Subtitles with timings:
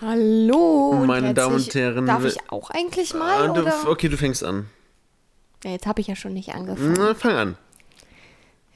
[0.00, 0.90] Hallo.
[0.90, 3.48] und Meine Damen und Herren, Darf ich auch eigentlich mal?
[3.48, 3.88] Ah, du, oder?
[3.88, 4.66] okay, du fängst an.
[5.64, 6.94] Ja, jetzt habe ich ja schon nicht angefangen.
[6.98, 7.56] Na, fang an.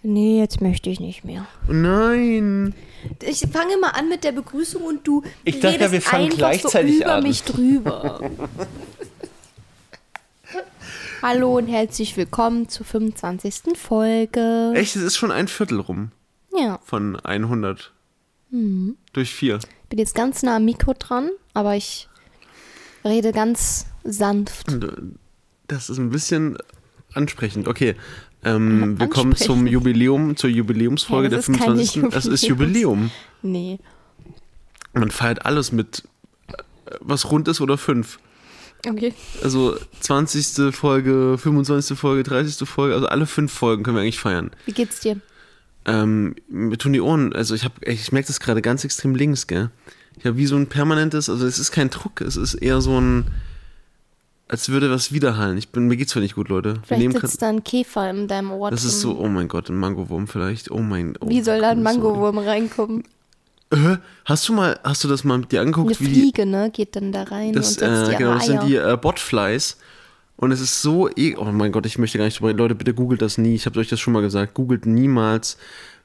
[0.03, 1.46] Nee, jetzt möchte ich nicht mehr.
[1.69, 2.75] Nein.
[3.22, 6.38] Ich fange mal an mit der Begrüßung und du Ich dachte redest wir fangen einfach
[6.38, 7.23] gleichzeitig so über an.
[7.23, 8.21] mich drüber.
[11.23, 13.77] Hallo und herzlich willkommen zur 25.
[13.77, 14.73] Folge.
[14.75, 16.12] Echt, es ist schon ein Viertel rum
[16.57, 17.93] Ja, von 100.
[18.50, 18.96] Mhm.
[19.12, 19.59] Durch vier.
[19.91, 22.09] Ich bin jetzt ganz nah am Mikro dran, aber ich
[23.04, 24.71] rede ganz sanft.
[24.71, 24.86] Äh,
[25.66, 26.57] Das ist ein bisschen
[27.13, 27.66] ansprechend.
[27.66, 27.96] Okay.
[28.44, 29.66] Ähm, wir kommen zum.
[29.66, 32.05] Jubiläum, zur Jubiläumsfolge Ja, der ist keine 25.
[32.12, 33.11] Das ist Jubiläum.
[33.42, 33.80] Nee.
[34.92, 36.05] Man feiert alles mit
[36.47, 36.52] äh,
[37.00, 38.20] was rund ist oder fünf.
[38.88, 39.12] Okay.
[39.42, 40.72] Also 20.
[40.72, 41.98] Folge, 25.
[41.98, 42.69] Folge, 30.
[42.69, 44.52] Folge, also alle fünf Folgen können wir eigentlich feiern.
[44.66, 45.20] Wie geht's dir?
[45.86, 49.47] Ähm, mir tun die Ohren, also ich habe, ich merke das gerade ganz extrem links,
[49.47, 49.70] gell?
[50.19, 53.00] Ich habe wie so ein permanentes, also es ist kein Druck, es ist eher so
[53.00, 53.27] ein,
[54.48, 55.56] als würde was widerhallen.
[55.56, 56.74] Ich bin, mir geht's zwar nicht gut, Leute.
[56.84, 58.90] Vielleicht sitzt da ein Käfer in deinem Ohr das drin.
[58.90, 60.70] ist so, oh mein Gott, ein Mangowurm vielleicht.
[60.70, 61.84] Oh mein oh Wie soll da ein Gott.
[61.84, 63.05] Mangowurm reinkommen?
[63.70, 66.44] Äh, hast du mal, hast du das mal mit dir Eine angeguckt, wie die, Fliege,
[66.44, 66.70] ne?
[66.72, 68.60] Geht dann da rein das, und setzt äh, genau, das Eier.
[68.60, 69.77] sind die äh, Botflies.
[70.41, 72.58] Und es ist so, e oh mein Gott, ich möchte gar nicht drüber reden.
[72.58, 73.55] Leute, bitte googelt das nie.
[73.55, 74.55] Ich habe euch das schon mal gesagt.
[74.55, 75.58] Googelt niemals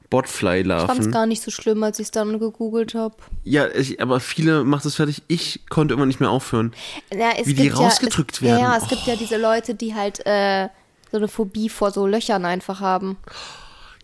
[0.06, 1.12] ich fand's Botfly-Larven.
[1.12, 3.16] gar nicht so schlimm, als ich es dann gegoogelt habe.
[3.46, 5.24] Ja, ich, aber viele macht es fertig.
[5.28, 6.74] Ich konnte immer nicht mehr aufhören.
[7.12, 8.62] Ja, es Wie die rausgedrückt ja, es, werden.
[8.62, 8.88] Ja, es Oh.
[8.88, 10.68] gibt ja diese Leute, die halt äh,
[11.12, 13.18] so eine Phobie vor so Löchern einfach haben.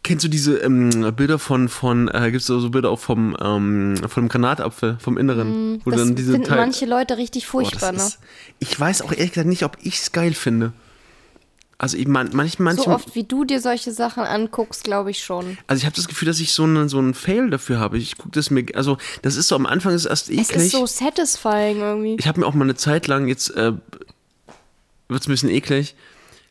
[0.04, 3.96] Kennst du diese ähm, Bilder von, von äh, gibt es so Bilder auch vom, ähm,
[4.08, 5.80] vom Granatapfel, vom Inneren?
[5.86, 8.08] wo Das dann diese finden Teil- manche Leute richtig Boah, furchtbar, das ne?
[8.08, 8.20] ist,
[8.60, 10.74] ich weiß auch ehrlich gesagt nicht, ob ich es geil finde.
[11.78, 15.24] Also ich man, manch, So manchmal, oft wie du dir solche Sachen anguckst, glaube ich
[15.24, 15.58] schon.
[15.68, 17.98] also ich habe das Gefühl, dass ich so einen so einen Fail dafür habe.
[17.98, 20.50] Ich gucke das mir, also das ist so am Anfang ist erst eklig.
[20.52, 22.16] Es ist so satisfying irgendwie.
[22.20, 23.74] ich habe mir auch mal eine Zeit lang, jetzt äh,
[25.10, 25.96] wird es ein bisschen eklig,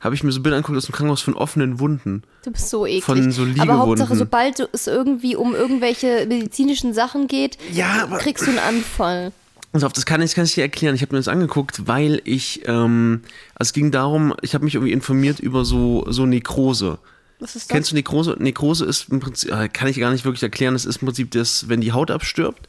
[0.00, 2.22] habe ich mir so Bilder angeguckt aus dem Krankenhaus von offenen Wunden.
[2.44, 3.04] Du bist so eklig.
[3.04, 8.50] Von so aber Hauptsache, sobald es irgendwie um irgendwelche medizinischen Sachen geht, Ja, kriegst du
[8.50, 9.32] einen Anfall.
[9.72, 10.96] Auf, das kann ich, kann ich dir erklären.
[10.96, 13.20] Ich habe mir das angeguckt, weil ich, ähm,
[13.54, 16.98] also es ging darum, ich habe mich irgendwie informiert über so, so Nekrose.
[17.38, 17.68] Was ist das?
[17.68, 18.36] Kennst du Nekrose?
[18.38, 21.30] Nekrose ist im Prinzip, äh, kann ich gar nicht wirklich erklären, das ist im Prinzip
[21.30, 22.66] das, wenn die Haut abstirbt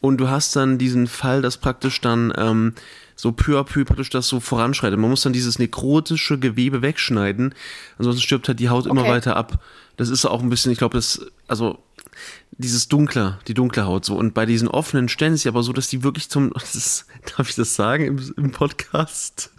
[0.00, 2.74] und du hast dann diesen Fall, dass praktisch dann ähm,
[3.18, 4.98] so peu à peu praktisch das so voranschreitet.
[4.98, 7.52] Man muss dann dieses nekrotische Gewebe wegschneiden,
[7.98, 9.10] ansonsten stirbt halt die Haut immer Okay.
[9.10, 9.60] weiter ab.
[9.96, 11.80] Das ist auch ein bisschen, ich glaube, das, also
[12.52, 14.16] dieses dunkle, die dunkle Haut so.
[14.16, 16.76] Und bei diesen offenen Stellen ist es ja aber so, dass die wirklich zum, das
[16.76, 19.50] ist, darf ich das sagen im, im Podcast?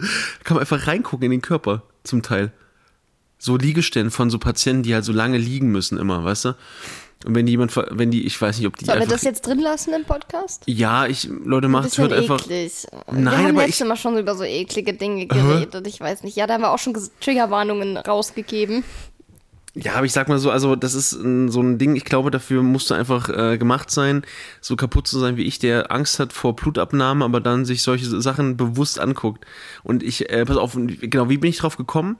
[0.42, 2.52] Kann man einfach reingucken in den Körper, zum Teil.
[3.38, 6.56] So Liegestellen von so Patienten, die halt so lange liegen müssen immer, weißt du?
[7.26, 9.46] Und wenn die jemand, wenn die, ich weiß nicht, ob die Sollen wir das jetzt
[9.46, 10.62] drin lassen im Podcast?
[10.66, 12.86] ja, ich, Leute, macht, hört einfach, eklig.
[13.10, 15.86] Nein, wir haben aber letztes ich- Mal schon über so eklige Dinge geredet.
[15.86, 16.36] Ich weiß nicht.
[16.36, 18.84] Ja, da haben wir auch schon Triggerwarnungen rausgegeben.
[19.74, 22.32] Ja, aber ich sag mal so, also das ist ein, so ein Ding, ich glaube,
[22.32, 24.24] dafür musst du einfach äh, gemacht sein,
[24.60, 28.20] so kaputt zu sein wie ich, der Angst hat vor Blutabnahme, aber dann sich solche
[28.20, 29.46] Sachen bewusst anguckt.
[29.84, 32.16] Und ich, äh, pass auf, genau, wie bin ich drauf gekommen?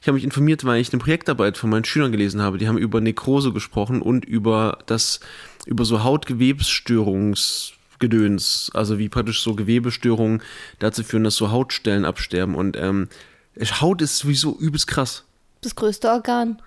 [0.00, 2.58] Ich habe mich informiert, weil ich eine Projektarbeit von meinen Schülern gelesen habe.
[2.58, 5.18] Die haben über Nekrose gesprochen und über das,
[5.66, 10.40] über so Hautgewebsstörungsgedöns, also wie praktisch so Gewebestörungen
[10.78, 12.54] dazu führen, dass so Hautstellen absterben.
[12.54, 13.08] Und ähm,
[13.80, 15.24] Haut ist sowieso übelst krass.
[15.62, 16.62] Das größte Organ.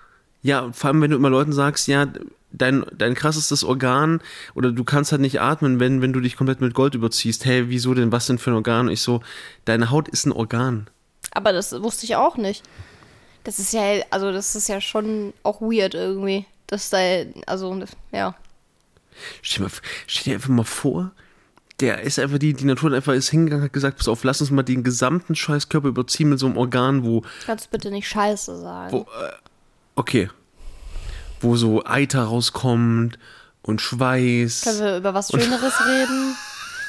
[0.46, 2.06] Ja, vor allem, wenn du immer Leuten sagst, ja,
[2.52, 4.20] dein, dein krassestes Organ
[4.54, 7.44] oder du kannst halt nicht atmen, wenn, wenn du dich komplett mit Gold überziehst.
[7.44, 8.12] Hey, wieso denn?
[8.12, 8.86] Was denn für ein Organ?
[8.86, 9.22] Und ich so,
[9.64, 10.86] deine Haut ist ein Organ.
[11.32, 12.62] Aber das wusste ich auch nicht.
[13.42, 16.46] Das ist ja, also das ist ja schon auch weird irgendwie.
[16.68, 16.98] Das da,
[17.46, 17.82] also,
[18.12, 18.36] ja.
[19.42, 21.10] Stell dir, mal, stell dir einfach mal vor,
[21.80, 24.50] der ist einfach, die, die Natur einfach ist hingegangen, hat gesagt, pass auf, lass uns
[24.52, 28.60] mal den gesamten Scheißkörper überziehen mit so einem Organ, wo, Kannst du bitte nicht Scheiße
[28.60, 28.92] sagen.
[28.92, 29.32] wo, äh,
[29.96, 30.28] okay,
[31.40, 33.18] wo so Eiter rauskommt
[33.62, 34.62] und Schweiß.
[34.62, 36.36] Können wir über was Schöneres reden?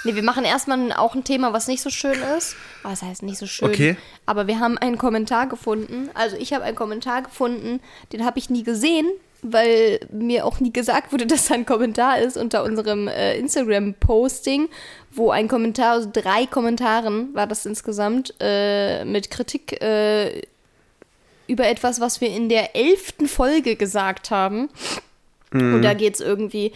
[0.04, 2.56] Nee, wir machen erstmal auch ein Thema, was nicht so schön ist.
[2.84, 3.68] Was heißt nicht so schön?
[3.68, 3.98] Okay.
[4.26, 6.10] Aber wir haben einen Kommentar gefunden.
[6.14, 7.82] Also ich habe einen Kommentar gefunden,
[8.14, 9.08] den habe ich nie gesehen,
[9.42, 14.70] weil mir auch nie gesagt wurde, dass da ein Kommentar ist unter unserem äh, Instagram-Posting,
[15.12, 20.44] wo ein Kommentar, also drei Kommentaren war das insgesamt, äh, mit Kritik äh,
[21.48, 24.70] über etwas, was wir in der elften Folge gesagt haben.
[25.54, 26.74] Und da geht es irgendwie,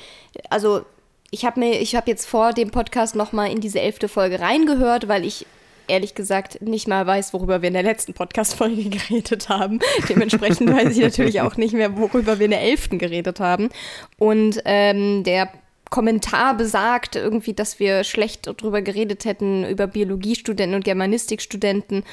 [0.49, 0.85] also
[1.29, 5.07] ich habe mir, ich habe jetzt vor dem Podcast nochmal in diese elfte Folge reingehört,
[5.07, 5.45] weil ich
[5.87, 9.79] ehrlich gesagt nicht mal weiß, worüber wir in der letzten Podcast-Folge geredet haben.
[10.07, 13.69] Dementsprechend weiß ich natürlich auch nicht mehr, worüber wir in der elften geredet haben.
[14.17, 15.49] Und ähm, der
[15.91, 22.03] Kommentar besagt, irgendwie, dass wir schlecht darüber geredet hätten, über Biologiestudenten und Germanistikstudenten.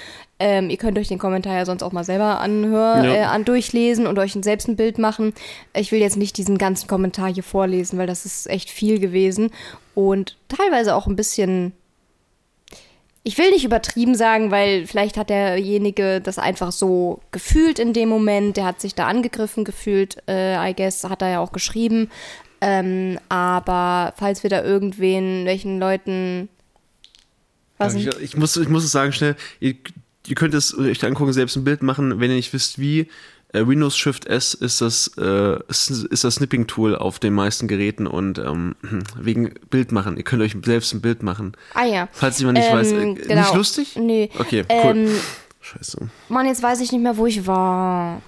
[0.40, 3.14] Ähm, ihr könnt euch den Kommentar ja sonst auch mal selber anhören, Ja.
[3.14, 5.32] äh, an durchlesen und euch selbst ein Bild machen.
[5.74, 9.52] Ich will jetzt nicht diesen ganzen Kommentar hier vorlesen, weil das ist echt viel gewesen
[9.94, 11.72] und teilweise auch ein bisschen.
[13.22, 18.08] Ich will nicht übertrieben sagen, weil vielleicht hat derjenige das einfach so gefühlt in dem
[18.08, 18.56] Moment.
[18.56, 22.10] Der hat sich da angegriffen gefühlt, äh, I guess, hat er ja auch geschrieben.
[22.60, 26.48] Ähm, aber falls wir da irgendwen, welchen Leuten.
[27.78, 29.74] Was ich, ich, muss, ich muss es sagen schnell, ihr,
[30.26, 33.08] ihr könnt es euch angucken, selbst ein Bild machen, wenn ihr nicht wisst wie.
[33.52, 38.06] Äh, Windows Shift S ist das, äh, ist, ist das Snipping-Tool auf den meisten Geräten
[38.06, 38.74] und ähm,
[39.18, 40.16] wegen Bild machen.
[40.18, 41.52] Ihr könnt euch selbst ein Bild machen.
[41.74, 42.08] ah ja.
[42.12, 42.92] Falls jemand nicht Ähm, weiß.
[42.92, 43.40] Äh, genau.
[43.40, 43.96] Nicht lustig?
[43.96, 44.30] Nee.
[44.38, 44.96] Okay, cool.
[44.96, 45.08] Ähm,
[45.60, 46.08] Scheiße.
[46.28, 48.20] Mann, jetzt weiß ich nicht mehr, wo ich war.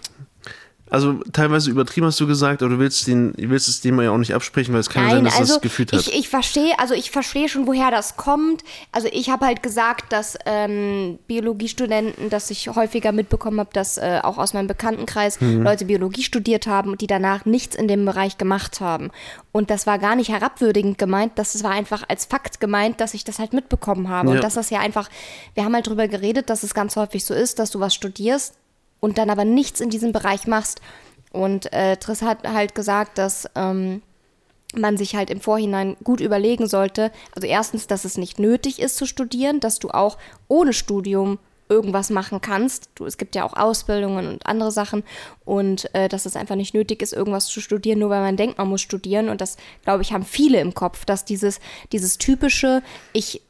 [0.91, 4.11] Also teilweise übertrieben hast du gesagt, aber du willst, den, du willst es dem ja
[4.11, 6.01] auch nicht absprechen, weil es kann ja sein, Nein, dass also das gefühlt hat.
[6.01, 8.63] ich, ich verstehe, also ich verstehe schon, woher das kommt.
[8.93, 14.21] Also ich habe halt gesagt, dass ähm, Biologiestudenten, dass ich häufiger mitbekommen habe, dass äh,
[14.23, 15.63] auch aus meinem Bekanntenkreis Mhm.
[15.63, 19.11] Leute Biologie studiert haben und die danach nichts in dem Bereich gemacht haben.
[19.53, 23.25] Und das war gar nicht herabwürdigend gemeint, das war einfach als Fakt gemeint, dass ich
[23.25, 24.29] das halt mitbekommen habe.
[24.29, 24.35] Ja.
[24.35, 25.09] Und dass das ja einfach,
[25.55, 28.55] wir haben halt drüber geredet, dass es ganz häufig so ist, dass du was studierst
[29.01, 30.81] und dann aber nichts in diesem Bereich machst.
[31.33, 34.03] Und äh, Triss hat halt gesagt, dass ähm,
[34.75, 37.11] man sich halt im Vorhinein gut überlegen sollte.
[37.35, 40.19] Also erstens, dass es nicht nötig ist zu studieren, dass du auch
[40.49, 41.39] ohne Studium
[41.69, 42.91] irgendwas machen kannst.
[42.97, 45.05] Du, es gibt ja auch Ausbildungen und andere Sachen
[45.45, 48.59] und äh, dass es einfach nicht nötig ist, irgendwas zu studieren, nur weil man denkt,
[48.59, 49.29] man muss studieren.
[49.29, 51.61] Und das, glaube ich, haben viele im Kopf, dass dieses,
[51.93, 52.83] dieses typische,
[53.13, 53.43] ich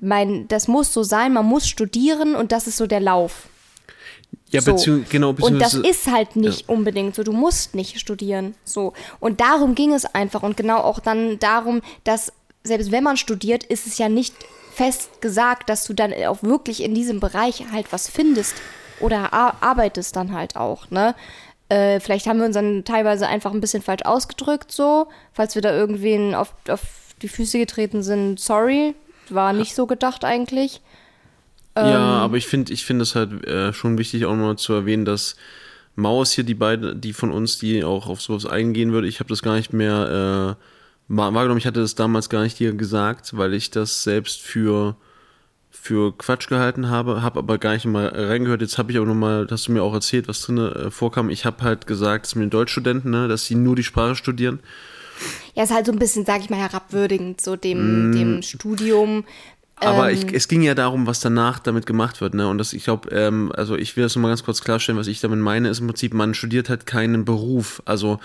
[0.00, 3.48] mein, das muss so sein, man muss studieren und das ist so der Lauf.
[4.52, 4.72] Ja, so.
[4.72, 7.22] beziehungs genau, Und das ist halt nicht unbedingt so.
[7.22, 8.54] Du musst nicht studieren.
[8.64, 8.92] So.
[9.20, 10.42] Und darum ging es einfach.
[10.42, 12.32] Und genau auch dann darum, dass
[12.64, 14.34] selbst wenn man studiert, ist es ja nicht
[14.72, 18.54] fest gesagt, dass du dann auch wirklich in diesem Bereich halt was findest
[19.00, 21.14] oder ar arbeitest dann halt auch, ne?
[21.68, 25.08] Äh, vielleicht haben wir uns dann teilweise einfach ein bisschen falsch ausgedrückt, so.
[25.32, 26.80] Falls wir da irgendwen auf, auf
[27.22, 28.94] die Füße getreten sind, sorry.
[29.30, 30.82] War nicht so gedacht eigentlich.
[31.76, 32.22] Ja, Ähm.
[32.22, 35.36] aber ich finde ich finde es halt äh, schon wichtig, auch mal zu erwähnen, dass
[35.96, 39.28] Maus hier die beiden, die von uns, die auch auf sowas eingehen würde, ich habe
[39.28, 41.58] das gar nicht mehr äh, wahr- wahrgenommen.
[41.58, 44.96] Ich hatte das damals gar nicht dir gesagt, weil ich das selbst für
[45.70, 48.60] für Quatsch gehalten habe, habe aber gar nicht mal reingehört.
[48.60, 51.30] Jetzt habe ich auch nochmal, hast du mir auch erzählt, was drin äh, vorkam.
[51.30, 54.60] Ich habe halt gesagt, dass mit den Deutschstudenten, ne, dass sie nur die Sprache studieren.
[55.54, 59.24] Ja, ist halt so ein bisschen, sag ich mal, herabwürdigend, so dem, dem Studium.
[59.76, 60.16] Aber Ähm.
[60.16, 62.48] ich, es ging ja darum, was danach damit gemacht wird, ne?
[62.48, 65.20] Und das, ich glaube, ähm, also ich will das nochmal ganz kurz klarstellen, was ich
[65.20, 67.82] damit meine, ist im Prinzip, man studiert halt keinen Beruf.
[67.84, 68.20] Also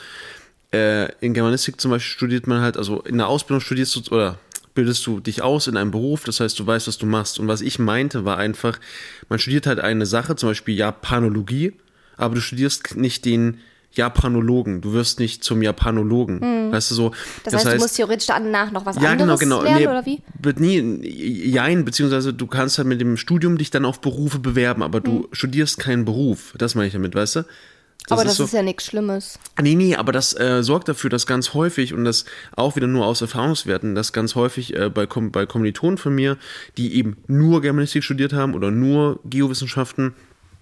[0.71, 4.37] äh, in Germanistik zum Beispiel studiert man halt, also in der Ausbildung studierst du oder
[4.75, 7.39] bildest du dich aus in einem Beruf, das heißt, du weißt, was du machst.
[7.39, 8.79] Und was ich meinte, war einfach,
[9.27, 11.73] man studiert halt eine Sache, zum Beispiel Japanologie,
[12.15, 13.59] aber du studierst nicht den
[13.93, 16.71] Japanologen, du wirst nicht zum Japanologen.
[16.71, 17.05] Weißt du so?
[17.11, 17.13] Hm.
[17.43, 19.61] Das, heißt, du musst theoretisch danach noch was Ja, genau, anderes genau.
[19.61, 20.21] lernen, Nee, oder wie?
[20.39, 24.83] Wird nie, jein, beziehungsweise du kannst halt mit dem Studium dich dann auf Berufe bewerben,
[24.83, 26.53] aber du studierst keinen Beruf.
[26.57, 27.39] Das meine ich damit, weißt du?
[27.39, 28.13] Das Hm.
[28.13, 29.39] Aber das so, ist ja nichts Schlimmes.
[29.61, 32.25] Nee, nee, aber das äh, sorgt dafür, dass ganz häufig, und das
[32.55, 36.37] auch wieder nur aus Erfahrungswerten, dass ganz häufig äh, bei, Kom bei Kommilitonen von mir,
[36.77, 40.13] die eben nur Germanistik studiert haben oder nur Geowissenschaften,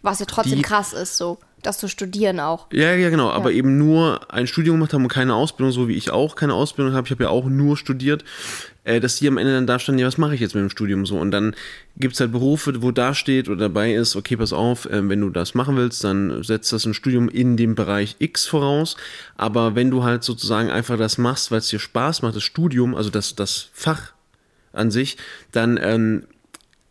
[0.01, 2.67] Was ja trotzdem Die- krass ist, so, das zu studieren auch.
[2.71, 5.95] Ja, ja, genau, aber eben nur ein Studium gemacht haben und keine Ausbildung, so wie
[5.95, 7.07] ich auch keine Ausbildung habe.
[7.07, 8.23] Ich habe ja auch nur studiert,
[8.85, 10.69] äh, dass die am Ende dann da standen, ja, was mache ich jetzt mit dem
[10.69, 11.17] Studium so?
[11.17, 11.55] Und dann
[11.97, 15.29] gibt's halt Berufe, wo da steht oder dabei ist, okay, pass auf, äh, wenn du
[15.29, 18.95] das machen willst, dann setzt das ein Studium in dem Bereich X voraus.
[19.35, 22.95] Aber wenn du halt sozusagen einfach das machst, weil es dir Spaß macht, das Studium,
[22.95, 24.13] also das, das Fach
[24.71, 25.17] an sich,
[25.51, 26.23] dann ähm,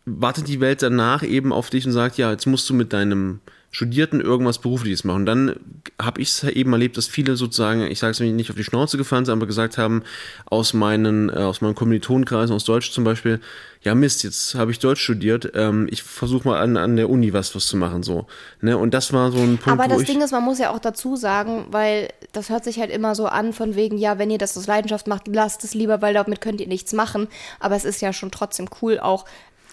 [0.05, 3.39] wartet die Welt danach eben auf dich und sagt, ja, jetzt musst du mit deinem
[3.75, 5.17] Studierten irgendwas Berufliches machen.
[5.17, 5.55] Und dann
[6.01, 8.63] habe ich es eben erlebt, dass viele sozusagen, ich sage es mir nicht auf die
[8.63, 10.03] Schnauze gefallen sind, aber gesagt haben,
[10.45, 13.41] aus meinen, äh, aus meinen Kommilitonenkreisen, aus Deutsch zum Beispiel,
[13.81, 17.33] ja Mist, jetzt habe ich Deutsch studiert, ähm, ich versuche mal an, an der Uni
[17.33, 18.27] was, was zu machen, so.
[18.61, 18.77] Ne?
[18.77, 21.17] Und das war so ein Punkt, Aber das Ding ist, man muss ja auch dazu
[21.17, 24.57] sagen, weil das hört sich halt immer so an, von wegen, ja, wenn ihr das
[24.57, 27.27] aus Leidenschaft macht, lasst es lieber, weil damit könnt ihr nichts machen.
[27.59, 29.25] Aber es ist ja schon trotzdem cool, auch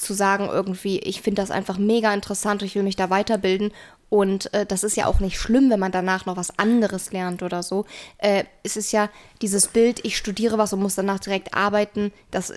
[0.02, 3.73] zu sagen, irgendwie, ich finde das einfach mega interessant, ich will mich da weiterbilden.
[4.11, 7.42] Und äh, das ist ja auch nicht schlimm, wenn man danach noch was anderes lernt
[7.42, 7.87] oder so.
[8.18, 9.09] Äh, es ist ja
[9.40, 12.52] dieses Bild, ich studiere was und muss danach direkt arbeiten, das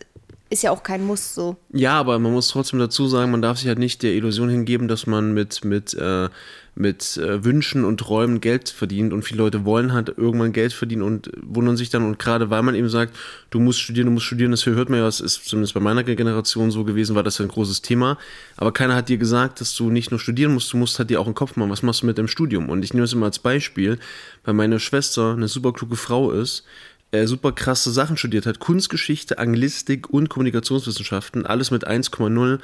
[0.50, 1.56] ist ja auch kein Muss so.
[1.72, 4.88] Ja, aber man muss trotzdem dazu sagen, man darf sich halt nicht der Illusion hingeben,
[4.88, 6.30] dass man mit, mit, äh,
[6.76, 9.14] mit äh, Wünschen und Träumen Geld verdient.
[9.14, 12.04] Und viele Leute wollen halt irgendwann Geld verdienen und wundern sich dann.
[12.04, 13.16] Und gerade weil man eben sagt,
[13.50, 16.04] du musst studieren, du musst studieren, das hört man ja, das ist zumindest bei meiner
[16.04, 18.18] Generation so gewesen, war das ja ein großes Thema,
[18.58, 21.22] aber keiner hat dir gesagt, dass du nicht nur studieren musst, du musst halt dir
[21.22, 22.70] auch einen Kopf machen, was machst du mit deinem Studium?
[22.70, 23.98] Und ich nehme es immer als Beispiel,
[24.44, 26.66] weil meine Schwester eine super kluge Frau ist,
[27.12, 28.60] äh, super krasse Sachen studiert hat.
[28.60, 32.60] Kunstgeschichte, Anglistik und Kommunikationswissenschaften, alles mit 1,0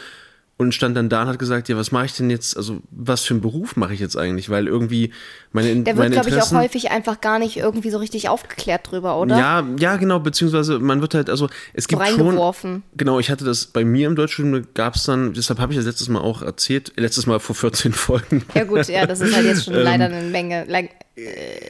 [0.62, 3.24] und stand dann da und hat gesagt, ja, was mache ich denn jetzt, also was
[3.24, 5.12] für einen Beruf mache ich jetzt eigentlich, weil irgendwie
[5.52, 9.20] meine Der wird, glaube ich, auch häufig einfach gar nicht irgendwie so richtig aufgeklärt drüber,
[9.20, 9.38] oder?
[9.38, 13.66] Ja, ja, genau, beziehungsweise man wird halt, also es gibt schon, genau, ich hatte das
[13.66, 16.94] bei mir im Deutschstudium, gab es dann, deshalb habe ich das letztes Mal auch erzählt,
[16.96, 18.44] letztes Mal vor 14 Folgen.
[18.54, 20.66] Ja gut, ja, das ist halt jetzt schon leider eine Menge,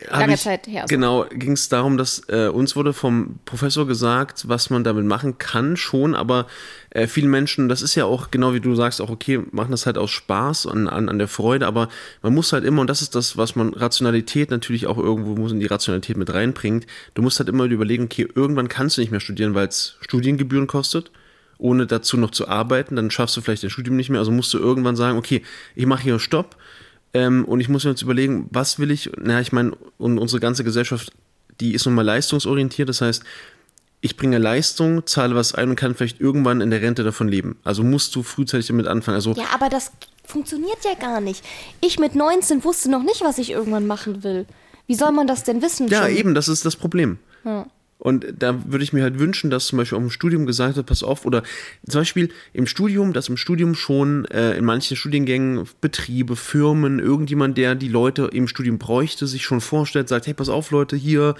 [0.10, 0.84] lange ich, Zeit her.
[0.88, 0.96] So.
[0.96, 5.38] Genau, ging es darum, dass äh, uns wurde vom Professor gesagt, was man damit machen
[5.40, 6.48] kann, schon, aber
[6.92, 9.86] äh, vielen Menschen, das ist ja auch, genau wie du sagst, auch okay, machen das
[9.86, 11.90] halt aus Spaß und an, an der Freude, aber
[12.22, 15.52] man muss halt immer, und das ist das, was man Rationalität natürlich auch irgendwo muss
[15.52, 19.12] in die Rationalität mit reinbringt, du musst halt immer überlegen, okay, irgendwann kannst du nicht
[19.12, 21.12] mehr studieren, weil es Studiengebühren kostet
[21.58, 24.20] ohne dazu noch zu arbeiten, dann schaffst du vielleicht dein Studium nicht mehr.
[24.20, 25.44] Also musst du irgendwann sagen, okay,
[25.76, 26.56] ich mache hier Stopp,
[27.13, 29.12] ähm, und ich muss mir jetzt überlegen, was will ich?
[29.18, 31.12] Na, ich meine, und unsere ganze Gesellschaft,
[31.60, 32.89] die ist nun mal leistungsorientiert.
[32.89, 33.24] Das heißt,
[34.01, 37.58] ich bringe Leistung, zahle was ein und kann vielleicht irgendwann in der Rente davon leben.
[37.63, 39.15] Also musst du frühzeitig damit anfangen.
[39.15, 39.91] Also ja, aber das
[40.25, 41.44] funktioniert ja gar nicht.
[41.82, 44.46] Ich mit 19 wusste noch nicht, was ich irgendwann machen will.
[44.88, 45.88] Wie soll man das denn wissen?
[45.88, 46.18] Ja, schon?
[46.18, 47.20] eben, das ist das Problem.
[47.44, 47.68] Ja.
[48.01, 50.88] Und da würde ich mir halt wünschen, dass zum Beispiel auch im Studium gesagt wird,
[50.88, 51.43] pass auf, oder
[51.88, 57.60] zum Beispiel im Studium, dass im Studium schon äh, in manchen Studiengängen Betriebe, Firmen, irgendjemand,
[57.60, 61.36] der die Leute im Studium bräuchte, sich schon vorstellt, sagt, hey, pass auf, Leute, hier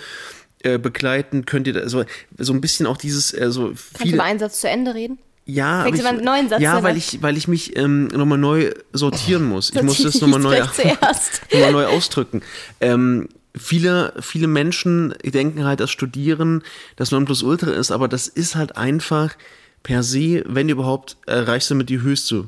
[0.62, 2.04] äh, begleiten, könnt ihr da, also
[2.38, 4.94] so ein bisschen auch dieses, äh, so viele, Kannst du mal einen Satz zu Ende
[4.94, 5.18] reden?
[5.46, 9.50] Ja, ich, einen neuen Satz ja, weil ich, weil ich mich ähm, nochmal neu sortieren
[9.50, 9.72] muss.
[9.74, 10.60] Ich muss das nochmal neu,
[11.54, 12.44] noch neu ausdrücken.
[12.80, 16.64] Ähm, viele, viele Menschen denken halt, dass Studieren
[16.96, 19.36] das Nonplusultra ist, aber das ist halt einfach
[19.84, 22.48] per se, wenn überhaupt, erreichst du mit die höchste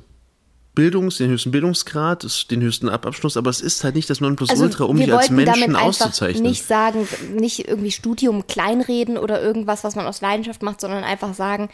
[0.75, 4.87] Bildungs, den höchsten Bildungsgrad, den höchsten Abschluss, aber es ist halt nicht das Nonplusultra, also,
[4.87, 6.43] um dich als Menschen auszuzeichnen.
[6.43, 11.35] Nicht sagen, nicht irgendwie Studium kleinreden oder irgendwas, was man aus Leidenschaft macht, sondern einfach
[11.35, 11.69] sagen,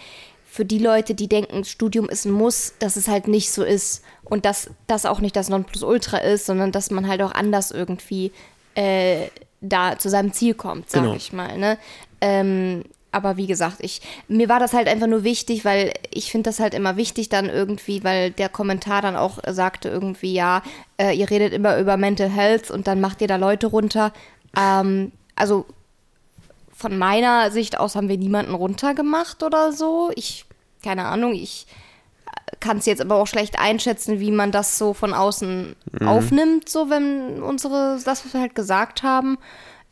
[0.51, 4.03] für die Leute, die denken, Studium ist ein Muss, dass es halt nicht so ist
[4.23, 8.31] und dass das auch nicht das Nonplusultra ist, sondern dass man halt auch anders irgendwie
[8.75, 9.27] äh,
[9.61, 11.15] da zu seinem Ziel kommt, sag genau.
[11.15, 11.57] ich mal.
[11.57, 11.77] Ne?
[12.21, 16.49] Ähm, aber wie gesagt, ich, mir war das halt einfach nur wichtig, weil ich finde
[16.49, 20.61] das halt immer wichtig dann irgendwie, weil der Kommentar dann auch sagte irgendwie, ja,
[20.97, 24.13] äh, ihr redet immer über Mental Health und dann macht ihr da Leute runter.
[24.55, 25.65] Ähm, also
[26.71, 30.11] von meiner Sicht aus haben wir niemanden runtergemacht oder so.
[30.15, 30.45] Ich,
[30.83, 31.65] keine Ahnung, ich
[32.59, 36.07] kann es jetzt aber auch schlecht einschätzen, wie man das so von außen mhm.
[36.07, 39.37] aufnimmt, so wenn unsere, das, was wir halt gesagt haben.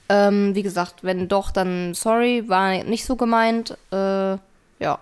[0.09, 3.77] Ähm, wie gesagt, wenn doch, dann sorry, war nicht so gemeint.
[3.91, 4.37] Äh,
[4.79, 4.99] ja.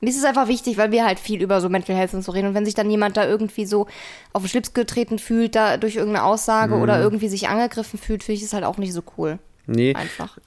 [0.00, 2.32] Mir ist es einfach wichtig, weil wir halt viel über so Mental Health und so
[2.32, 2.48] reden.
[2.48, 3.86] Und wenn sich dann jemand da irgendwie so
[4.32, 6.82] auf den Schlips getreten fühlt, da durch irgendeine Aussage mhm.
[6.82, 9.38] oder irgendwie sich angegriffen fühlt, finde ich es halt auch nicht so cool.
[9.66, 9.94] Nee.
[9.94, 10.38] Einfach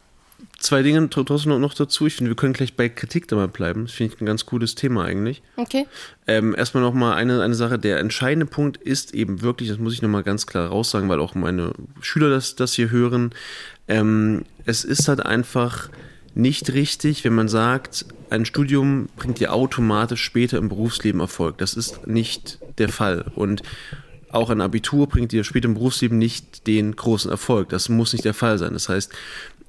[0.61, 2.07] zwei Dinge trotzdem noch dazu.
[2.07, 3.85] Ich finde, wir können gleich bei Kritik da mal bleiben.
[3.85, 5.41] Das finde ich ein ganz cooles Thema eigentlich.
[5.57, 5.85] Okay.
[6.27, 7.79] Ähm, erstmal nochmal eine, eine Sache.
[7.79, 11.35] Der entscheidende Punkt ist eben wirklich, das muss ich nochmal ganz klar raussagen, weil auch
[11.35, 13.31] meine Schüler das, das hier hören.
[13.87, 15.89] Ähm, es ist halt einfach
[16.33, 21.57] nicht richtig, wenn man sagt, ein Studium bringt dir automatisch später im Berufsleben Erfolg.
[21.57, 23.25] Das ist nicht der Fall.
[23.35, 23.61] Und
[24.31, 27.69] auch ein Abitur bringt dir später im Berufsleben nicht den großen Erfolg.
[27.69, 28.73] Das muss nicht der Fall sein.
[28.73, 29.11] Das heißt,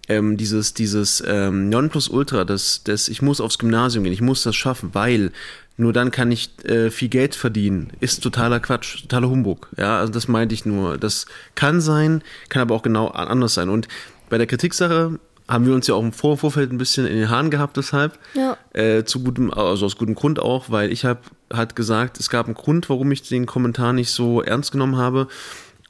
[0.09, 4.56] ähm, dieses, dieses ähm, Nonplusultra, das, das, ich muss aufs Gymnasium gehen, ich muss das
[4.56, 5.32] schaffen, weil
[5.76, 9.68] nur dann kann ich äh, viel Geld verdienen, ist totaler Quatsch, totaler Humbug.
[9.76, 10.99] Ja, also das meinte ich nur.
[10.99, 13.68] Das kann sein, kann aber auch genau anders sein.
[13.68, 13.88] Und
[14.28, 15.18] bei der Kritiksache
[15.49, 18.18] haben wir uns ja auch im Vor Vorfeld ein bisschen in den Haaren gehabt, deshalb.
[18.35, 18.56] Ja.
[18.73, 21.21] Äh, zu gutem, also aus gutem Grund auch, weil ich habe
[21.52, 25.28] halt gesagt, es gab einen Grund, warum ich den Kommentar nicht so ernst genommen habe.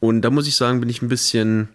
[0.01, 1.69] Und da muss ich sagen, bin ich ein bisschen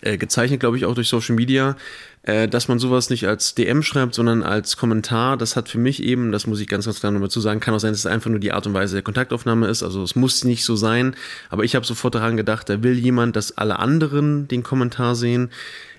[0.00, 1.76] äh, gezeichnet, glaube ich, auch durch Social Media,
[2.22, 5.36] äh, dass man sowas nicht als DM schreibt, sondern als Kommentar.
[5.36, 7.74] Das hat für mich eben, das muss ich ganz, ganz klar nochmal zu sagen, kann
[7.74, 9.82] auch sein, dass es einfach nur die Art und Weise der Kontaktaufnahme ist.
[9.82, 11.14] Also es muss nicht so sein.
[11.50, 15.50] Aber ich habe sofort daran gedacht, da will jemand, dass alle anderen den Kommentar sehen.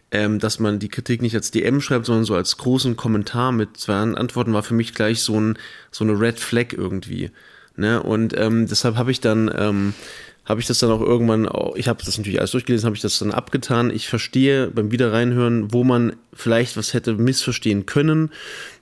[0.09, 3.75] Ähm, dass man die Kritik nicht als DM schreibt, sondern so als großen Kommentar mit
[3.75, 5.57] zwei Antworten war für mich gleich so, ein,
[5.91, 7.29] so eine Red Flag irgendwie.
[7.75, 8.01] Ne?
[8.01, 9.93] Und ähm, deshalb habe ich dann ähm,
[10.47, 13.19] habe ich das dann auch irgendwann, ich habe das natürlich alles durchgelesen, habe ich das
[13.19, 13.89] dann abgetan.
[13.89, 18.31] Ich verstehe beim Wiederreinhören, wo man vielleicht was hätte missverstehen können.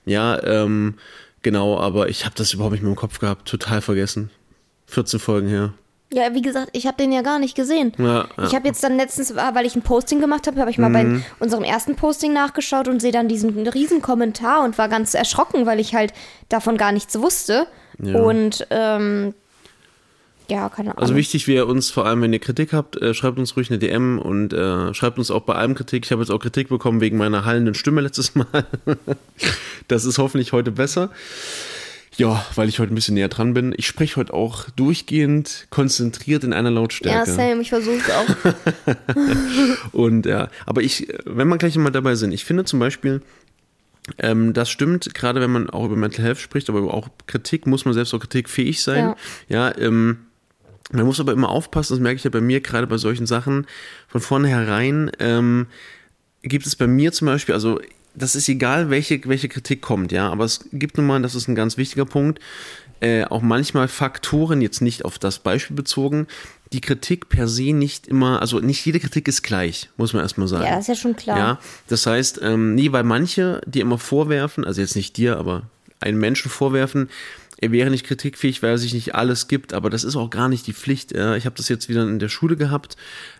[0.04, 0.94] Ja, ähm,
[1.42, 3.46] Genau, aber ich habe das überhaupt nicht mehr im Kopf gehabt.
[3.46, 4.30] Total vergessen.
[4.86, 5.74] 14 Folgen her.
[6.12, 7.92] Ja, wie gesagt, ich habe den ja gar nicht gesehen.
[7.98, 8.46] Ja, ja.
[8.46, 10.88] Ich habe jetzt dann letztens, ah, weil ich ein Posting gemacht habe, habe ich mal
[10.88, 10.92] Mhm.
[11.38, 15.66] bei unserem ersten Posting nachgeschaut und sehe dann diesen riesen Kommentar und war ganz erschrocken,
[15.66, 16.12] weil ich halt
[16.48, 17.68] davon gar nichts wusste.
[18.02, 18.18] Ja.
[18.20, 19.32] Und ähm,
[20.48, 21.02] ja, keine Ahnung.
[21.02, 23.78] Also wichtig wäre uns, vor allem wenn ihr Kritik habt, äh, schreibt uns ruhig eine
[23.78, 26.04] DM und äh, schreibt uns auch bei allem Kritik.
[26.04, 28.46] Ich habe jetzt auch Kritik bekommen wegen meiner hallenden Stimme letztes Mal.
[29.88, 31.10] das ist hoffentlich heute besser.
[32.16, 33.74] Ja, weil ich heute ein bisschen näher dran bin.
[33.76, 37.30] Ich spreche heute auch durchgehend konzentriert in einer ja, Lautstärke.
[37.30, 39.92] Sam, ich versuche es auch.
[39.92, 43.20] Und ja, aber ich, wenn wir gleich mal dabei sind, ich finde zum Beispiel,
[44.18, 47.84] ähm, das stimmt, gerade wenn man auch über Mental Health spricht, aber auch Kritik, muss
[47.84, 49.14] man selbst auch kritikfähig sein.
[49.48, 50.25] Ja, ähm,
[50.92, 53.66] man muss aber immer aufpassen, das merke ich ja bei mir, gerade bei solchen Sachen,
[54.08, 55.66] von vornherein ähm,
[56.42, 57.80] gibt es bei mir zum Beispiel, also
[58.14, 61.48] das ist egal, welche, welche Kritik kommt, ja, aber es gibt nun mal, das ist
[61.48, 62.40] ein ganz wichtiger Punkt,
[63.00, 66.26] äh, auch manchmal Faktoren, jetzt nicht auf das Beispiel bezogen,
[66.72, 70.48] die Kritik per se nicht immer, also nicht jede Kritik ist gleich, muss man erstmal
[70.48, 70.64] sagen.
[70.64, 71.38] Ja, das ist ja schon klar.
[71.38, 75.62] Ja, das heißt, ähm, nee, weil manche dir immer vorwerfen, also jetzt nicht dir, aber
[76.00, 77.08] einen Menschen vorwerfen,
[77.58, 80.48] er wäre nicht kritikfähig, weil er sich nicht alles gibt, aber das ist auch gar
[80.48, 81.12] nicht die Pflicht.
[81.12, 82.96] Ich habe das jetzt wieder in der Schule gehabt.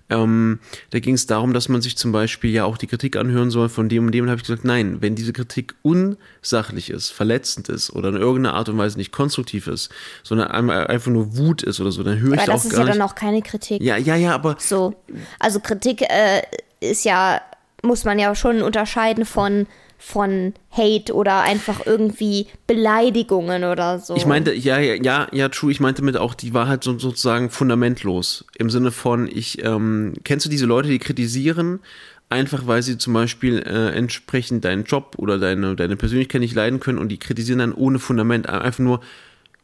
[0.09, 3.51] Ähm, da ging es darum, dass man sich zum Beispiel ja auch die Kritik anhören
[3.51, 4.25] soll von dem und dem.
[4.25, 8.55] Und habe ich gesagt, nein, wenn diese Kritik unsachlich ist, verletzend ist oder in irgendeiner
[8.55, 9.91] Art und Weise nicht konstruktiv ist,
[10.23, 12.65] sondern einmal einfach nur Wut ist oder so, dann höre ich Aber da das auch
[12.67, 12.95] ist gar ja nicht.
[13.01, 13.83] dann auch keine Kritik.
[13.83, 14.95] ja, ja, ja, aber So.
[15.41, 16.43] Also Kritik äh,
[16.81, 17.41] ist ja,
[17.83, 19.67] muss man ja schon unterscheiden von,
[19.99, 24.15] von Hate oder einfach irgendwie Beleidigungen oder so.
[24.17, 25.73] Ich meinte, ja, ja, ja, ja, true.
[25.73, 28.45] Ich meinte mit auch, die war halt so, sozusagen fundamentlos.
[28.59, 31.81] Im Sinne von, ich, ähm, kennst du diese Leute, die kritisieren,
[32.29, 36.81] einfach weil sie zum Beispiel äh, entsprechend deinen Job oder deine, deine Persönlichkeit nicht leiden
[36.81, 38.49] können und die kritisieren dann ohne Fundament.
[38.49, 39.01] Einfach nur,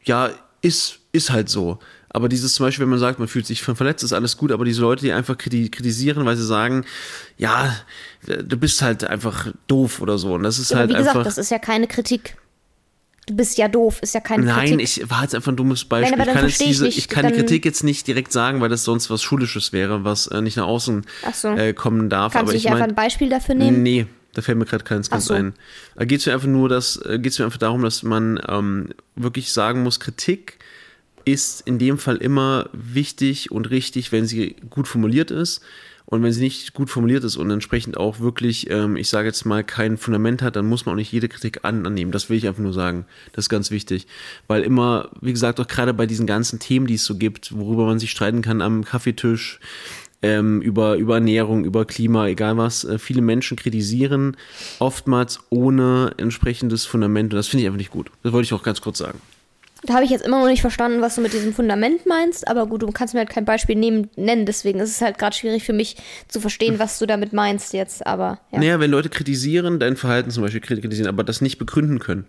[0.05, 0.31] ja,
[0.62, 1.79] ist, ist halt so.
[2.14, 4.66] Aber dieses zum Beispiel, wenn man sagt, man fühlt sich verletzt, ist alles gut, aber
[4.66, 6.85] diese Leute, die einfach kriti- kritisieren, weil sie sagen,
[7.38, 7.75] ja,
[8.26, 10.35] du bist halt einfach doof oder so.
[10.35, 11.25] Und das ist Aber halt wie gesagt, einfach.
[11.25, 12.37] das ist ja keine Kritik.
[13.26, 14.99] Du bist ja doof, ist ja keine Nein, Kritik.
[15.02, 16.19] ich war jetzt einfach ein dummes Beispiel.
[16.19, 18.32] Nein, ich kann, jetzt verstehe ich diese, nicht, ich kann die Kritik jetzt nicht direkt
[18.32, 21.49] sagen, weil das sonst was Schulisches wäre, was äh, nicht nach außen so.
[21.49, 22.32] äh, kommen darf.
[22.32, 23.82] Kannst aber du ich einfach ein Beispiel dafür nehmen?
[23.82, 25.34] nee, da fällt mir gerade keins ganz so.
[25.34, 25.54] ein.
[25.95, 28.89] Da geht es mir einfach nur, dass äh, geht's mir einfach darum, dass man ähm,
[29.15, 30.58] wirklich sagen muss, Kritik
[31.25, 35.63] ist in dem Fall immer wichtig und richtig, wenn sie gut formuliert ist.
[36.04, 39.47] Und wenn sie nicht gut formuliert ist und entsprechend auch wirklich, ähm, ich sage jetzt
[39.47, 42.13] mal, kein Fundament hat, dann muss man auch nicht jede Kritik an, annehmen.
[42.13, 43.06] Das will ich einfach nur sagen.
[43.32, 44.06] Das ist ganz wichtig.
[44.47, 47.87] Weil immer, wie gesagt, auch gerade bei diesen ganzen Themen, die es so gibt, worüber
[47.87, 49.58] man sich streiten kann am Kaffeetisch,
[50.23, 54.37] ähm, über, über Ernährung, über Klima, egal was, äh, viele Menschen kritisieren,
[54.78, 57.32] oftmals ohne entsprechendes Fundament.
[57.32, 58.11] Und das finde ich einfach nicht gut.
[58.23, 59.19] Das wollte ich auch ganz kurz sagen.
[59.84, 62.66] Da habe ich jetzt immer noch nicht verstanden, was du mit diesem Fundament meinst, aber
[62.66, 65.64] gut, du kannst mir halt kein Beispiel nehmen, nennen, deswegen ist es halt gerade schwierig
[65.64, 65.97] für mich
[66.28, 68.60] zu verstehen, was du damit meinst jetzt, aber ja.
[68.60, 72.26] Naja, wenn Leute kritisieren, dein Verhalten zum Beispiel kritisieren, aber das nicht begründen können.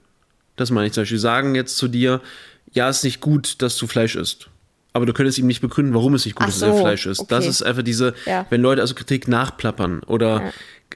[0.56, 1.20] Das meine ich zum Beispiel.
[1.20, 2.22] Sagen jetzt zu dir,
[2.72, 4.50] ja, ist nicht gut, dass du Fleisch isst.
[4.94, 7.06] Aber du könntest ihm nicht begründen, warum es nicht gut ist, dass er so, Fleisch
[7.08, 7.32] isst.
[7.32, 7.50] Das okay.
[7.50, 8.46] ist einfach diese, Ja.
[8.50, 10.52] wenn Leute also Kritik nachplappern oder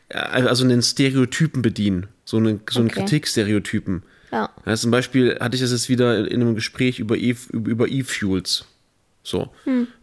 [0.09, 2.07] äh, also einen Stereotypen bedienen.
[2.23, 2.99] So, eine, so einen Okay.
[3.01, 4.03] Kritikstereotypen.
[4.31, 4.49] Ja.
[4.65, 8.65] Ja, zum Beispiel hatte ich das jetzt wieder in einem Gespräch über E- E-Fuels.
[9.23, 9.49] So.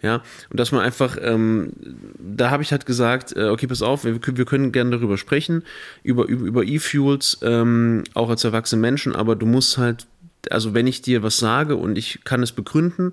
[0.03, 0.23] Ja.
[0.51, 1.73] Und dass man einfach, ähm,
[2.19, 5.63] da habe ich halt gesagt, äh, okay, pass auf, wir, wir können gerne darüber sprechen,
[6.03, 10.07] über, über, über E-Fuels, ähm, auch als erwachsene Menschen, aber du musst halt,
[10.51, 13.13] also wenn ich dir was sage und ich kann es begründen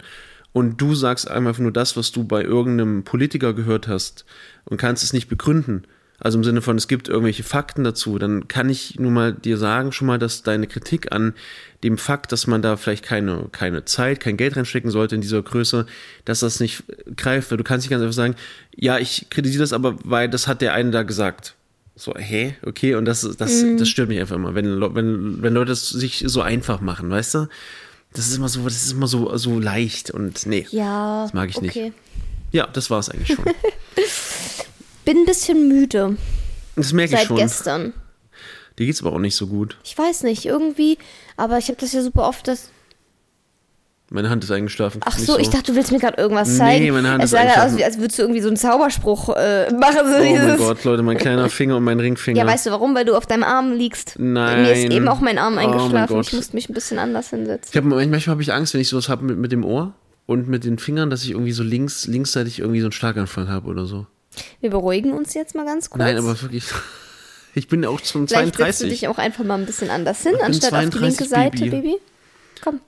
[0.52, 4.26] und du sagst einfach nur das, was du bei irgendeinem Politiker gehört hast
[4.66, 5.86] und kannst es nicht begründen,
[6.24, 9.58] also im Sinne von, es gibt irgendwelche Fakten dazu, dann kann ich nur mal dir
[9.58, 11.34] sagen, schon mal, dass deine Kritik an
[11.84, 15.42] dem Fakt, dass man da vielleicht keine, keine Zeit, kein Geld reinstecken sollte in dieser
[15.42, 15.88] Größe,
[16.26, 16.84] dass das nicht
[17.18, 17.50] greift.
[17.50, 18.36] Weil du kannst nicht ganz einfach sagen,
[18.76, 21.56] ja, ich kritisiere das aber, weil das hat der eine da gesagt.
[21.96, 22.56] So, hä?
[22.64, 26.24] Okay, und das, das, das stört mich einfach immer, wenn, wenn, wenn Leute es sich
[26.28, 27.48] so einfach machen, weißt du?
[28.14, 30.68] Das ist immer so, das ist immer so, so leicht und nee.
[30.70, 31.76] Ja, Das mag ich nicht.
[31.76, 31.94] okay.
[32.52, 33.46] Ja, das war es eigentlich schon.
[35.06, 36.16] Bin ein bisschen müde
[36.76, 37.38] Das merke ich seit schon.
[37.38, 37.94] gestern.
[38.80, 39.78] Dir geht's aber auch nicht so gut.
[39.84, 40.98] Ich weiß nicht, irgendwie,
[41.38, 42.70] aber ich habe das ja super oft, dass
[44.10, 45.02] Meine Hand ist eingeschlafen.
[45.06, 46.84] Ach Nicht so, ich dachte, du willst mir gerade irgendwas zeigen.
[46.86, 47.78] Nee, meine Hand es ist sah gerade aus, eingeschlafen.
[47.80, 50.00] wie- als würdest du irgendwie so einen Zauberspruch äh, machen.
[50.06, 52.38] So Oh dieses, mein Gott, Leute, mein kleiner Finger und mein Ringfinger.
[52.40, 52.94] Ja, weißt du warum?
[52.96, 54.16] Weil du auf deinem Arm liegst.
[54.20, 54.64] Nein.
[54.64, 56.20] Mir ist eben auch mein Arm Oh mein eingeschlafen.
[56.22, 57.70] Ich musste mich ein bisschen anders hinsetzen.
[57.72, 59.94] ich hab, manchmal habe ich Angst, wenn ich sowas habe mit, mit dem Ohr
[60.26, 63.68] und mit den Fingern, dass ich irgendwie so links, linksseitig irgendwie so einen Schlaganfall habe
[63.70, 64.08] oder so.
[64.62, 66.00] Wir beruhigen uns jetzt mal ganz kurz.
[66.00, 66.66] Nein, aber wirklich.
[67.54, 68.90] Ich bin auch schon Vielleicht setzt du 32.
[68.90, 71.70] dich auch einfach mal ein bisschen anders hin, anstatt auf die 32, linke Seite, Baby.
[71.70, 71.96] Baby.
[72.64, 72.80] Komm,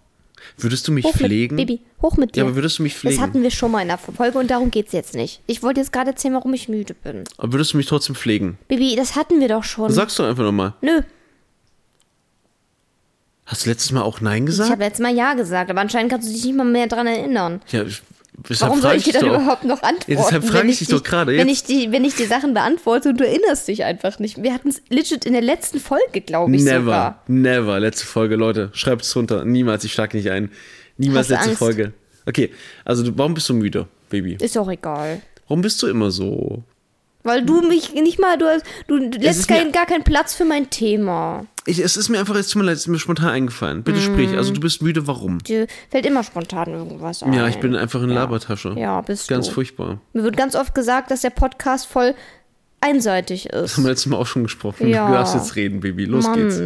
[0.57, 1.57] Würdest du mich hoch pflegen?
[1.57, 2.39] mit, Baby, hoch mit dir.
[2.39, 3.21] Ja, aber würdest du mich das pflegen?
[3.21, 5.41] hatten wir schon mal in der Folge und darum geht's jetzt nicht.
[5.47, 7.25] Ich wollte jetzt gerade erzählen, warum ich müde bin.
[7.37, 8.57] Aber würdest du mich trotzdem pflegen?
[8.69, 9.91] Baby, das hatten wir doch schon.
[9.91, 10.75] Sagst du einfach nochmal.
[10.79, 11.01] Nö,
[13.45, 14.71] Hast du letztes Mal auch Nein ich gesagt?
[14.71, 17.61] habe letztes Mal Ja gesagt, aber anscheinend kannst du dich nicht mal mehr dran erinnern.
[17.69, 18.01] ja, ich-
[18.49, 19.35] deshalb Warum soll ich dir dann doch.
[19.35, 20.11] überhaupt noch antworten?
[20.11, 23.09] Ja, deshalb frage ich dich doch gerade Wenn ich, die, wenn ich die Sachen beantworte
[23.09, 24.41] und du erinnerst dich einfach nicht.
[24.41, 27.23] Wir hatten es legit in der letzten Folge, glaube ich Never, sogar.
[27.27, 27.79] never.
[27.79, 28.69] Letzte Folge, Leute.
[28.73, 29.45] Schreibt es runter.
[29.45, 30.51] Niemals, ich schlage nicht ein.
[30.97, 31.59] Niemals Hast letzte Angst?
[31.59, 31.93] Folge.
[32.25, 32.51] Okay,
[32.85, 34.37] also warum bist du müde, Baby?
[34.39, 35.21] Ist doch egal.
[35.47, 36.63] Warum bist du immer so?
[37.23, 38.45] Weil du mich nicht mal, du,
[38.87, 41.45] du lässt kein, gar keinen Platz für mein Thema.
[41.65, 43.83] Ich, es ist mir einfach, es tut mir leid, es ist mir spontan eingefallen.
[43.83, 44.35] Bitte sprich.
[44.35, 45.39] Also du bist müde, warum?
[45.39, 47.31] Dir fällt immer spontan irgendwas ein.
[47.31, 48.75] Ja, ich bin einfach eine Labertasche.
[48.77, 49.53] Ja, bist Ganz du.
[49.53, 50.01] furchtbar.
[50.11, 52.13] Mir wird ganz oft gesagt, dass der Podcast voll
[52.81, 53.77] einseitig ist.
[53.77, 54.89] Haben wir letztes Mal auch schon gesprochen.
[54.89, 55.07] Ja.
[55.07, 56.03] Du darfst jetzt reden, Baby.
[56.03, 56.35] Los Mann.
[56.35, 56.61] geht's.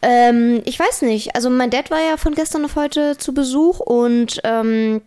[0.00, 1.34] Ähm, ich weiß nicht.
[1.34, 5.02] Also mein Dad war ja von gestern auf heute zu Besuch und ähm,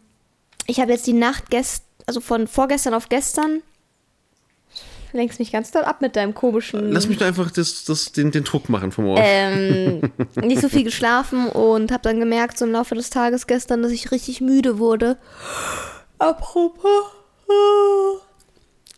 [0.67, 3.61] ich habe jetzt die Nacht gest also von vorgestern auf gestern.
[5.13, 6.91] Lenkst mich ganz doll ab mit deinem komischen.
[6.91, 9.17] Lass mich doch einfach das, das, den, den Druck machen vom Ohr.
[9.21, 10.01] ähm,
[10.41, 13.91] nicht so viel geschlafen und habe dann gemerkt, so im Laufe des Tages gestern, dass
[13.91, 15.17] ich richtig müde wurde.
[16.17, 16.89] Apropos.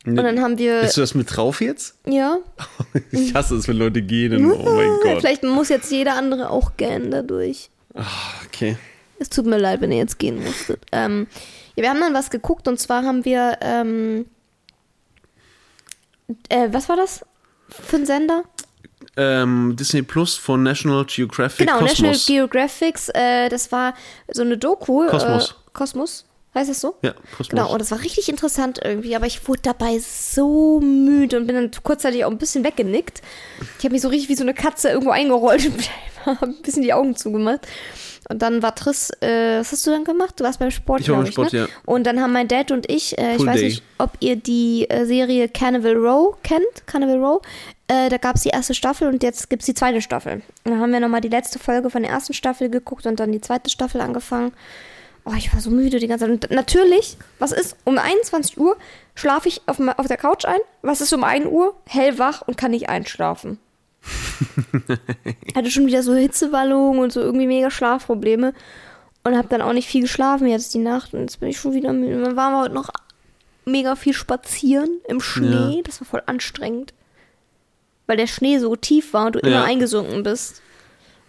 [0.06, 0.82] Und dann haben wir.
[0.82, 1.96] Bist du das mit drauf jetzt?
[2.08, 2.38] Ja.
[3.12, 4.52] Ich hasse es, wenn Leute gehen.
[4.52, 5.20] Oh mein Gott.
[5.20, 7.70] Vielleicht muss jetzt jeder andere auch gähnen dadurch.
[8.46, 8.78] Okay.
[9.20, 10.80] Es tut mir leid, wenn ihr jetzt gehen musstet.
[10.92, 11.28] Ähm,
[11.76, 14.26] ja, wir haben dann was geguckt und zwar haben wir, ähm,
[16.50, 17.26] äh, was war das
[17.70, 18.44] für ein Sender?
[19.18, 22.00] Ähm, Disney Plus von National Geographic Genau, Cosmos.
[22.02, 23.10] National Geographics.
[23.10, 23.94] Äh, das war
[24.32, 25.08] so eine Doku.
[25.08, 25.52] Kosmos.
[25.52, 26.96] Äh, Kosmos, heißt es so?
[27.02, 27.50] ja, Kosmos.
[27.50, 31.56] Genau, und das war richtig interessant irgendwie, aber ich wurde dabei so müde und bin
[31.56, 33.22] dann kurzzeitig auch ein bisschen weggenickt.
[33.80, 35.90] Ich habe mich so richtig wie so eine Katze irgendwo eingerollt und
[36.26, 37.62] habe ein bisschen die Augen zugemacht.
[38.30, 40.40] Und dann war Triss, äh, was hast du dann gemacht?
[40.40, 41.60] Du warst beim Sport, Ich war beim Sport, ne?
[41.60, 41.68] ja.
[41.86, 43.66] Und dann haben mein Dad und ich, äh, ich Full weiß day.
[43.66, 47.42] nicht, ob ihr die äh, Serie Carnival Row kennt, Carnival Row.
[47.88, 50.42] Äh, da gab es die erste Staffel und jetzt gibt es die zweite Staffel.
[50.64, 53.32] Und dann haben wir nochmal die letzte Folge von der ersten Staffel geguckt und dann
[53.32, 54.54] die zweite Staffel angefangen.
[55.26, 56.32] Oh, ich war so müde die ganze Zeit.
[56.32, 57.78] Und natürlich, was ist?
[57.84, 58.76] Um 21 Uhr
[59.16, 60.60] schlafe ich auf, auf der Couch ein.
[60.84, 61.76] Was ist um 1 Uhr?
[61.88, 63.60] Hellwach und kann nicht einschlafen.
[65.56, 68.54] Hatte schon wieder so Hitzewallungen und so irgendwie mega Schlafprobleme.
[69.24, 71.14] Und habe dann auch nicht viel geschlafen jetzt die Nacht.
[71.14, 72.22] Und jetzt bin ich schon wieder müde.
[72.22, 72.90] Dann waren wir heute noch
[73.66, 75.78] mega viel spazieren im Schnee.
[75.78, 75.82] Ja.
[75.84, 76.94] Das war voll anstrengend.
[78.06, 79.64] Weil der Schnee so tief war und du immer Ja.
[79.64, 80.62] eingesunken bist.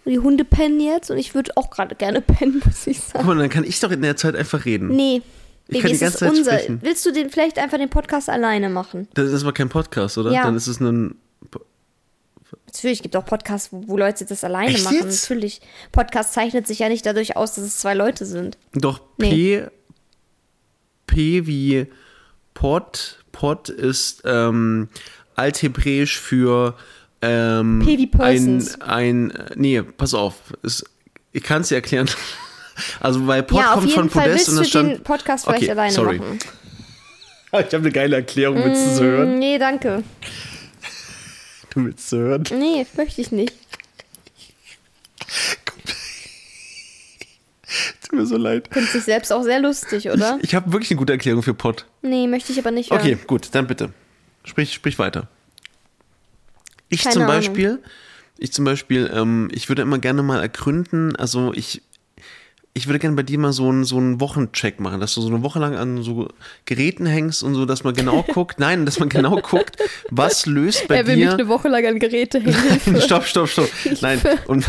[0.05, 3.25] Und die Hunde pennen jetzt und ich würde auch gerade gerne pennen, muss ich sagen.
[3.25, 4.89] Guck mal, dann kann ich doch in der Zeit einfach reden.
[4.89, 5.23] Nee.
[5.69, 6.51] Ich Baby, kann die es ganze ist Zeit unser.
[6.51, 6.79] sprechen.
[6.83, 9.07] Willst du den vielleicht einfach den Podcast alleine machen?
[9.15, 10.31] Das ist aber kein Podcast, oder?
[10.31, 10.43] Ja.
[10.43, 11.15] Dann ist es ein.
[12.65, 14.97] Natürlich gibt es auch Podcasts, wo, wo Leute das alleine Echt machen.
[15.03, 15.29] jetzt?
[15.29, 15.61] Natürlich.
[15.91, 18.57] Podcast zeichnet sich ja nicht dadurch aus, dass es zwei Leute sind.
[18.73, 19.29] Doch, Nee.
[19.59, 19.67] P.
[21.07, 21.87] P wie
[22.53, 23.19] Pod.
[23.31, 24.89] Pod ist ähm,
[25.35, 26.75] althebräisch für.
[27.21, 28.79] Ähm, P wie Persons.
[28.81, 29.45] Ein, ein.
[29.55, 30.35] Nee, pass auf.
[30.63, 30.83] Es,
[31.33, 32.09] ich kann es dir erklären.
[32.99, 34.91] Also, weil Pod ja, kommt von Fall Podest und du das stand.
[34.91, 36.19] den Podcast vielleicht Okay, alleine sorry.
[36.19, 36.37] machen.
[37.53, 38.63] Ich habe eine geile Erklärung.
[38.63, 39.39] Willst du sie hören?
[39.39, 40.03] Nee, danke.
[41.77, 42.43] Du willst sie hören?
[42.51, 43.53] Nee, möchte ich nicht.
[48.01, 48.67] Tut mir so leid.
[48.71, 50.39] Findet sich selbst auch sehr lustig, oder?
[50.41, 51.85] Ich habe wirklich eine gute Erklärung für Pod.
[52.01, 52.99] Nee, möchte ich aber nicht hören.
[52.99, 53.93] Okay, gut, dann bitte.
[54.43, 55.27] Sprich, sprich weiter.
[56.89, 57.35] Ich Keine zum Ahnung.
[57.35, 57.83] Beispiel,
[58.39, 61.83] ich zum Beispiel, ähm, ich würde immer gerne mal ergründen, also ich,
[62.77, 65.27] ich würde gerne bei dir mal so einen, so einen Wochencheck machen, dass du so
[65.27, 66.27] eine Woche lang an so
[66.65, 69.77] Geräten hängst und so, dass man genau guckt, nein, dass man genau guckt,
[70.11, 71.33] was löst bei Er will mich dir.
[71.33, 73.01] eine Woche lang an Geräte hängen.
[73.01, 73.69] stopp, stopp, stopp.
[74.01, 74.65] Nein, und,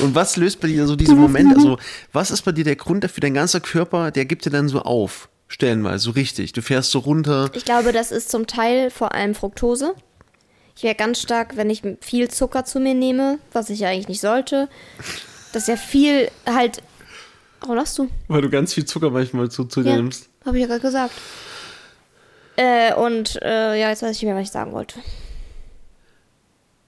[0.00, 1.78] und was löst bei dir so diesen Moment, also
[2.12, 4.80] was ist bei dir der Grund dafür, dein ganzer Körper, der gibt dir dann so
[4.80, 9.12] auf, stellenweise, so richtig, du fährst so runter, Ich glaube, das ist zum Teil vor
[9.12, 9.94] allem Fructose.
[10.76, 14.08] Ich wäre ganz stark, wenn ich viel Zucker zu mir nehme, was ich ja eigentlich
[14.08, 14.68] nicht sollte.
[15.54, 16.82] Dass ja viel halt.
[17.60, 18.08] Warum lachst du?
[18.28, 20.28] weil du ganz viel Zucker manchmal zu, zu dir Ja, nimmst.
[20.44, 21.14] habe ich ja gerade gesagt.
[22.56, 25.00] Äh, und äh, ja, jetzt weiß ich nicht mehr, was ich sagen wollte.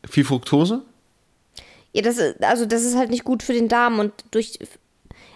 [0.09, 0.83] Viel Fructose?
[1.93, 4.59] Ja, das ist, also das ist halt nicht gut für den Darm und durch.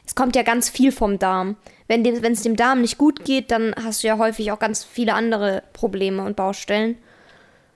[0.06, 1.56] Es kommt ja ganz viel vom Darm.
[1.88, 4.58] Wenn dem- wenn es dem Darm nicht gut geht, dann hast du ja häufig auch
[4.58, 6.96] ganz viele andere Probleme und Baustellen.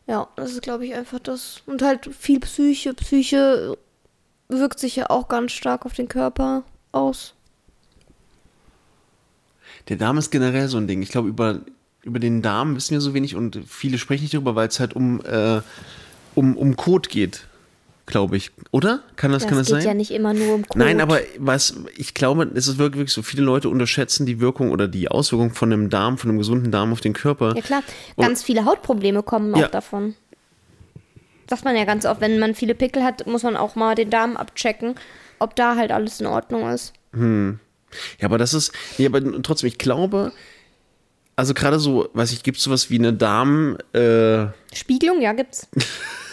[0.07, 1.63] Ja, das ist, glaube ich, einfach das.
[1.67, 2.93] Und halt viel Psyche.
[2.95, 3.77] Psyche
[4.49, 7.35] wirkt sich ja auch ganz stark auf den Körper aus.
[9.89, 11.03] Der Darm ist generell so ein Ding.
[11.03, 11.61] Ich glaube, über
[12.03, 14.95] über den Darm wissen wir so wenig und viele sprechen nicht darüber, weil es halt
[14.95, 15.63] um, äh,
[16.35, 17.47] um, um Kot geht,
[18.05, 18.51] glaube ich.
[18.73, 19.01] Oder?
[19.17, 19.87] Kann das, Das kann das geht sein?
[19.87, 20.77] ja nicht immer nur um Kot.
[20.77, 24.87] Nein, aber was ich glaube, es ist wirklich so, viele Leute unterschätzen die Wirkung oder
[24.87, 27.55] die Auswirkung von einem Darm, von einem gesunden Darm auf den Körper.
[27.57, 27.83] Ja klar,
[28.19, 29.65] ganz viele Hautprobleme kommen Ja.
[29.67, 30.15] auch davon.
[31.49, 34.11] Sagt man ja ganz oft, wenn man viele Pickel hat, muss man auch mal den
[34.11, 34.95] Darm abchecken,
[35.39, 36.93] ob da halt alles in Ordnung ist.
[38.21, 40.33] Ja, aber das ist, nee, aber trotzdem, ich glaube,
[41.37, 45.69] also gerade so, weiß ich, gibt es sowas wie eine Darm, äh, Spiegelung, ja, gibt's.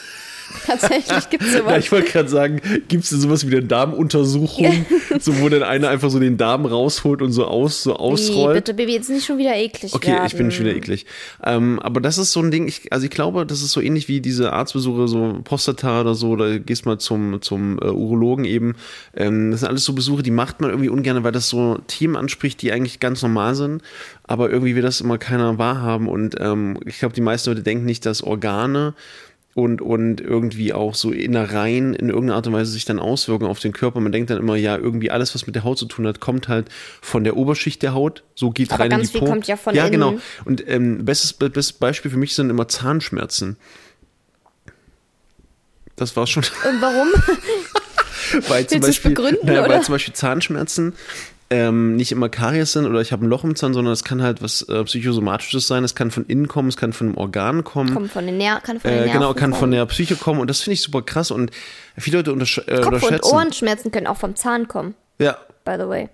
[0.66, 1.78] Tatsächlich gibt's Ja, sowas.
[1.80, 4.86] ich wollte gerade sagen, gibt es sowas wie eine Darmuntersuchung,
[5.20, 8.56] so wo dann einer einfach so den Darm rausholt und so aus, so Nee, ausrollt?
[8.56, 10.26] bitte, Baby, jetzt nicht schon wieder eklig Okay, werden.
[10.26, 11.06] ich bin schon wieder eklig.
[11.44, 14.08] Ähm, aber das ist so ein Ding, ich, also ich glaube, das ist so ähnlich
[14.08, 18.76] wie diese Arztbesuche, so Prostata oder so, da gehst mal zum, zum äh, Urologen eben.
[19.16, 22.16] Ähm, das sind alles so Besuche, die macht man irgendwie ungern, weil das so Themen
[22.16, 23.82] anspricht, die eigentlich ganz normal sind,
[24.24, 26.08] aber irgendwie will das immer keiner wahrhaben.
[26.08, 28.94] Und ähm, ich glaube, die meisten Leute denken nicht, dass Organe
[29.54, 33.60] und, und irgendwie auch so Innereien in irgendeiner Art und Weise sich dann auswirken auf
[33.60, 34.00] den Körper.
[34.00, 36.48] Man denkt dann immer, ja, irgendwie alles, was mit der Haut zu tun hat, kommt
[36.48, 36.70] halt
[37.02, 38.24] von der Oberschicht der Haut.
[38.36, 39.26] So geht Aber rein ganz in die viel Po.
[39.34, 39.92] kommt ja von Ja, innen.
[39.92, 40.20] genau.
[40.46, 43.58] Und ähm, bestes, bestes Beispiel für mich sind immer Zahnschmerzen.
[45.98, 46.44] Das war's schon.
[46.44, 47.10] Und warum?
[48.48, 50.94] weil zum Beispiel, begründen, naja, weil zum Beispiel Zahnschmerzen
[51.52, 54.24] ähm, nicht immer Karies sind oder ich habe ein Loch im Zahn, sondern es kann
[54.24, 55.84] halt was äh, psychosomatisches sein.
[55.84, 57.94] Es kann von innen kommen, es kann von einem Organ kommen.
[57.94, 59.72] Kommt von den Ner kann von den Äh, Nerven genau, kann von kommen.
[59.74, 61.52] der Psyche kommen und das finde ich super krass und
[61.98, 63.36] viele Leute untersch äh, Kopf- und unterschätzen.
[63.36, 66.10] Ohrenschmerzen können auch vom Zahn kommen, Ja, by the way.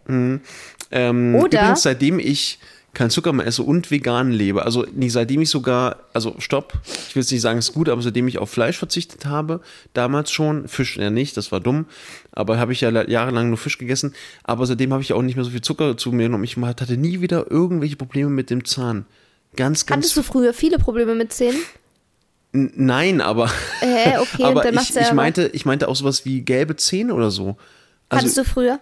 [0.91, 2.60] Ähm, Oder- Übrigens, seitdem ich
[2.97, 6.73] kein Zucker mehr esse und vegan lebe, also nee, seitdem ich sogar, also stopp,
[7.07, 9.62] ich will jetzt nicht sagen, es ist gut, aber seitdem ich auf Fleisch verzichtet habe,
[9.93, 11.86] damals schon, Fisch ja nicht, das war dumm,
[12.31, 15.45] aber habe ich ja jahrelang nur Fisch gegessen, aber seitdem habe ich auch nicht mehr
[15.45, 16.43] so viel Zucker zu mir genommen.
[16.43, 19.05] Ich hatte nie wieder irgendwelche Probleme mit dem Zahn.
[19.55, 20.05] Ganz, ganz.
[20.05, 21.60] Hattest du früher viele Probleme mit Zähnen?
[22.51, 23.51] Nein, aber.
[23.81, 27.13] Äh, okay, aber dann ich, ja ich meinte, ich meinte auch sowas wie gelbe Zähne
[27.13, 27.57] oder so.
[28.10, 28.79] Hattest Also, du früher?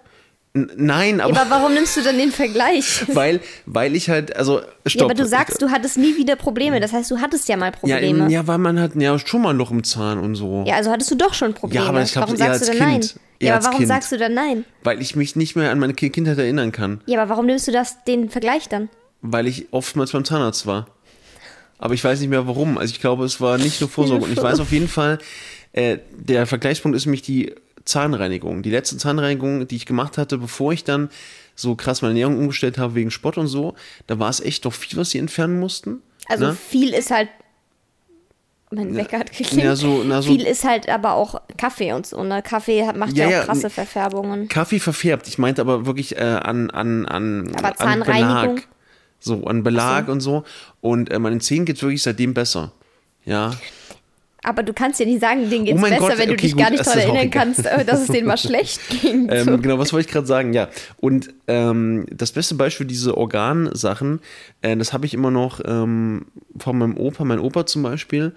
[0.77, 1.39] Nein, aber.
[1.41, 3.03] Aber warum nimmst du dann den Vergleich?
[3.13, 4.99] weil, weil ich halt, also, stopp.
[5.01, 6.79] Ja, aber du sagst, du hattest nie wieder Probleme.
[6.79, 8.05] Das heißt, du hattest ja mal Ja, Probleme.
[8.07, 10.63] eben, ja, weil man hat ja schon mal ein Loch im Zahn und so.
[10.65, 11.83] Ja, also hattest du doch schon Probleme.
[11.83, 13.01] Ja, aber ich glaub, warum sagst du als dann Kind.
[13.15, 13.21] nein?
[13.39, 13.87] Eher Ja, aber warum Kind.
[13.89, 14.65] sagst du dann nein?
[14.83, 17.01] Weil ich mich nicht mehr an meine Ki- Kindheit erinnern kann.
[17.05, 18.87] Ja, aber warum nimmst du das den Vergleich dann?
[19.21, 20.87] Weil ich oftmals beim Zahnarzt war.
[21.77, 22.77] Aber ich weiß nicht mehr warum.
[22.77, 24.23] Also ich glaube, es war nicht nur Vorsorge.
[24.25, 25.17] Und ich weiß auf jeden Fall,
[25.73, 27.53] äh, der Vergleichspunkt ist nämlich die
[27.85, 28.61] Zahnreinigung.
[28.63, 31.09] Die letzte Zahnreinigung, die ich gemacht hatte, bevor ich dann
[31.55, 33.75] so krass meine Ernährung umgestellt habe wegen Sport und so,
[34.07, 36.01] da war es echt doch viel, was sie entfernen mussten.
[36.27, 36.53] Also ne?
[36.55, 37.29] viel ist halt.
[38.71, 39.63] Mein Wecker hat geklingelt.
[39.63, 42.21] Ja, so- na, so- viel ist halt aber auch Kaffee und so.
[42.23, 42.41] Ne?
[42.41, 43.69] Kaffee hat, macht ja, Ja, auch krasse.
[43.69, 44.47] Verfärbungen.
[44.49, 45.27] Kaffee verfärbt.
[45.27, 48.55] Ich meinte aber wirklich äh, an, an, an, Aber an Zahnreinigung?
[48.55, 48.67] Belag.
[49.19, 50.43] So, an Belag und so.
[50.81, 52.71] Und äh, meinen Zähnen geht wirklich seitdem besser.
[53.23, 53.51] Ja.
[54.45, 56.53] Aber du kannst ja nicht sagen, denen geht's Oh besser, Gott, wenn du okay, dich
[56.53, 59.27] gut, gar nicht daran erinnern kannst, äh, dass es denen mal schlecht ging.
[59.31, 60.53] Ähm, genau, was wollte ich gerade sagen?
[60.53, 60.69] Ja.
[60.97, 64.19] Und ähm, das beste Beispiel, diese Organsachen,
[64.61, 66.27] äh, das habe ich immer noch ähm,
[66.57, 68.33] von meinem Opa, mein Opa zum Beispiel.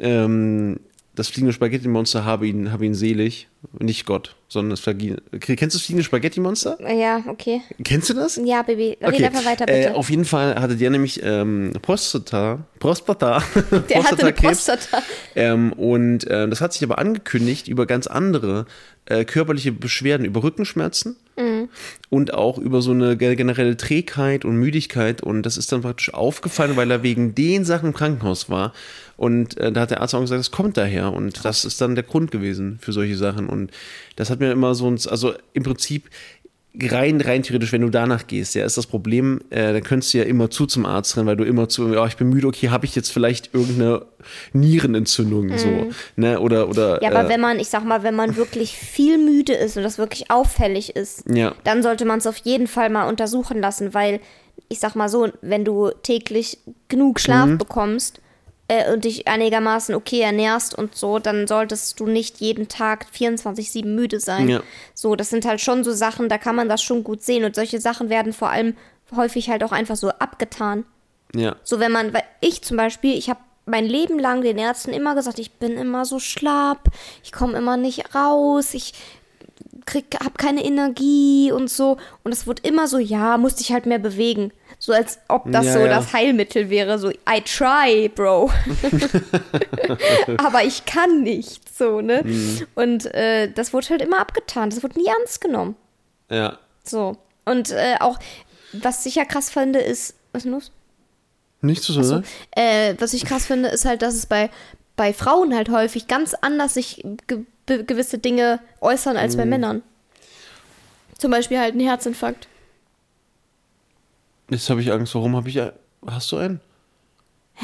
[0.00, 0.80] Ähm,
[1.14, 3.48] das fliegende Spaghetti-Monster habe ihn, habe ihn selig.
[3.78, 6.78] Nicht Gott, sondern das Flagi Kennst du das fliegende Spaghetti-Monster?
[6.92, 7.60] Ja, okay.
[7.84, 8.40] Kennst du das?
[8.44, 9.94] Ja, Baby, red einfach weiter, Äh, bitte.
[9.94, 13.40] auf jeden Fall hatte der nämlich ähm, Prostata, Prostata,
[13.88, 14.32] Der hatte eine.
[14.32, 15.00] Prostata.
[15.36, 18.66] Ähm, und äh, das hat sich aber angekündigt über ganz andere
[19.06, 21.70] äh, körperliche Beschwerden, über Rückenschmerzen Mhm.
[22.10, 25.22] und auch über so eine ge- generelle Trägheit und Müdigkeit.
[25.22, 28.74] Und das ist dann praktisch aufgefallen, weil er wegen den Sachen im Krankenhaus war.
[29.16, 31.12] Und äh, da hat der Arzt auch gesagt, es kommt daher.
[31.12, 33.48] Und das ist dann der Grund gewesen für solche Sachen.
[33.48, 33.70] Und
[34.16, 36.08] das hat mir immer so ein, also im Prinzip
[36.80, 40.18] rein, rein theoretisch, wenn du danach gehst, ja, ist das Problem, äh, dann könntest du
[40.18, 42.70] ja immer zu zum Arzt rennen, weil du immer zu, ja, ich bin müde, okay,
[42.70, 44.06] habe ich jetzt vielleicht irgendeine
[44.54, 47.02] Nierenentzündung, so, ne, oder, oder, Mhm.
[47.02, 49.82] Ja, aber äh, wenn man, ich sag mal, wenn man wirklich viel müde ist und
[49.82, 51.54] das wirklich auffällig ist, Ja.
[51.64, 54.20] dann sollte man es auf jeden Fall mal untersuchen lassen, weil
[54.68, 57.58] ich sag mal so, wenn du täglich genug Schlaf Mhm.
[57.58, 58.20] bekommst
[58.68, 63.86] äh, und dich einigermaßen okay ernährst und so, dann solltest du nicht jeden Tag 24/7
[63.86, 64.48] müde sein.
[64.48, 64.62] Ja.
[64.94, 67.54] So, das sind halt schon so Sachen, da kann man das schon gut sehen und
[67.54, 68.76] solche Sachen werden vor allem
[69.14, 70.84] häufig halt auch einfach so abgetan.
[71.34, 74.92] ja, So, wenn man, weil ich zum Beispiel, ich habe mein Leben lang den Ärzten
[74.92, 76.88] immer gesagt, ich bin immer so schlapp,
[77.22, 78.94] ich komme immer nicht raus, ich
[79.86, 81.96] krieg, hab keine Energie und so.
[82.24, 84.52] Und es wurde immer so, ja, musste ich halt mehr bewegen.
[84.84, 85.86] So als ob das Ja, so ja.
[85.86, 88.50] das Heilmittel wäre, so, I try, Bro.
[90.38, 92.22] Aber ich kann nicht, so, ne?
[92.24, 92.66] Mhm.
[92.74, 95.76] Und äh, das wurde halt immer abgetan, das wurde nie ernst genommen.
[96.30, 96.58] ja.
[96.84, 97.16] So.
[97.44, 98.18] Und äh, auch,
[98.72, 100.72] was ich ja krass finde, ist, was ist denn los?
[101.60, 102.24] Nicht so, ne?
[102.50, 104.50] Äh, was ich krass finde, ist halt, dass es bei,
[104.96, 109.38] bei Frauen halt häufig ganz anders sich ge gewisse Dinge äußern als Mhm.
[109.38, 109.82] bei Männern.
[111.18, 112.48] Zum Beispiel halt ein Herzinfarkt.
[114.52, 115.14] Jetzt habe ich Angst.
[115.14, 115.60] Warum habe ich.
[116.06, 116.60] Hast du einen?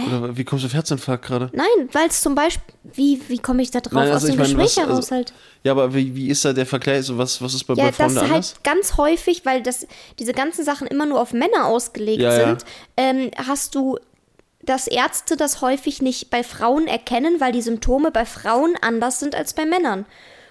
[0.07, 1.51] Oder wie kommst du auf Herzinfarkt gerade?
[1.55, 4.33] Nein, weil es zum Beispiel, wie, wie komme ich da drauf Nein, aus also dem
[4.35, 5.33] ich meine, Gespräch was- heraus also- halt?
[5.65, 7.05] Ja, aber wie, wie ist da der Vergleich?
[7.07, 8.55] So, was, was ist bei, Ja, bei Frauen das da halt anders?
[8.63, 9.87] ganz häufig, weil das,
[10.19, 12.47] diese ganzen Sachen immer nur auf Männer ausgelegt Ja, ja.
[12.49, 12.65] sind,
[12.97, 13.99] Ähm, hast du,
[14.63, 19.35] dass Ärzte das häufig nicht bei Frauen erkennen, weil die Symptome bei Frauen anders sind
[19.35, 20.05] als bei Männern.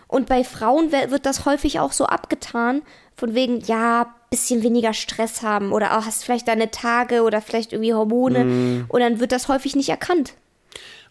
[0.07, 2.81] Und bei Frauen wird das häufig auch so abgetan,
[3.15, 7.71] von wegen, ja, bisschen weniger Stress haben oder auch hast vielleicht deine Tage oder vielleicht
[7.73, 8.85] irgendwie Hormone Mhm.
[8.89, 10.33] und dann wird das häufig nicht erkannt.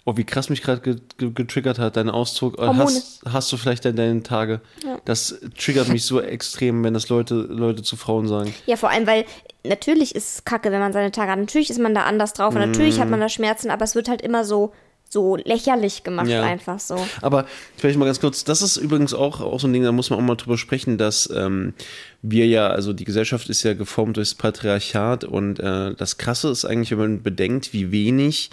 [0.04, 2.58] Oh, wie krass mich gerade ge ge getriggert hat, dein Ausdruck.
[2.58, 2.84] Äh, Hormone.
[2.84, 4.60] Hast, hast du vielleicht deine, Tage?
[5.04, 8.54] Das triggert mich so extrem, wenn das Leute, Leute zu Frauen sagen.
[8.66, 9.24] Ja, vor allem, weil
[9.64, 11.38] natürlich ist es kacke, wenn man seine Tage hat.
[11.40, 13.00] Natürlich ist man da anders drauf und natürlich Mhm.
[13.00, 14.72] hat man da Schmerzen, aber es wird halt immer so,
[15.08, 16.42] so lächerlich gemacht, Ja.
[16.42, 16.96] einfach so.
[17.22, 20.10] Aber vielleicht mal ganz kurz, das ist übrigens auch, auch so ein Ding, da muss
[20.10, 21.74] man auch mal drüber sprechen, dass ähm,
[22.22, 26.64] wir ja, also die Gesellschaft ist ja geformt durchs Patriarchat und äh, das Krasse ist
[26.64, 28.50] eigentlich, wenn man bedenkt, wie wenig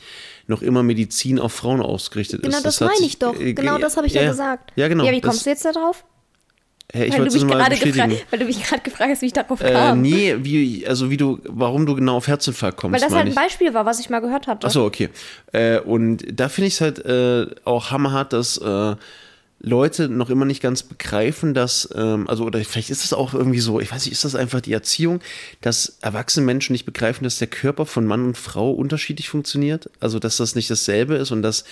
[0.47, 2.65] noch immer Medizin auf Frauen ausgerichtet Genau, ist.
[2.65, 3.39] das hat meine ich doch.
[3.39, 4.71] äh, Genau das habe ich ja, gesagt.
[4.75, 5.05] Ja, genau.
[5.05, 6.03] Ja, wie das- kommst du jetzt da drauf?
[6.91, 9.33] Hä, ich weil, du mich gerade gefragt, weil du mich gerade gefragt hast, wie ich
[9.33, 10.01] darauf Äh, kam.
[10.01, 13.33] nee, wie, also wie du, warum du genau auf Herzinfarkt kommst, weil das halt ein.
[13.35, 14.67] Beispiel war, was ich mal gehört hatte.
[14.67, 15.09] Achso, okay.
[15.53, 18.95] Äh, und da finde ich es halt äh, auch hammerhart, dass äh,
[19.65, 23.61] Leute noch immer nicht ganz begreifen, dass, ähm, also, oder vielleicht ist es auch irgendwie
[23.61, 25.21] so, ich weiß nicht, ist das einfach die Erziehung,
[25.61, 29.89] dass erwachsene Menschen nicht begreifen, dass der Körper von Mann und Frau unterschiedlich funktioniert?
[30.01, 31.63] Also, dass das nicht dasselbe ist und dass,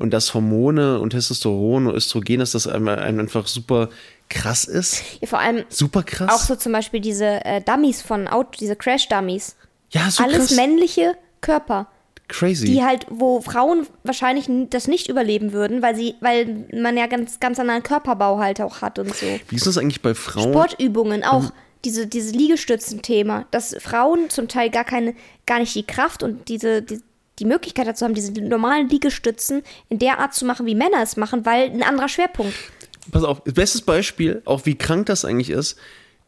[0.00, 3.88] und dass Hormone und Testosteron und Östrogen, dass das einem einfach super
[4.28, 5.02] krass ist?
[5.20, 6.30] Ja, vor allem Super krass.
[6.32, 9.56] auch so zum Beispiel diese äh, Dummies von Auto, diese Crash-Dummies.
[9.90, 10.56] ja, so Alles krass.
[10.56, 11.86] männliche Körper.
[12.28, 12.64] Crazy.
[12.66, 17.40] die halt, wo Frauen wahrscheinlich das nicht überleben würden, weil sie, weil man ja ganz,
[17.40, 19.26] ganz anderen Körperbau halt auch hat und so.
[19.48, 20.52] Wie ist das eigentlich bei Frauen?
[20.52, 21.42] Sportübungen auch.
[21.42, 21.52] Mhm.
[21.84, 25.14] Diese, diese Liegestützen-Thema, dass Frauen zum Teil gar keine,
[25.46, 27.00] gar nicht die Kraft und diese, die,
[27.40, 31.16] die Möglichkeit dazu haben, diese normalen Liegestützen in der Art zu machen, wie Männer es
[31.16, 32.54] machen, weil ein anderer Schwerpunkt.
[33.10, 35.78] Pass auf, bestes Beispiel, auch wie krank das eigentlich ist,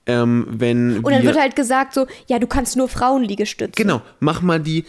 [0.06, 3.74] ähm, wenn Und dann wir, wird halt gesagt so, ja, du kannst nur Frauenliegestützen.
[3.74, 4.84] genau, mach mal die,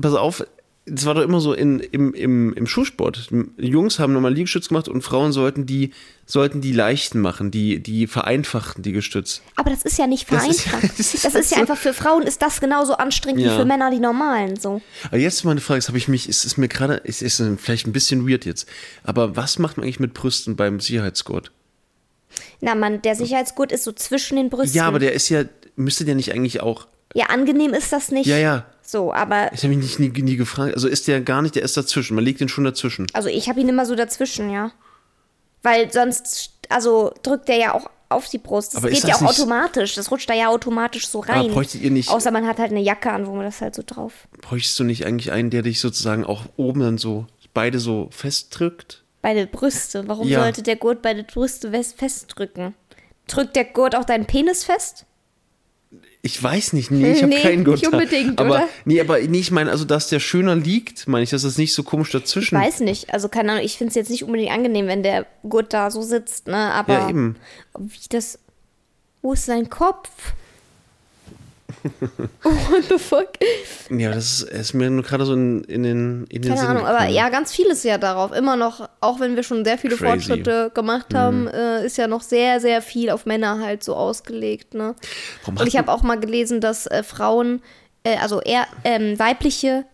[0.00, 0.44] pass auf,
[0.90, 3.28] das war doch immer so in, im, im, im Schulsport.
[3.56, 5.92] Jungs haben nochmal Liegestütz gemacht und Frauen sollten die,
[6.26, 9.42] sollten die leichten machen, die, die vereinfachten Liegestütz.
[9.56, 10.98] Aber das ist ja nicht Das ist- vereinfacht.
[10.98, 13.52] das Das ist ist, halt ja so- einfach für Frauen ist das genauso anstrengend Ja.
[13.52, 14.80] wie für Männer die normalen so.
[15.08, 17.86] Aber jetzt meine Frage, das habe ich mich, es ist mir gerade, es ist vielleicht
[17.86, 18.68] ein bisschen weird jetzt,
[19.04, 21.52] aber was macht man eigentlich mit Brüsten beim Sicherheitsgurt?
[22.60, 24.76] Na man, der Sicherheitsgurt ist so zwischen den Brüsten.
[24.76, 25.44] Ja, aber der ist ja,
[25.76, 28.26] müsste der nicht eigentlich auch, Ja, angenehm ist das nicht.
[28.26, 31.42] ja, ja, So, aber ich habe mich nicht, nie, nie gefragt, also ist der gar
[31.42, 33.06] nicht, der ist dazwischen, man legt den schon dazwischen.
[33.12, 34.70] also ich habe ihn immer so dazwischen, ja.
[35.62, 38.72] Weil sonst, also drückt der ja auch auf die Brust.
[38.72, 39.94] Das Aber geht ja das auch automatisch.
[39.94, 41.50] Das rutscht da ja automatisch so Aber rein.
[41.50, 43.82] bräuchtet ihr nicht- Außer man hat halt eine Jacke an, wo man das halt so
[43.84, 44.26] drauf.
[44.40, 49.02] Bräuchtest du nicht eigentlich einen, der dich sozusagen auch oben dann so beide so festdrückt?
[49.20, 50.08] Beide Brüste.
[50.08, 50.40] Warum Ja.
[50.40, 52.74] sollte der Gurt beide Brüste festdrücken?
[53.26, 55.04] Drückt der Gurt auch deinen Penis fest?
[56.20, 57.80] Ich weiß nicht, nee, ich habe Nee, keinen Gurt.
[57.80, 58.68] nicht unbedingt, aber, oder?
[58.84, 61.72] Nee, aber nee, ich meine, also dass der schöner liegt, meine ich, dass das nicht
[61.72, 62.58] so komisch dazwischen.
[62.58, 63.12] Weiß nicht.
[63.14, 66.02] Also keine Ahnung, ich finde es jetzt nicht unbedingt angenehm, wenn der Gurt da so
[66.02, 66.56] sitzt, ne?
[66.56, 67.36] Aber Ja, eben.
[67.78, 68.38] wie das.
[69.22, 70.08] Wo ist sein Kopf?
[72.42, 73.28] What the fuck?
[73.90, 76.68] Ja, das ist, ist mir nur gerade so in, in den in den Keine Sinn
[76.68, 78.32] Ahnung, aber ja, ganz vieles ja darauf.
[78.32, 80.04] Immer noch, auch wenn wir schon sehr viele Crazy.
[80.04, 80.08] Mhm.
[80.10, 84.74] Fortschritte gemacht haben, äh, ist ja noch sehr, sehr viel auf Männer halt so ausgelegt.
[84.74, 84.94] Ne?
[85.42, 87.62] Warum Und ich habe auch mal gelesen, dass äh, Frauen,
[88.04, 89.84] äh, also eher ähm, weibliche,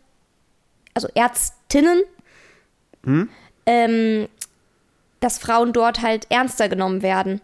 [0.94, 2.02] also Ärztinnen,
[3.04, 3.28] Hm?
[3.66, 4.28] ähm,
[5.20, 7.40] dass Frauen dort halt ernster genommen werden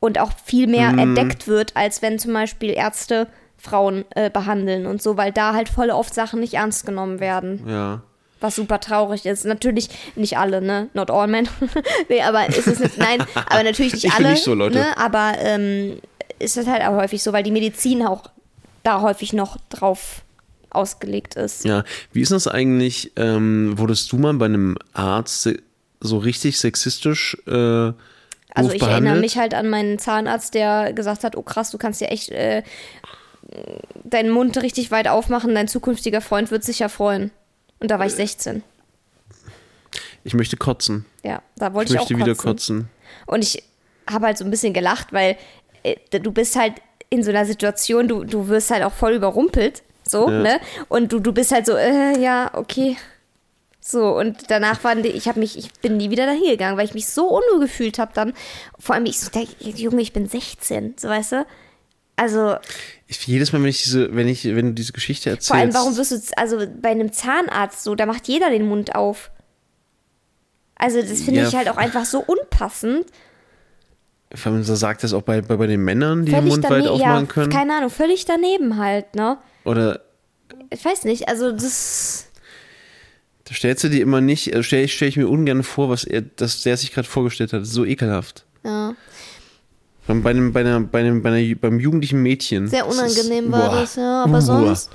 [0.00, 0.98] und auch viel mehr Hm.
[0.98, 5.68] entdeckt wird, als wenn zum Beispiel Ärzte Frauen äh, behandeln und so, weil da halt
[5.68, 7.64] voll oft Sachen nicht ernst genommen werden.
[7.68, 8.02] Ja.
[8.42, 9.44] Was super traurig ist.
[9.46, 10.88] Natürlich nicht alle, ne?
[10.94, 11.48] Not all men.
[12.08, 14.30] nee, aber ist es nicht, nein, aber natürlich nicht Ich alle.
[14.32, 14.78] nicht so, Leute.
[14.78, 14.98] Ne?
[14.98, 15.98] Aber ähm,
[16.38, 18.24] ist das halt auch häufig so, weil die Medizin auch
[18.82, 20.22] da häufig noch drauf
[20.70, 21.64] ausgelegt ist.
[21.64, 23.12] Ja, wie ist das eigentlich?
[23.16, 25.48] Ähm, wurdest du mal bei einem Arzt
[26.00, 27.94] so richtig sexistisch äh, Also
[28.72, 28.90] ich behandelt?
[28.90, 32.30] erinnere mich halt an meinen Zahnarzt, der gesagt hat, oh krass, du kannst ja echt
[32.30, 32.62] äh,
[34.04, 37.30] deinen Mund richtig weit aufmachen, dein zukünftiger Freund wird sich ja freuen.
[37.82, 38.08] Und da war Äh.
[38.08, 38.62] ich 16.
[40.24, 41.04] Ich möchte kotzen.
[41.24, 42.78] Ja, da wollte Ich ich, auch möchte kotzen.
[42.78, 42.88] wieder kotzen.
[43.26, 43.62] Und ich
[44.08, 45.36] habe halt so ein bisschen gelacht, weil
[45.82, 46.74] äh, du bist halt
[47.10, 50.38] in so einer Situation, du, du wirst halt auch voll überrumpelt So, Ja.
[50.42, 50.60] ne?
[50.88, 52.96] Und du, du bist halt so, äh, ja, okay.
[53.80, 56.84] So, und danach waren die, ich habe mich, ich bin nie wieder dahin gegangen, weil
[56.86, 58.32] ich mich so unwohl gefühlt habe dann.
[58.78, 61.46] Vor allem, ich so, der, Junge, ich bin 16, so weißt du?
[62.16, 62.56] Also,
[63.08, 65.48] Ich, jedes Mal, wenn ich diese, wenn ich, wenn du diese Geschichte erzählst.
[65.48, 68.94] vor allem, warum wirst du, also bei einem Zahnarzt so, da macht jeder den Mund
[68.94, 69.30] auf.
[70.74, 71.48] Also, das finde Ja.
[71.48, 73.06] ich halt auch einfach so unpassend.
[74.34, 76.70] Vor allem, so sagt das auch bei, bei, bei den Männern, die den Völlig Mund
[76.70, 77.50] weit ja, aufmachen können.
[77.52, 79.38] keine Ahnung, völlig daneben halt, ne?
[79.64, 80.00] Oder
[80.70, 82.28] Ich weiß nicht, also das,
[83.44, 86.22] da stellst du dir immer nicht, also stelle stell ich mir ungern vor, was er,
[86.22, 87.66] das der sich gerade vorgestellt hat.
[87.66, 88.44] So ekelhaft.
[88.64, 88.94] ja.
[90.06, 92.66] Bei einem, bei einer, bei einem, bei einer, beim jugendlichen Mädchen.
[92.66, 93.80] Sehr unangenehm ist, war boah.
[93.80, 94.24] das, ja.
[94.24, 94.90] Aber sonst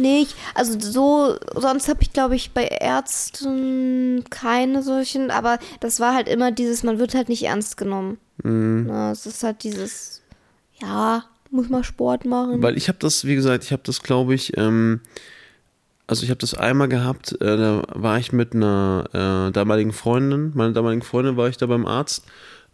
[0.00, 0.34] nicht.
[0.54, 6.28] Also so, sonst habe ich, glaube ich, bei Ärzten keine solchen, aber das war halt
[6.28, 8.18] immer dieses, man wird halt nicht ernst genommen.
[8.42, 8.86] Mhm.
[8.88, 10.22] Na, es ist halt dieses,
[10.80, 12.62] ja, muss mal Sport machen.
[12.62, 15.00] Weil ich habe das, wie gesagt, ich habe das, glaube ich, ähm,
[16.06, 20.52] also ich habe das einmal gehabt, äh, da war ich mit einer äh, damaligen Freundin,
[20.54, 22.24] meiner damaligen Freundin war ich da beim Arzt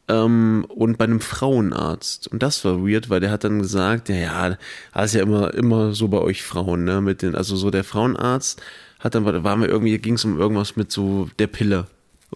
[0.09, 2.29] ähm, und bei einem Frauenarzt.
[2.29, 4.57] Und das war weird, weil der hat dann gesagt, ja, ja,
[4.95, 7.01] das ist ja immer, immer so bei euch Frauen, ne?
[7.01, 8.63] Mit den, also so der Frauenarzt
[9.01, 11.87] hat dann, da waren wir irgendwie, ging es um irgendwas mit so der Pille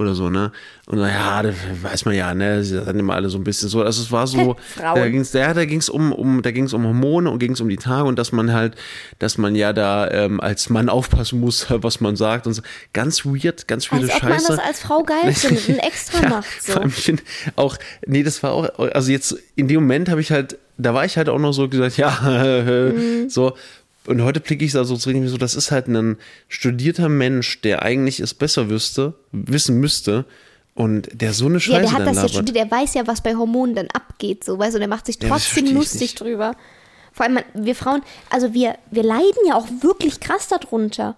[0.00, 0.52] oder so, ne?
[0.86, 2.64] Und na ja, da weiß man ja, ne?
[2.64, 3.82] Sie sind immer alle so ein bisschen so.
[3.82, 7.30] Also es war so, da ging's, ja, da ging's um, um, da ging's um Hormone
[7.30, 8.74] und ging's um die Tage und dass man halt,
[9.18, 12.62] dass man ja da ähm, als Mann aufpassen muss, was man sagt und so.
[12.92, 14.46] Ganz weird, ganz weirde als ob man Scheiße.
[14.48, 16.62] das als Frau geil findet und extra macht.
[16.62, 16.72] So.
[16.72, 17.22] Vor allem, ich finde
[17.56, 17.76] auch,
[18.06, 21.16] nee, das war auch, also jetzt in dem Moment habe ich halt, da war ich
[21.18, 22.94] halt auch noch so gesagt, ja,
[23.28, 23.54] so.
[24.10, 27.82] Und heute blicke ich da so zurück, so, das ist halt ein studierter Mensch, der
[27.82, 30.24] eigentlich es besser wüsste, wissen müsste
[30.74, 32.30] und der so eine Scheiße Ja, der hat das ja labert.
[32.32, 35.06] studiert, der weiß ja, was bei Hormonen dann abgeht, so, weißt du, und der macht
[35.06, 36.56] sich Ja, trotzdem ich lustig drüber.
[37.12, 41.16] Vor allem, wir Frauen, also wir, wir leiden ja auch wirklich krass darunter.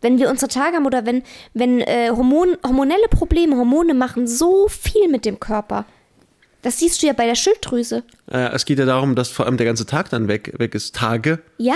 [0.00, 1.22] Wenn wir unsere Tage haben oder wenn,
[1.54, 5.84] wenn äh, Hormon, hormonelle Probleme, Hormone machen so viel mit dem Körper.
[6.62, 8.04] Das siehst du ja bei der Schilddrüse.
[8.30, 10.94] Äh, es geht ja darum, dass vor allem der ganze Tag dann weg, weg ist.
[10.94, 11.40] Tage.
[11.58, 11.74] Ja,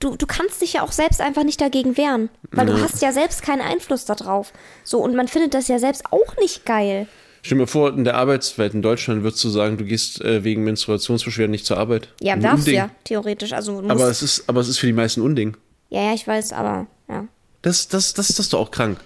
[0.00, 3.10] du, du kannst dich ja auch selbst einfach nicht dagegen wehren, weil du hast ja
[3.12, 4.52] selbst keinen Einfluss darauf.
[4.84, 7.06] So, und man findet das ja selbst auch nicht geil.
[7.42, 10.64] Stell dir vor, in der Arbeitswelt in Deutschland würdest du sagen, du gehst äh, wegen
[10.64, 12.08] Menstruationsbeschwerden nicht zur Arbeit.
[12.20, 12.74] Ja, Ein darfst du Unding.
[12.76, 13.52] ja, theoretisch.
[13.52, 15.56] Also, Aber es, ist, aber es ist für die meisten Unding.
[15.90, 17.26] ja, ja, ich weiß, aber, ja.
[17.62, 18.98] Das, das, das, das ist doch auch krank.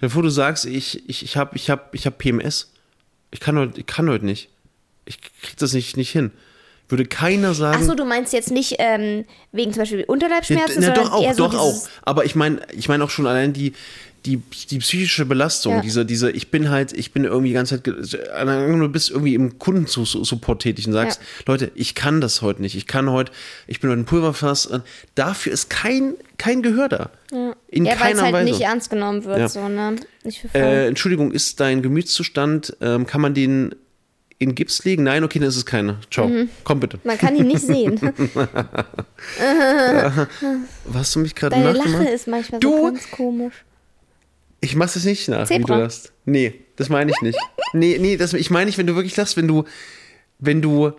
[0.00, 2.72] Bevor du sagst, ich, ich, ich habe ich hab, ich hab PMS.
[3.30, 4.48] Ich kann heute, ich kann heute nicht.
[5.04, 6.30] Ich krieg das nicht, nicht hin.
[6.88, 7.82] Würde keiner sagen.
[7.82, 11.32] Achso, du meinst jetzt nicht ähm, wegen zum Beispiel Ja, Unterleibsschmerzen, na, sondern doch auch,
[11.34, 11.88] so doch auch.
[12.02, 13.74] Aber ich meine, ich meine auch schon allein die,
[14.24, 14.38] die,
[14.70, 15.80] die psychische Belastung, Ja.
[15.82, 19.58] diese, diese, ich bin halt, ich bin irgendwie die ganze Zeit, du bist irgendwie im
[19.58, 21.26] Kundensupport tätig und sagst, Ja.
[21.52, 22.74] Leute, ich kann das heute nicht.
[22.74, 23.32] Ich kann heute,
[23.66, 24.70] ich bin heute ein Pulverfass.
[25.14, 27.10] Dafür ist kein, kein Gehör da.
[27.70, 28.50] In ja, keiner halt Weise.
[28.50, 29.48] nicht ernst genommen wird, Ja.
[29.48, 29.96] so, ne?
[30.54, 33.74] Äh, Entschuldigung, ist dein Gemütszustand, ähm, kann man den
[34.38, 35.02] in Gips legen?
[35.02, 35.98] Nein, okay, dann ist es keiner.
[36.10, 36.28] Ciao.
[36.28, 36.48] Mhm.
[36.64, 36.98] Komm bitte.
[37.04, 38.00] Man kann ihn nicht sehen.
[40.84, 42.02] Was hast du mich gerade Deine nachgemacht?
[42.04, 43.54] Lache ist manchmal Du- so ganz komisch.
[44.60, 45.76] Ich mach's es nicht nach, wie Zebra.
[45.76, 46.12] du lachst.
[46.24, 47.38] Nee, das meine ich nicht.
[47.72, 49.64] Nee, nee, das, ich meine nicht, wenn du wirklich lachst, wenn du,
[50.40, 50.92] wenn du,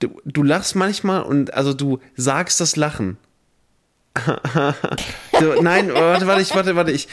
[0.00, 3.16] du, du lachst manchmal und also du sagst das Lachen.
[5.40, 7.08] so, nein, warte, warte, ich, warte, warte, ich,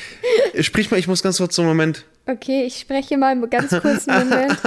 [0.62, 2.06] sprich mal, ich muss ganz kurz so einen Moment.
[2.28, 4.58] Okay, ich spreche mal einen ganz kurzen Moment.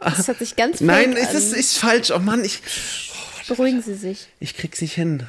[0.00, 2.12] Das hört sich ganz Nein, es ist, ist falsch.
[2.12, 2.60] Oh Mann, ich,
[3.48, 4.28] Beruhigen Sie sich.
[4.38, 5.24] ich krieg's nicht hin.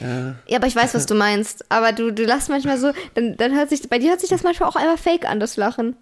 [0.00, 1.70] Ja, aber ich weiß, was du meinst.
[1.70, 4.42] Aber du, du lachst manchmal so, dann, dann hört sich, bei dir hört sich das
[4.42, 5.96] manchmal auch einfach fake an, das Lachen.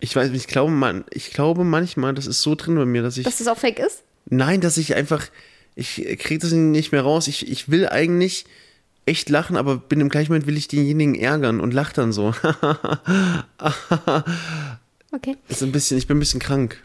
[0.00, 3.16] Ich weiß, ich glaube, man, ich glaube manchmal, das ist so drin bei mir, dass
[3.16, 4.04] ich, Dass das auch fake ist?
[4.26, 5.26] nein, dass ich einfach,
[5.78, 7.28] ich kriege das nicht mehr raus.
[7.28, 8.46] Ich, ich will eigentlich
[9.06, 12.34] echt lachen, aber bin im gleichen Moment will ich denjenigen ärgern und lach dann so.
[15.10, 15.38] Okay.
[15.48, 16.84] ist ein bisschen, ich bin ein bisschen krank.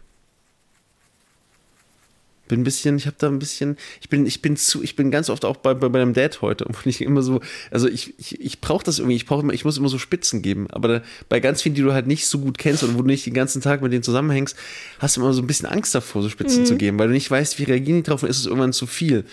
[2.47, 5.11] Bin ein bisschen, ich habe da ein bisschen, ich bin, ich bin zu, ich bin
[5.11, 7.39] ganz oft auch bei, bei meinem Dad heute, und ich immer so,
[7.71, 10.41] also ich, ich, ich brauche das irgendwie, ich brauche immer, ich muss immer so Spitzen
[10.41, 13.01] geben, aber da, bei ganz vielen, die du halt nicht so gut kennst oder wo
[13.01, 14.57] du nicht den ganzen Tag mit denen zusammenhängst,
[14.99, 17.31] hast du immer so ein bisschen Angst davor, so Spitzen zu geben, weil du nicht
[17.31, 19.25] weißt, wie reagieren die drauf und ist es irgendwann zu viel.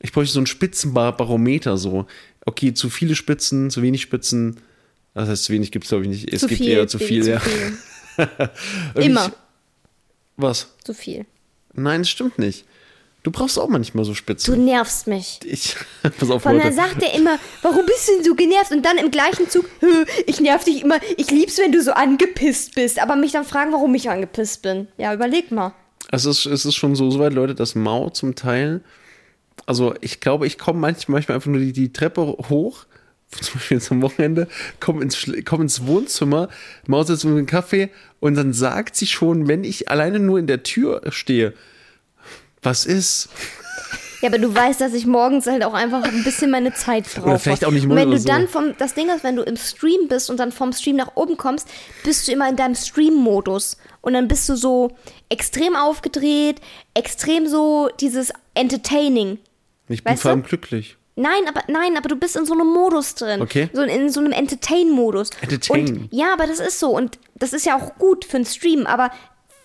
[0.00, 2.06] Ich bräuchte so ein Spitzenbarometer, so,
[2.46, 4.58] okay, zu viele Spitzen, zu wenig Spitzen,
[5.14, 6.70] das heißt, zu wenig gibt es glaube ich nicht, es Zu gibt viel.
[6.70, 7.40] eher zu viel, zu ja.
[7.40, 7.78] viel.
[8.94, 9.26] Und Immer.
[9.26, 9.32] Ich,
[10.36, 10.68] was?
[10.84, 11.26] Zu viel.
[11.74, 12.64] Nein, das stimmt nicht.
[13.24, 14.64] Du brauchst auch manchmal so Du Spitzen.
[14.64, 15.40] nervst mich.
[15.44, 15.76] Ich,
[16.18, 16.66] pass auf, Von Leute.
[16.66, 18.70] dann sagt er immer, warum bist du denn so genervt?
[18.70, 21.92] Und dann im gleichen Zug, "Hö, ich nerv dich immer, ich lieb's, wenn du so
[21.92, 23.00] angepisst bist.
[23.02, 24.88] Aber mich dann fragen, warum ich angepisst bin.
[24.96, 25.74] Ja, überleg mal.
[26.10, 28.82] Es ist, es ist schon so, so weit, Leute, dass Mao zum Teil
[29.66, 32.86] also ich glaube, ich komme manchmal, manchmal einfach nur die, die Treppe hoch,
[33.30, 34.48] zum Beispiel jetzt am Wochenende,
[34.80, 36.48] komme ins, komm ins Wohnzimmer,
[36.86, 40.62] Maus jetzt dem Kaffee und dann sagt sie schon, wenn ich alleine nur in der
[40.62, 41.54] Tür stehe,
[42.62, 43.28] was ist?
[44.20, 47.38] Ja, aber du weißt, dass ich morgens halt auch einfach ein bisschen meine Zeit brauche.
[47.38, 48.52] vielleicht auch nicht Und wenn morgens du oder dann so.
[48.52, 51.36] vom, das Ding ist, wenn du im Stream bist und dann vom Stream nach oben
[51.36, 51.68] kommst,
[52.02, 53.76] bist du immer in deinem Stream-Modus.
[54.00, 54.96] Und dann bist du so
[55.28, 56.60] extrem aufgedreht,
[56.94, 59.38] extrem so dieses Entertaining.
[59.88, 60.36] Ich bin Weißt vor du?
[60.38, 60.96] allem glücklich.
[61.18, 63.42] Nein, aber nein, aber du bist in so einem Modus drin.
[63.42, 63.68] Okay.
[63.72, 65.30] So in, so einem Entertain-Modus.
[65.40, 65.88] Entertain.
[65.88, 66.90] Und ja, aber das ist so.
[66.90, 68.86] Und das ist ja auch gut für einen Stream.
[68.86, 69.10] Aber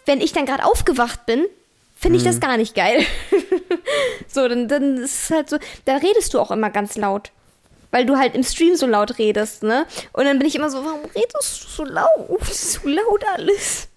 [0.08, 1.46] wenn ich dann gerade aufgewacht bin,
[1.96, 3.06] finde ich das gar nicht geil.
[4.28, 7.32] so, dann, dann ist es halt so, da redest du auch immer ganz laut.
[7.92, 9.86] Weil du halt im Stream so laut redest, ne?
[10.12, 12.08] Und dann bin ich immer so, warum redest du so laut?
[12.52, 13.90] So laut alles.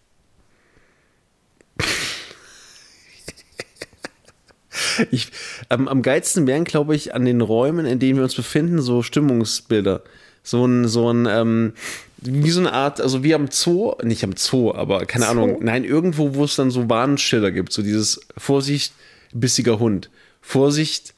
[5.11, 5.29] Ich,
[5.69, 9.03] am, am geilsten wären, glaube ich, an den Räumen, in denen wir uns befinden, so
[9.03, 10.03] Stimmungsbilder.
[10.43, 11.73] So ein, so ein, ähm,
[12.19, 15.31] wie so eine Art, also wie am Zoo, nicht am Zoo, aber keine Zoo?
[15.31, 18.93] Ahnung, nein, irgendwo, wo es dann so Warnschilder gibt, so dieses Vorsicht,
[19.33, 20.11] bissiger Hund.
[20.41, 21.15] Vorsicht.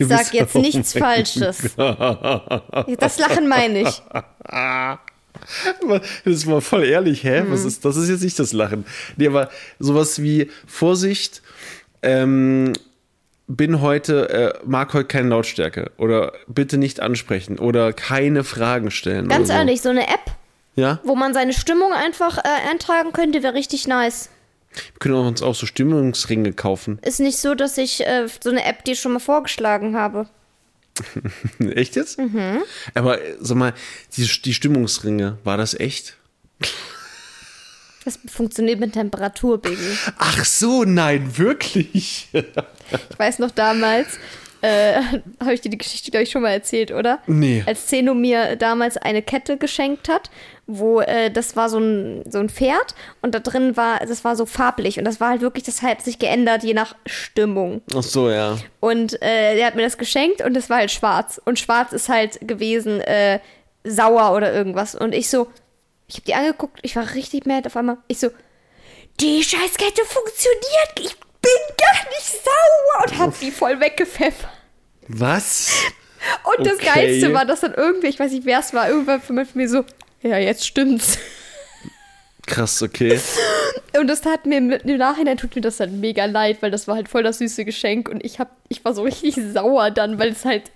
[0.00, 1.04] Sag jetzt nichts Hund.
[1.04, 1.74] Falsches.
[1.76, 4.02] Das Lachen meine ich.
[6.24, 7.44] Das ist mal voll ehrlich, hä?
[7.48, 8.84] Was ist, das ist jetzt nicht das Lachen.
[9.16, 11.42] Nee, aber sowas wie Vorsicht,
[12.02, 12.72] ähm,
[13.46, 19.28] bin heute, äh, mag heute keine Lautstärke oder bitte nicht ansprechen oder keine Fragen stellen.
[19.28, 19.60] Ganz oder so.
[19.60, 20.32] ehrlich, so eine App,
[20.76, 24.28] Ja, wo man seine Stimmung einfach äh, eintragen könnte, wäre richtig nice.
[24.74, 26.98] wir können uns auch so Stimmungsringe kaufen.
[27.02, 30.28] Ist nicht so, dass ich äh, so eine App dir schon mal vorgeschlagen habe.
[31.74, 32.18] echt jetzt?
[32.18, 32.62] Mhm.
[32.94, 33.72] Aber äh, sag mal,
[34.16, 36.16] die, die Stimmungsringe, war das echt?
[38.08, 39.76] Das funktioniert mit Temperatur, Baby.
[40.16, 42.26] Ach so, nein, wirklich?
[42.32, 44.18] Ich weiß noch damals,
[44.62, 45.02] äh,
[45.40, 47.18] habe ich dir die Geschichte, glaube ich, schon mal erzählt, oder?
[47.26, 47.62] Nee.
[47.66, 50.30] Als Zeno mir damals eine Kette geschenkt hat,
[50.66, 54.36] wo äh, das war so ein, so ein Pferd und da drin war, das war
[54.36, 57.82] so farblich und das war halt wirklich, das hat sich geändert je nach Stimmung.
[57.94, 58.56] Ach so, ja.
[58.80, 61.38] Und äh, der hat mir das geschenkt und es war halt schwarz.
[61.44, 63.40] Und schwarz ist halt gewesen äh,
[63.84, 64.94] sauer oder irgendwas.
[64.94, 65.48] Und ich so,
[66.08, 67.98] ich habe die angeguckt, ich war richtig mad auf einmal.
[68.08, 68.28] Ich so,
[69.20, 74.48] die Scheißkette funktioniert, ich bin gar nicht sauer und hab die voll weggepfeffert.
[75.08, 75.70] Was?
[76.56, 76.86] Und das Okay.
[76.86, 79.84] Geilste war, dass dann irgendwie, ich weiß nicht, wer es war, irgendwann von mir so,
[80.22, 81.18] ja, jetzt stimmt's.
[82.46, 83.20] Krass, okay.
[83.98, 86.96] Und das tat mir im Nachhinein tut mir das halt mega leid, weil das war
[86.96, 90.30] halt voll das süße Geschenk und ich hab, ich war so richtig sauer dann, weil
[90.30, 90.70] es halt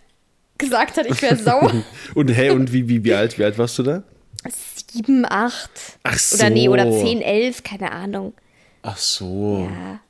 [0.58, 1.72] gesagt hat, ich wäre sauer.
[2.14, 4.02] Und hey, und wie, wie, wie alt, wie alt warst du da?
[4.50, 5.98] Sieben, acht.
[6.02, 6.36] Ach so.
[6.36, 8.34] Oder nee, oder zehn, elf, keine Ahnung.
[8.82, 9.68] Ach so.
[9.70, 10.00] Ja.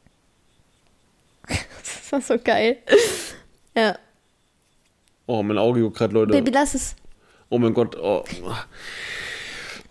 [1.83, 2.77] Das war so geil.
[3.75, 3.97] Ja.
[5.27, 6.33] Oh, mein Auge juckt gerade, Leute.
[6.33, 6.95] Baby, lass es.
[7.49, 7.97] Oh mein Gott.
[7.97, 8.23] Oh.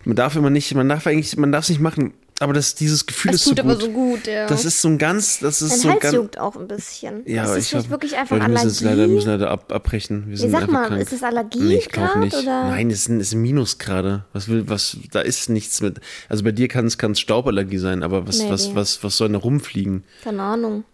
[0.04, 2.14] Man darf immer nicht, man darf eigentlich, man darf es nicht machen.
[2.40, 3.82] Aber das, dieses Gefühl Das ist so tut aber gut.
[3.82, 4.46] so gut, ja.
[4.48, 6.14] Das ist so ein ganz, das ist Dein so Hals ganz.
[6.14, 7.22] juckt auch ein bisschen.
[7.26, 9.72] Ja, ist aber das ich hab, wirklich einfach Leute, wir müssen leider, müssen leider ab,
[9.72, 10.24] abbrechen.
[10.28, 11.02] Wir sind sag einfach mal, krank.
[11.02, 12.34] ist es Allergie Nee, ich glaube nicht.
[12.36, 12.68] oder?
[12.68, 14.24] Nein, es es ist Minusgrade.
[14.32, 16.00] Was will, was, da ist nichts mit.
[16.28, 18.76] Also bei dir kann es, es Stauballergie sein, aber was, was, Maybe.
[18.80, 20.02] was, was soll denn da rumfliegen?
[20.24, 20.84] Keine Ahnung.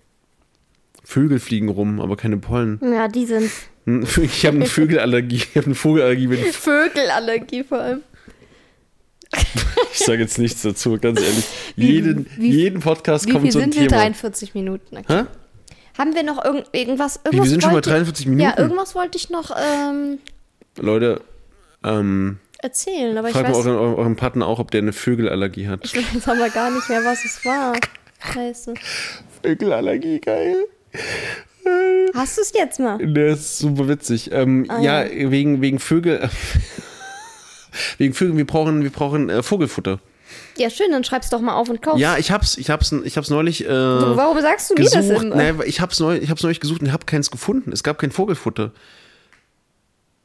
[1.04, 2.78] Vögel fliegen rum, aber keine Pollen.
[2.82, 3.50] Ja, die sind
[4.22, 5.36] Ich habe eine Vögelallergie.
[5.36, 6.28] Ich habe eine Vogelallergie.
[6.30, 8.02] Wenn Vögelallergie vor allem.
[9.92, 11.44] ich sage jetzt nichts dazu, ganz ehrlich.
[11.76, 13.88] jeden, wie- jeden Podcast Wie kommt so ein sind wir?
[13.88, 14.00] Thema.
[14.02, 14.96] 43 Minuten.
[14.96, 15.22] Okay.
[15.22, 15.24] Hä?
[15.98, 17.20] Haben wir noch irgend, irgendwas?
[17.30, 18.42] Wie, wir sind schon bei wollte- 43 Minuten.
[18.48, 20.18] Ja, irgendwas wollte ich noch ähm,
[20.76, 21.20] Leute,
[21.84, 24.92] ähm, erzählen, aber ich fragt mal weiß, euren, euren, euren Partner auch, ob der eine
[24.92, 25.80] Vögelallergie hat.
[25.84, 27.74] ich weiß aber gar nicht mehr, was es war.
[28.32, 28.74] Scheiße.
[29.42, 30.56] Vögelallergie, geil.
[32.14, 32.98] Hast du es jetzt mal?
[32.98, 34.30] Der ist super witzig.
[34.32, 35.30] Ähm, Ah, ja, ja.
[35.30, 36.28] wegen, wegen Vögel.
[37.98, 40.00] wegen Vögeln, wir brauchen, wir brauchen äh, Vogelfutter.
[40.58, 41.98] Ja, schön, dann schreib's doch mal auf und kauf.
[41.98, 45.08] Ja, ich hab's, ich hab's, ich hab's neulich äh, So, warum sagst du mir das
[45.08, 45.34] immer?
[45.36, 47.72] Nee, ich hab's neu, ich hab's neulich gesucht und hab keins gefunden.
[47.72, 48.72] Es gab kein Vogelfutter.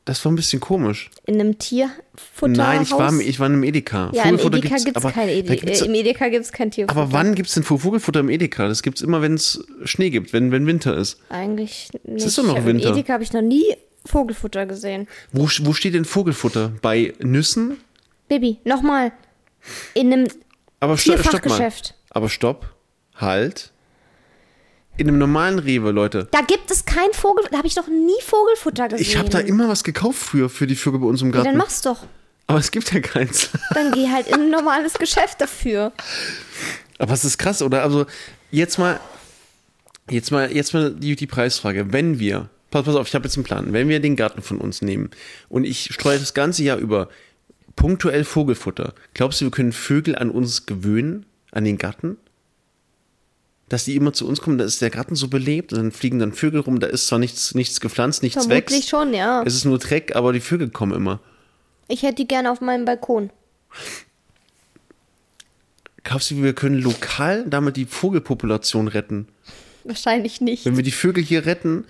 [0.05, 1.09] Das war ein bisschen komisch.
[1.25, 2.57] In einem Tierfutterhaus?
[2.57, 4.11] Nein, ich war, ich war in einem Edeka.
[4.13, 5.55] Ja, im Edeka gibt's aber kein Edeka.
[5.65, 6.99] gibt's- Äh, Im Edeka gibt's kein Tierfutter.
[6.99, 8.67] Aber wann gibt's denn Vogelfutter im Edeka?
[8.67, 11.19] Das gibt's immer, wenn es Schnee gibt, wenn, wenn Winter ist.
[11.29, 12.25] Eigentlich nicht.
[12.25, 12.89] ist doch noch Im Winter.
[12.89, 13.63] Edeka habe ich noch nie
[14.05, 15.07] Vogelfutter gesehen.
[15.31, 16.71] Wo, wo steht denn Vogelfutter?
[16.81, 17.77] Bei Nüssen?
[18.27, 19.11] Baby, nochmal.
[19.93, 20.27] In einem
[20.79, 21.71] Aber sto stopp mal.
[22.09, 22.73] Aber stopp.
[23.15, 23.71] Halt.
[24.97, 26.27] In einem normalen Rewe, Leute.
[26.31, 27.45] Da gibt es kein Vogel.
[27.51, 29.05] Da habe ich noch nie Vogelfutter gesehen.
[29.05, 31.49] Ich habe da immer was gekauft früher für die Vögel bei uns im Ja, Garten.
[31.49, 31.99] dann mach's doch.
[32.45, 33.49] Aber es gibt ja keins.
[33.73, 35.93] Dann geh halt in ein normales Geschäft dafür.
[36.99, 37.83] Aber es ist krass, oder?
[37.83, 38.05] Also,
[38.51, 38.99] jetzt mal.
[40.09, 41.93] Jetzt mal, jetzt mal die, die Preisfrage.
[41.93, 43.71] Wenn wir, pass, pass auf, ich habe jetzt einen Plan.
[43.71, 45.11] Wenn wir den Garten von uns nehmen
[45.47, 47.07] und ich streue das ganze Jahr über
[47.75, 52.17] punktuell Vogelfutter, glaubst du, wir können Vögel an uns gewöhnen, an den Garten?
[53.69, 56.19] Dass die immer zu uns kommen, da ist der Garten so belebt und dann fliegen
[56.19, 58.89] dann Vögel rum, da ist zwar nichts, nichts gepflanzt, nichts Vermutlich wächst.
[58.89, 59.43] schon, ja.
[59.45, 61.19] Es ist nur Dreck, aber die Vögel kommen immer.
[61.87, 63.29] Ich hätte die gerne auf meinem Balkon.
[66.03, 69.27] Glaubst du, wir können lokal damit die Vogelpopulation retten?
[69.83, 70.65] Wahrscheinlich nicht.
[70.65, 71.85] Wenn wir die Vögel hier retten,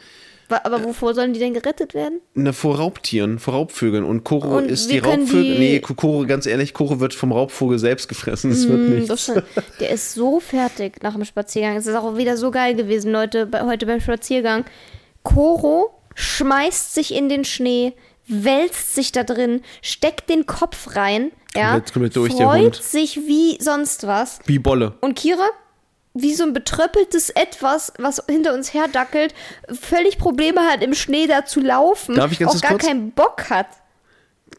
[0.63, 2.21] Aber wovor sollen die denn gerettet werden?
[2.33, 4.03] na, vor Raubtieren, vor Raubvögeln.
[4.03, 5.43] Und Koro Und ist die Raubvögel.
[5.55, 8.51] die- Nee, Koro, ganz ehrlich, Koro wird vom Raubvogel selbst gefressen.
[8.51, 9.07] Es wird Hm, nichts.
[9.09, 9.43] das stimmt.
[9.79, 11.75] Der ist so fertig nach dem Spaziergang.
[11.77, 14.65] Es ist auch wieder so geil gewesen, Leute, bei, heute beim Spaziergang.
[15.23, 17.93] Koro schmeißt sich in den Schnee,
[18.27, 23.17] wälzt sich da drin, steckt den Kopf rein, ja, Komplett- komplett durch, der freut sich
[23.27, 24.39] wie sonst was.
[24.45, 24.93] Wie Bolle.
[25.01, 25.47] Und Kira,
[26.13, 29.33] wie so ein betröppeltes Etwas, was hinter uns herdackelt,
[29.71, 33.11] völlig Probleme hat, im Schnee da zu laufen, Darf ich ganz auch kurz- gar keinen
[33.11, 33.67] Bock hat.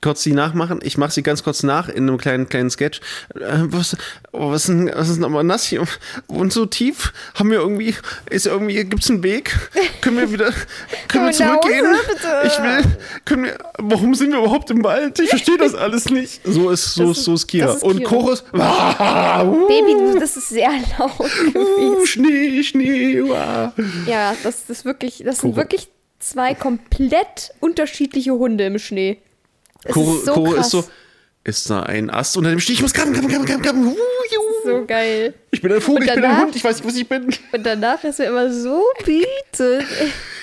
[0.04, 0.80] Kurz die nachmachen.
[0.82, 3.00] Ich mache sie ganz kurz nach in einem kleinen, kleinen Sketch.
[3.36, 3.96] Äh, was,
[4.32, 5.82] oh, was ist denn, was ist denn aber nass hier?
[6.26, 7.94] Und so tief haben wir irgendwie,
[8.28, 9.56] ist irgendwie, gibt's einen Weg?
[10.02, 10.52] Können wir wieder,
[11.08, 11.86] können wir zurückgehen?
[11.86, 12.46] Hause?
[12.46, 15.18] Ich will, können wir, warum sind wir überhaupt im Wald?
[15.20, 16.42] Ich verstehe das alles nicht.
[16.44, 17.72] So ist, so Das ist, so ist Kira.
[17.72, 18.10] ist Und Kira.
[18.10, 21.18] Chorus, ah, uh, Baby, du, das ist sehr laut
[21.54, 23.32] uh, Schnee, Schnee, uh.
[24.06, 25.62] Ja, das, das, wirklich, das sind Koro.
[25.62, 25.88] wirklich
[26.18, 29.22] zwei komplett unterschiedliche Hunde im Schnee.
[29.84, 30.84] Es Koro, ist so Koro ist so,
[31.44, 32.76] ist da ein Ast unter dem Stich?
[32.76, 33.86] Ich muss graben, graben, graben, graben.
[33.88, 33.96] Uh,
[34.64, 35.34] so geil.
[35.50, 37.08] Ich bin ein Vogel, Und ich bin ein danach- Hund, ich weiß nicht, was ich
[37.08, 37.28] bin.
[37.52, 38.82] Und danach ist er immer so.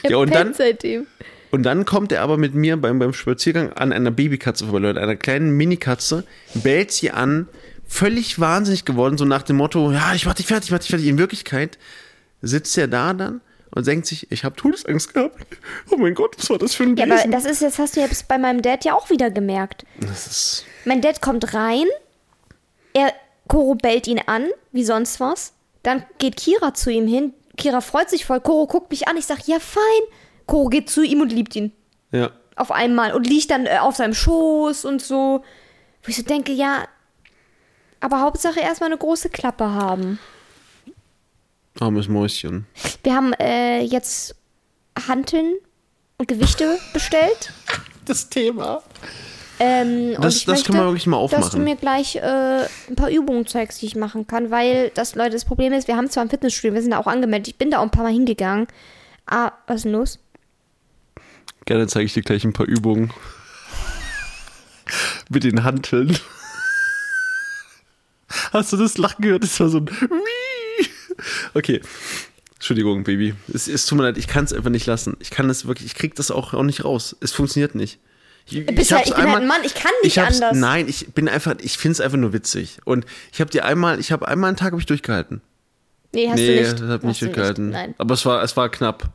[0.04, 1.08] Er Ja, und dann- seitdem.
[1.52, 5.02] Und dann kommt er aber mit mir beim, beim Spaziergang an einer Babykatze vorbei, Leute,
[5.02, 6.24] einer kleinen Minikatze,
[6.54, 7.50] bellt sie an,
[7.88, 10.89] völlig wahnsinnig geworden, so nach dem Motto, ja, ich mach dich fertig, ich mach dich
[10.89, 11.08] fertig.
[11.08, 11.78] In Wirklichkeit
[12.42, 13.42] sitzt er da dann
[13.74, 15.38] und denkt sich, ich habe Todesangst gehabt.
[15.90, 17.20] Oh mein Gott, was war das für ein Ja, Wesen?
[17.20, 19.86] aber das ist, jetzt hast du jetzt bei meinem Dad ja auch wieder gemerkt.
[20.00, 21.86] das ist, Mein Dad kommt rein,
[22.94, 23.14] er
[23.48, 25.54] Koro bellt ihn an, wie sonst was.
[25.84, 27.34] Dann geht Kira zu ihm hin.
[27.58, 28.40] Kira freut sich voll.
[28.40, 29.18] Koro guckt mich an.
[29.18, 29.82] Ich sag, ja, fein.
[30.46, 31.72] Koro geht zu ihm und liebt ihn.
[32.12, 32.32] ja.
[32.58, 33.14] Auf einmal.
[33.14, 35.44] Und liegt dann äh, auf seinem Schoß und so.
[36.04, 36.84] Wo ich so denke, ja,
[38.02, 40.20] aber Hauptsache erstmal eine große Klappe haben.
[41.80, 42.66] Armes Mäuschen.
[43.04, 44.36] Wir haben äh, jetzt
[45.08, 45.56] Hanteln
[46.18, 47.54] und Gewichte bestellt.
[48.06, 48.82] Das Thema.
[49.60, 51.64] Ähm, Das- ich das möchte, können wir wirklich mal Dass du aufmachen.
[51.64, 55.46] mir gleich äh, ein paar Übungen zeigst, die ich machen kann, weil das, Leute, das
[55.46, 57.78] Problem ist, wir haben zwar ein Fitnessstudio, wir sind da auch angemeldet, ich bin da
[57.78, 58.66] auch ein paar Mal hingegangen.
[59.28, 60.18] Ah, was ist denn los?
[61.66, 63.14] Gerne zeige ich dir gleich ein paar Übungen.
[65.30, 66.18] Mit den Hanteln.
[68.52, 69.44] Hast du das Lachen gehört?
[69.44, 69.90] Das war so ein.
[71.54, 71.82] Okay.
[72.56, 73.34] Entschuldigung, Baby.
[73.52, 75.18] Es, es tut mir leid, ich kann es einfach nicht lassen.
[75.20, 77.16] Ich kann es wirklich, ich krieg das auch, auch nicht raus.
[77.20, 78.00] Es funktioniert nicht.
[78.46, 80.56] Ich, Bist halt, ich bin halt ein Mann, ich kann nicht ich anders.
[80.56, 82.78] Nein, ich bin einfach, ich finde es einfach nur witzig.
[82.86, 85.42] Und ich habe dir einmal, ich habe einmal einen Tag habe ich durchgehalten.
[86.14, 86.82] Nee, hast nee, du nicht.
[86.82, 87.70] das hat nicht durchgehalten.
[87.70, 87.96] Nein.
[87.98, 89.10] Aber es war, es war knapp.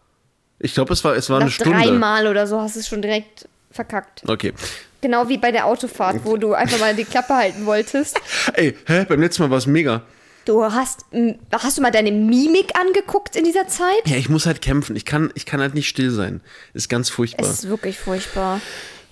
[0.59, 1.79] Ich glaube, es war, es war eine Stunde.
[1.79, 4.23] dreimal oder so hast du es schon direkt verkackt.
[4.27, 4.55] Okay.
[5.03, 8.19] Genau wie bei der Autofahrt, wo du einfach mal die Klappe halten wolltest.
[8.55, 9.05] Ey, hä?
[9.09, 10.03] Beim letzten Mal war es mega.
[10.47, 11.05] Du hast,
[11.53, 14.07] hast du mal deine Mimik angeguckt in dieser Zeit?
[14.07, 14.95] Ja, ich muss halt kämpfen.
[14.95, 16.41] Ich kann, ich kann halt nicht still sein.
[16.73, 17.45] Ist ganz furchtbar.
[17.45, 18.61] Es ist wirklich furchtbar.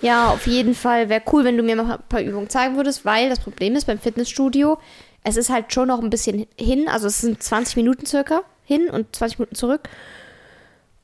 [0.01, 3.05] Ja, auf jeden Fall wäre cool, wenn du mir mal ein paar Übungen zeigen würdest,
[3.05, 4.79] weil das Problem ist beim Fitnessstudio,
[5.25, 8.89] es ist halt schon noch ein bisschen hin, also es sind 20 Minuten circa hin
[8.91, 9.89] und 20 Minuten zurück.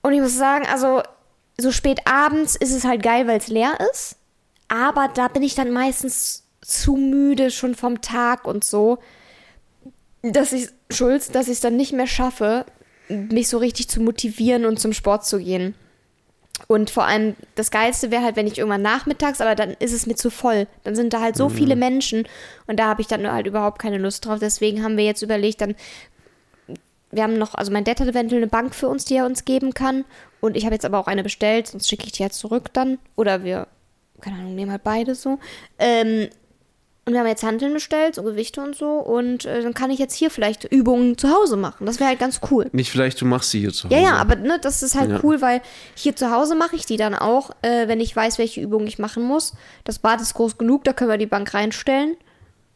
[0.03, 1.03] Und ich muss sagen, also
[1.59, 4.17] so spät abends ist es halt geil, weil es leer ist,
[4.69, 8.99] aber da bin ich dann meistens zu müde schon vom Tag und so,
[10.23, 12.67] dass ich, Schulz, dass ich es dann nicht mehr schaffe,
[13.09, 15.75] mich so richtig zu motivieren und zum Sport zu gehen.
[16.69, 20.07] Und vor allem das Geilste wäre halt, wenn ich irgendwann nachmittags, aber dann ist es
[20.07, 20.67] mir zu voll.
[20.85, 22.29] Dann sind da halt so viele Menschen
[22.67, 24.39] und da habe ich dann halt überhaupt keine Lust drauf.
[24.41, 25.75] Deswegen haben wir jetzt überlegt, dann,
[27.11, 29.45] wir haben noch, also mein Dad hat eventuell eine Bank für uns, die er uns
[29.45, 30.05] geben kann.
[30.41, 32.99] Und ich habe jetzt aber auch eine bestellt, sonst schicke ich die halt zurück dann.
[33.17, 33.67] Oder wir,
[34.21, 35.39] keine Ahnung, nehmen halt beide so.
[35.79, 36.29] Ähm,
[37.07, 38.99] und wir haben jetzt Handeln bestellt, so Gewichte und so.
[38.99, 41.87] Und äh, dann kann ich jetzt hier vielleicht Übungen zu Hause machen.
[41.87, 42.67] Das wäre halt ganz cool.
[42.73, 43.95] nicht vielleicht, du machst sie hier zu Hause.
[43.97, 45.21] Ja, ja, aber ne, das ist halt Ja.
[45.23, 45.63] cool, weil
[45.95, 48.99] hier zu Hause mache ich die dann auch, äh, wenn ich weiß, welche Übungen ich
[48.99, 49.55] machen muss.
[49.85, 52.17] Das Bad ist groß genug, da können wir die Bank reinstellen.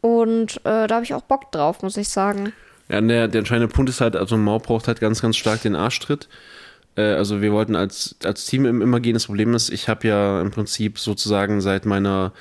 [0.01, 2.53] Und äh, da habe ich auch Bock drauf, muss ich sagen.
[2.89, 5.77] Ja, der, der entscheidende Punkt ist halt, also Mau braucht halt ganz, ganz stark den
[5.77, 6.29] Arschtritt.
[6.97, 9.15] Äh, also wir wollten als, als Team im- immer gehen.
[9.15, 12.33] Das Problem ist, ich habe ja im Prinzip sozusagen seit meiner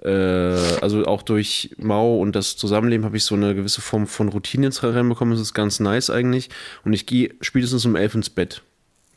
[0.00, 4.66] also auch durch Mau und das Zusammenleben habe ich so eine gewisse Form von Routine
[4.66, 5.32] ins Rennen bekommen.
[5.32, 6.50] Das ist ganz nice eigentlich.
[6.84, 8.62] Und ich gehe spätestens um elf ins Bett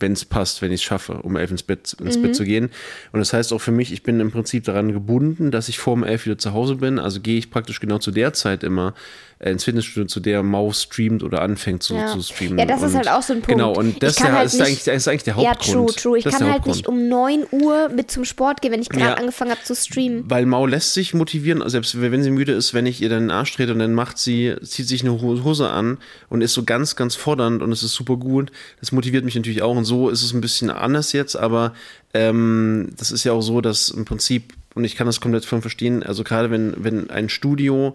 [0.01, 2.23] wenn es passt, wenn ich es schaffe, um elf ins Bett, ins mhm.
[2.23, 2.69] Bett zu gehen.
[3.11, 5.93] Und das heißt auch für mich, ich bin im Prinzip daran gebunden, dass ich vor
[5.93, 6.99] um elf wieder zu Hause bin.
[6.99, 8.93] Also gehe ich praktisch genau zu der Zeit immer
[9.41, 12.07] äh, ins Fitnessstudio, zu der Maus streamt oder anfängt zu, ja.
[12.07, 12.59] zu streamen.
[12.59, 13.49] Ja, das und ist halt auch so ein Punkt.
[13.49, 15.67] Genau, und das, der, halt ist, eigentlich, das ist eigentlich der Hauptgrund.
[15.67, 16.17] Ja, true, true.
[16.17, 19.05] Ich das kann halt nicht um 9 Uhr mit zum Sport gehen, wenn ich gerade
[19.05, 20.25] ja, angefangen habe zu streamen.
[20.29, 23.31] Weil Mau lässt sich motivieren, selbst wenn sie müde ist, wenn ich ihr dann den
[23.31, 25.97] Arsch trete und dann macht sie, zieht sich eine Hose an
[26.29, 28.51] und ist so ganz, ganz fordernd und es ist super gut.
[28.79, 31.73] Das motiviert mich natürlich auch und so ist es ein bisschen anders jetzt, aber
[32.13, 35.61] ähm, das ist ja auch so, dass im Prinzip, und ich kann das komplett von
[35.61, 37.91] verstehen, also gerade wenn, wenn ein Studio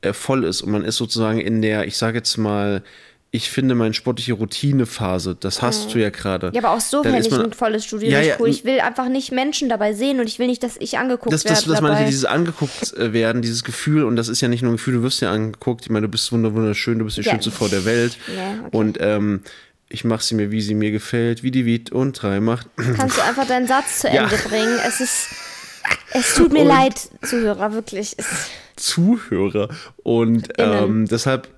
[0.00, 2.82] äh, voll ist und man ist sozusagen in der, ich sage jetzt mal,
[3.30, 5.92] ich finde meine sportliche Routinephase, das hast mhm.
[5.92, 6.50] du ja gerade.
[6.54, 8.48] Ja, aber auch so fände ich ein volles Studio ja, nicht cool.
[8.48, 11.44] Ich will einfach nicht Menschen dabei sehen und ich will nicht, dass ich angeguckt das,
[11.44, 11.56] werde.
[11.56, 14.62] Das, das meine ich, dieses angeguckt äh, werden, dieses Gefühl, und das ist ja nicht
[14.62, 17.22] nur ein Gefühl, du wirst ja angeguckt, ich meine, du bist wunderschön, du bist die
[17.22, 17.32] ja.
[17.32, 18.16] schönste Frau der Welt.
[18.34, 18.76] Ja, okay.
[18.76, 19.40] Und ähm,
[19.94, 22.68] ich mache sie mir, wie sie mir gefällt, wie die Wied und drei macht.
[22.96, 24.78] Kannst du einfach deinen Satz zu Ende bringen?
[24.86, 25.28] Es ist.
[26.12, 28.14] Es tut mir und leid, Zuhörer, wirklich.
[28.16, 28.26] Es
[28.76, 29.68] Zuhörer.
[30.02, 31.48] Und ähm, deshalb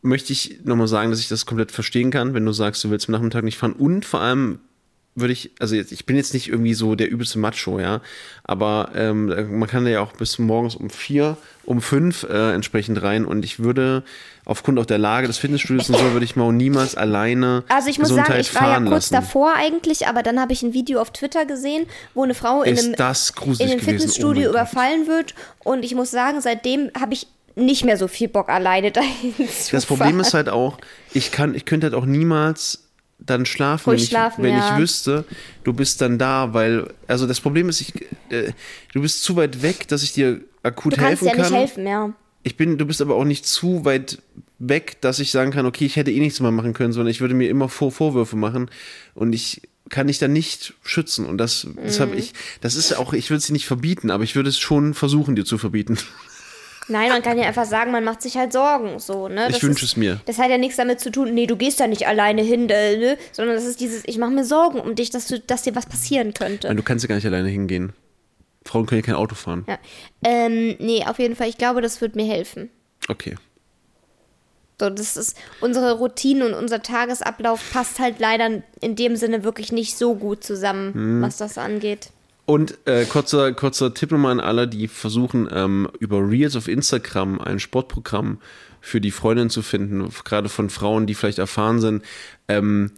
[0.00, 3.08] möchte ich nochmal sagen, dass ich das komplett verstehen kann, wenn du sagst, du willst
[3.08, 3.72] am Nachmittag nicht fahren.
[3.72, 4.60] Und vor allem
[5.14, 8.00] würde ich, also jetzt, ich bin jetzt nicht irgendwie so der übelste Macho, ja,
[8.44, 13.26] aber ähm, man kann ja auch bis morgens um vier, um fünf äh, entsprechend rein
[13.26, 14.04] und ich würde
[14.44, 17.98] aufgrund auch der Lage des Fitnessstudios und so würde ich mal niemals alleine Also ich
[17.98, 19.14] muss sagen, ich war ja kurz lassen.
[19.14, 22.78] davor eigentlich, aber dann habe ich ein Video auf Twitter gesehen, wo eine Frau in
[22.78, 27.84] einem, in einem Fitnessstudio oh überfallen wird und ich muss sagen, seitdem habe ich nicht
[27.84, 30.78] mehr so viel Bock alleine dahin zu Das Problem ist halt auch,
[31.12, 32.88] ich kann, ich könnte halt auch niemals
[33.26, 34.74] dann schlafen, wenn, ich, schlafen, wenn ja.
[34.74, 35.24] ich wüsste,
[35.64, 37.94] du bist dann da, weil, also das Problem ist, ich,
[38.30, 38.52] äh,
[38.92, 41.36] du bist zu weit weg, dass ich dir akut helfen kann.
[41.36, 42.12] Du kannst ja nicht helfen, ja.
[42.42, 44.18] Ich bin, du bist aber auch nicht zu weit
[44.58, 47.20] weg, dass ich sagen kann, okay, ich hätte eh nichts mehr machen können, sondern ich
[47.20, 48.70] würde mir immer Vor Vorwürfe machen
[49.14, 51.76] und ich kann dich dann nicht schützen und das, mhm.
[51.84, 54.58] deshalb ich, das ist auch, ich würde es dir nicht verbieten, aber ich würde es
[54.58, 55.98] schon versuchen, dir zu verbieten.
[56.92, 59.46] Nein, man kann ja einfach sagen, man macht sich halt Sorgen, so, ne?
[59.48, 60.20] Das ich wünsche es mir.
[60.26, 62.96] Das hat ja nichts damit zu tun, nee, du gehst da nicht alleine hin, äh,
[62.96, 63.18] ne?
[63.32, 65.86] Sondern das ist dieses, ich mache mir Sorgen um dich, dass, du, dass dir was
[65.86, 66.68] passieren könnte.
[66.68, 67.92] Nein, du kannst ja gar nicht alleine hingehen.
[68.64, 69.64] Frauen können ja kein Auto fahren.
[69.66, 69.78] Ja.
[70.22, 72.70] Ähm, nee, auf jeden Fall, ich glaube, das wird mir helfen.
[73.08, 73.36] Okay.
[74.80, 79.72] So, das ist unsere Routine und unser Tagesablauf passt halt leider in dem Sinne wirklich
[79.72, 81.22] nicht so gut zusammen, hm.
[81.22, 82.10] was das angeht.
[82.52, 87.40] Und äh, kurzer, kurzer Tipp nochmal an alle, die versuchen, ähm, über Reels auf Instagram
[87.40, 88.42] ein Sportprogramm
[88.82, 92.04] für die Freundin zu finden, gerade von Frauen, die vielleicht erfahren sind.
[92.48, 92.90] Ähm,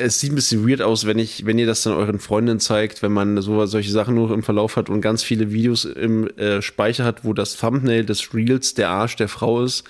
[0.00, 3.02] es sieht ein bisschen weird aus, wenn ich, wenn ihr das dann euren Freundinnen zeigt,
[3.02, 6.62] wenn man so solche Sachen nur im Verlauf hat und ganz viele Videos im äh,
[6.62, 9.84] Speicher hat, wo das Thumbnail des Reels der Arsch der Frau ist,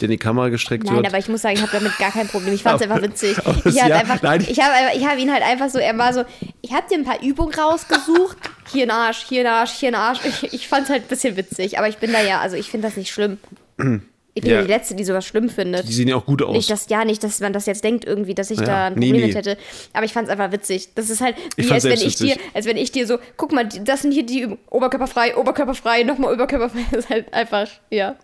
[0.00, 1.02] der in die Kamera gestreckt nein, wird.
[1.04, 2.54] Nein, aber ich muss sagen, ich habe damit gar kein Problem.
[2.54, 3.36] Ich fand es einfach witzig.
[3.66, 6.24] Ich habe ja, einfach, ich habe ich hab ihn halt einfach so, er war so,
[6.62, 8.36] ich habe dir ein paar Übungen rausgesucht.
[8.70, 10.20] Hier ein Arsch, hier ein Arsch, hier ein Arsch.
[10.24, 12.70] Ich, ich fand es halt ein bisschen witzig, aber ich bin da ja, also ich
[12.70, 13.38] finde das nicht schlimm.
[14.36, 14.60] Ich bin ja.
[14.60, 15.88] die Letzte, die sowas schlimm findet.
[15.88, 16.54] Die sehen ja auch gut aus.
[16.54, 18.66] Nicht, dass, ja, nicht, dass man das jetzt denkt irgendwie, dass ich ja.
[18.66, 19.26] da ein Problem nee, nee.
[19.28, 19.56] mit hätte.
[19.94, 20.90] Aber ich fand es einfach witzig.
[20.94, 22.34] Das ist halt wie, als wenn ich witzig.
[22.34, 24.60] dir, als wenn ich dir so, guck mal, das sind hier die Übungen.
[24.68, 26.84] Oberkörperfrei, Oberkörperfrei, nochmal Oberkörperfrei.
[26.90, 28.16] Das ist halt einfach, ja.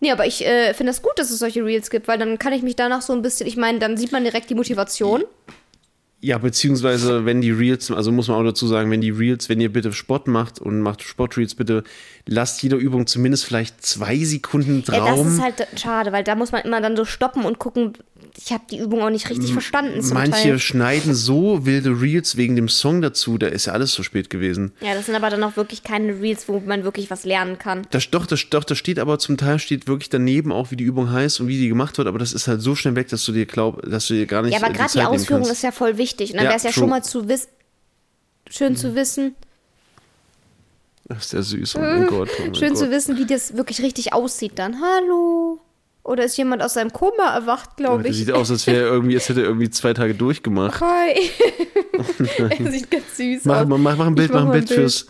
[0.00, 2.40] Nee, aber ich äh, finde es das gut, dass es solche Reels gibt, weil dann
[2.40, 5.22] kann ich mich danach so ein bisschen, ich meine, dann sieht man direkt die Motivation.
[6.20, 9.60] Ja, beziehungsweise wenn die Reels, also muss man auch dazu sagen, wenn die Reels, wenn
[9.60, 11.84] ihr bitte Sport macht und macht Sportreels, bitte
[12.26, 15.06] lasst jede Übung zumindest vielleicht zwei Sekunden Traum.
[15.06, 17.92] Ja, das ist halt schade, weil da muss man immer dann so stoppen und gucken,
[18.36, 20.04] ich habe die Übung auch nicht richtig verstanden.
[20.12, 20.58] Manche Teil.
[20.58, 24.72] schneiden so wilde Reels wegen dem Song dazu, da ist ja alles zu spät gewesen.
[24.80, 27.86] Ja, das sind aber dann auch wirklich keine Reels, wo man wirklich was lernen kann.
[27.90, 30.84] Das, doch, das, doch, das steht aber zum Teil steht wirklich daneben auch, wie die
[30.84, 33.24] Übung heißt und wie die gemacht wird, aber das ist halt so schnell weg, dass
[33.24, 34.52] du dir glaubst, dass du dir gar nicht.
[34.52, 36.32] Ja, aber gerade die, die Ausführung ist ja voll wichtig.
[36.32, 36.80] Und dann ja, wäre es ja true.
[36.80, 37.48] schon mal zu wissen,
[38.50, 38.76] schön mhm.
[38.76, 39.34] zu wissen.
[41.08, 42.28] Das ist ja süß, oh mein Gott.
[42.38, 42.78] Oh mein schön Gott.
[42.78, 44.80] zu wissen, wie das wirklich richtig aussieht dann.
[44.80, 45.60] Hallo.
[46.02, 48.16] Oder ist jemand aus seinem Koma erwacht, glaube ich.
[48.16, 50.80] Sieht aus, als wäre irgendwie, als hätte er irgendwie zwei Tage durchgemacht.
[50.80, 51.30] Hi.
[51.98, 52.04] Oh
[52.58, 53.66] er sieht ganz süß mach, aus.
[53.66, 55.06] Mach, mach, mach ein Bild, mach ein Bild, Bild fürs.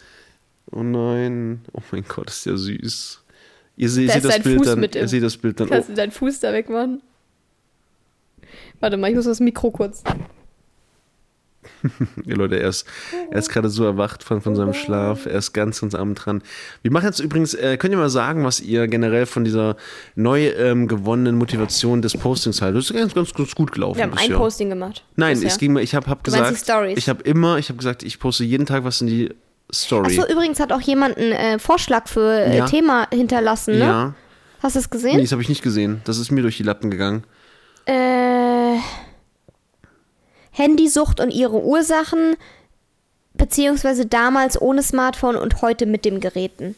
[0.73, 1.61] Oh nein.
[1.73, 3.23] Oh mein Gott, ist ja süß.
[3.77, 4.83] Ihr seht, seht das Bild Fuß dann.
[4.83, 5.69] Ihr seht das Bild dann.
[5.69, 5.93] Kannst oh.
[5.93, 7.03] du deinen Fuß da wegmachen?
[8.81, 10.03] Warte mal, ich muss das Mikro kurz.
[12.25, 12.87] Ja, Leute, er ist,
[13.31, 15.27] er ist gerade so erwacht von, von seinem Schlaf.
[15.27, 16.43] Er ist ganz, ganz abend dran.
[16.83, 19.77] Wir machen jetzt übrigens, äh, könnt ihr mal sagen, was ihr generell von dieser
[20.15, 22.79] neu ähm, gewonnenen Motivation des Postings haltet?
[22.79, 23.99] Das ist ganz, ganz, ganz gut gelaufen.
[23.99, 25.05] Wir haben ein Posting gemacht.
[25.17, 26.65] Nein, es ging, ich habe hab gesagt,
[26.97, 29.31] ich habe immer, ich habe gesagt, ich poste jeden Tag was in die
[29.73, 30.19] Story.
[30.19, 32.67] Achso, übrigens hat auch jemand einen äh, Vorschlag für äh, Ja.
[32.67, 33.85] Thema hinterlassen, ne?
[33.85, 34.15] Ja,
[34.63, 35.21] Hast du es nee, gesehen?
[35.21, 36.01] das habe ich nicht gesehen.
[36.05, 37.25] Das ist mir durch die Lappen gegangen.
[37.85, 38.79] Äh,
[40.57, 42.37] Handysucht und ihre Ursachen,
[43.35, 46.75] beziehungsweise damals ohne Smartphone und heute mit dem Geräten.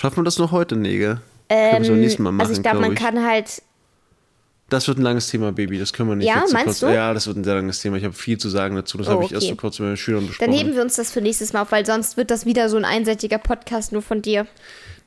[0.00, 0.76] Schaffen wir das noch heute?
[0.76, 1.18] Nee, gell?
[1.48, 3.62] Können wir so nächstes Mal machen, also ich glaube, glaub man kann halt.
[4.70, 5.78] Das wird ein langes Thema, Baby.
[5.78, 6.80] Das können wir nicht Ja, jetzt meinst kurz.
[6.80, 6.86] du?
[6.92, 7.96] Ja, das wird ein sehr langes Thema.
[7.98, 8.96] Ich habe viel zu sagen dazu.
[8.96, 9.52] Das Oh, habe ich erst okay.
[9.52, 10.50] so kurz mit meinen Schülern besprochen.
[10.50, 12.78] Dann heben wir uns das für nächstes Mal auf, weil sonst wird das wieder so
[12.78, 14.46] ein einseitiger Podcast nur von dir.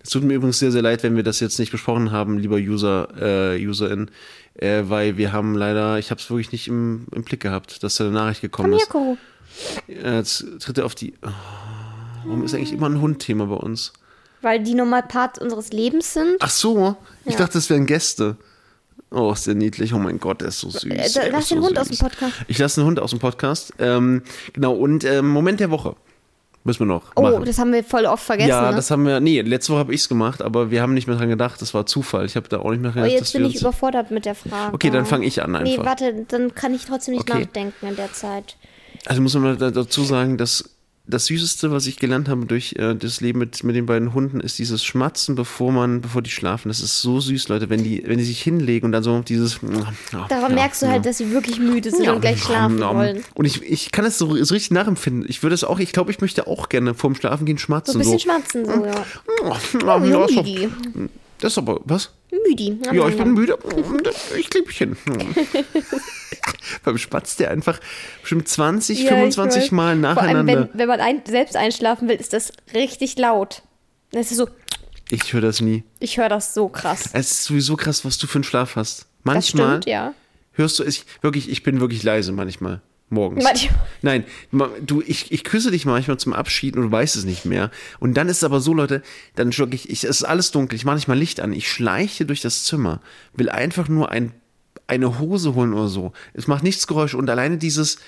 [0.04, 2.58] Es tut mir übrigens sehr, sehr leid, wenn wir das jetzt nicht besprochen haben, lieber
[2.58, 3.10] User,
[3.56, 4.12] äh, Userin,
[4.58, 7.96] äh, weil wir haben leider, ich habe es wirklich nicht im, im Blick gehabt, dass
[7.96, 8.90] da eine Nachricht gekommen Komm ist.
[8.90, 9.18] Koro.
[9.88, 11.14] Äh, Jetzt tritt er auf die.
[11.24, 11.30] Oh,
[12.26, 13.94] warum ist eigentlich immer ein Hund-Thema bei uns?
[14.42, 16.36] Weil die normal Part unseres Lebens sind.
[16.40, 16.96] Ach so,
[17.26, 17.40] ich Ja.
[17.40, 18.38] dachte, das wären Gäste.
[19.10, 19.94] Oh, ist der niedlich.
[19.94, 20.84] Oh mein Gott, der ist so süß.
[21.16, 21.98] Äh, lass den so Hund aus süß.
[22.00, 22.34] dem Podcast.
[22.48, 23.74] Ich lasse den Hund aus dem Podcast.
[23.80, 24.22] Ähm,
[24.54, 25.96] genau, und ähm, Moment der Woche.
[26.68, 27.46] Müssen wir noch Oh, machen.
[27.46, 28.50] das haben wir voll oft vergessen.
[28.50, 28.76] ja, ne?
[28.76, 29.20] das haben wir.
[29.22, 31.62] Nee, letzte Woche habe ich es gemacht, aber wir haben nicht mehr dran gedacht.
[31.62, 32.26] Das war Zufall.
[32.26, 33.20] Ich habe da auch nicht mehr dran oh, gedacht.
[33.20, 34.74] jetzt dass bin ich überfordert mit der Frage.
[34.76, 35.86] Okay, dann fange ich an Nee, einfach.
[35.86, 37.46] warte, dann kann ich trotzdem nicht Okay.
[37.46, 38.58] nachdenken in der Zeit.
[39.06, 40.70] Also muss man da- dazu sagen, dass
[41.08, 44.40] das Süßeste, was ich gelernt habe durch äh, das Leben mit, mit den beiden Hunden,
[44.40, 46.68] ist dieses Schmatzen, bevor man, bevor die schlafen.
[46.68, 49.60] Das ist so süß, Leute, wenn die, wenn die sich hinlegen und dann so dieses.
[50.30, 53.24] Daran merkst du halt, dass sie wirklich müde sind und gleich schlafen wollen.
[53.34, 55.26] Und ich, ich kann es so, so richtig nachempfinden.
[55.28, 57.94] Ich würde es auch, ich glaube, ich möchte auch gerne vorm Schlafen gehen schmatzen.
[57.94, 58.24] So ein bisschen so.
[58.24, 59.06] schmatzen, so, ja.
[59.44, 59.54] Oh,
[59.84, 61.08] Oh,
[61.40, 62.12] das ist aber, was?
[62.32, 62.80] Müdi.
[62.94, 63.58] Ja, ich bin müde.
[64.38, 64.98] Ich lieg mich hin.
[66.84, 67.80] Beim Spatz der einfach
[68.22, 69.72] bestimmt 20, Ja, ich 25 weiß.
[69.72, 69.84] Mal
[70.14, 70.70] Vor allem, nacheinander.
[70.74, 73.62] wenn, wenn man ein, selbst einschlafen will, ist das richtig laut.
[74.12, 74.48] Das ist so,
[75.10, 75.84] Ich höre das nie.
[76.00, 77.10] ich höre das so krass.
[77.14, 79.00] Es ist sowieso krass, was du für einen Schlaf hast.
[79.00, 80.14] Das Manchmal stimmt, ja.
[80.54, 82.82] hörst du es, wirklich, ich bin wirklich leise manchmal.
[83.10, 83.44] Morgens.
[83.44, 83.80] Manchmal.
[84.02, 84.26] Nein,
[84.82, 87.72] du, ich, ich küsse dich manchmal zum Abschied und du weißt es nicht mehr.
[88.00, 89.02] Und dann ist es aber so, Leute,
[89.36, 92.26] dann wirklich, ich, es ist alles dunkel, ich mache nicht mal Licht an, ich schleiche
[92.26, 93.02] durch das Zimmer,
[93.34, 94.34] will einfach nur ein,
[94.88, 96.12] eine Hose holen oder so.
[96.34, 98.00] Es macht nichts Geräusch und alleine dieses,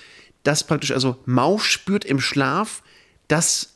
[0.42, 2.82] das praktisch, also Maus spürt im Schlaf,
[3.26, 3.70] dass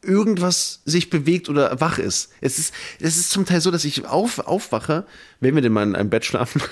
[0.00, 2.32] irgendwas sich bewegt oder wach ist.
[2.40, 5.06] Es ist, es ist zum Teil so, dass ich auf, aufwache,
[5.40, 6.62] wenn wir denn mal in einem Bett schlafen,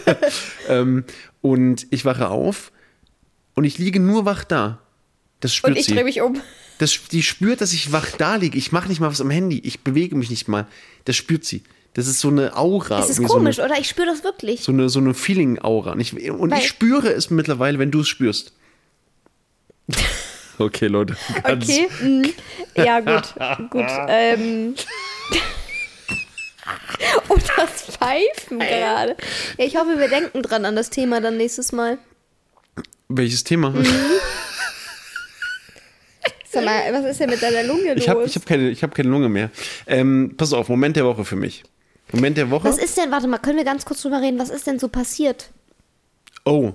[0.68, 1.04] ähm,
[1.42, 2.72] und ich wache auf
[3.56, 4.78] und ich liege nur wach da.
[5.40, 6.40] Das spürt Und ich drehe mich um.
[6.78, 8.56] Das, die spürt, dass ich wach da liege.
[8.56, 9.58] Ich mache nicht mal was am Handy.
[9.60, 10.66] Ich bewege mich nicht mal.
[11.04, 11.62] Das spürt sie.
[11.94, 13.00] Das ist so eine Aura.
[13.00, 13.80] Es ist komisch, so eine, oder?
[13.80, 14.60] Ich spüre das wirklich.
[14.60, 15.92] so eine, so eine Feeling-Aura.
[15.92, 18.52] Und, ich, und ich spüre es mittlerweile, wenn du es spürst.
[20.58, 21.16] okay, Leute.
[21.42, 21.88] ganz- Okay.
[22.02, 22.24] mm,
[22.76, 23.34] Ja, gut.
[23.70, 23.86] gut.
[24.08, 24.74] Ähm.
[27.28, 29.16] Und das Pfeifen gerade.
[29.58, 31.98] Ja, ich hoffe, wir denken dran an das Thema dann nächstes Mal.
[33.08, 33.70] Welches Thema?
[33.70, 33.84] Mhm.
[36.48, 38.02] Sag mal, was ist denn mit deiner Lunge los?
[38.02, 39.50] Ich habe ich hab keine, ich hab keine Lunge mehr.
[39.86, 41.64] Ähm, pass auf, Moment der Woche für mich.
[42.12, 42.68] Moment der Woche.
[42.68, 44.88] was ist denn, warte mal, können wir ganz kurz drüber reden, was ist denn so
[44.88, 45.50] passiert?
[46.44, 46.72] Oh.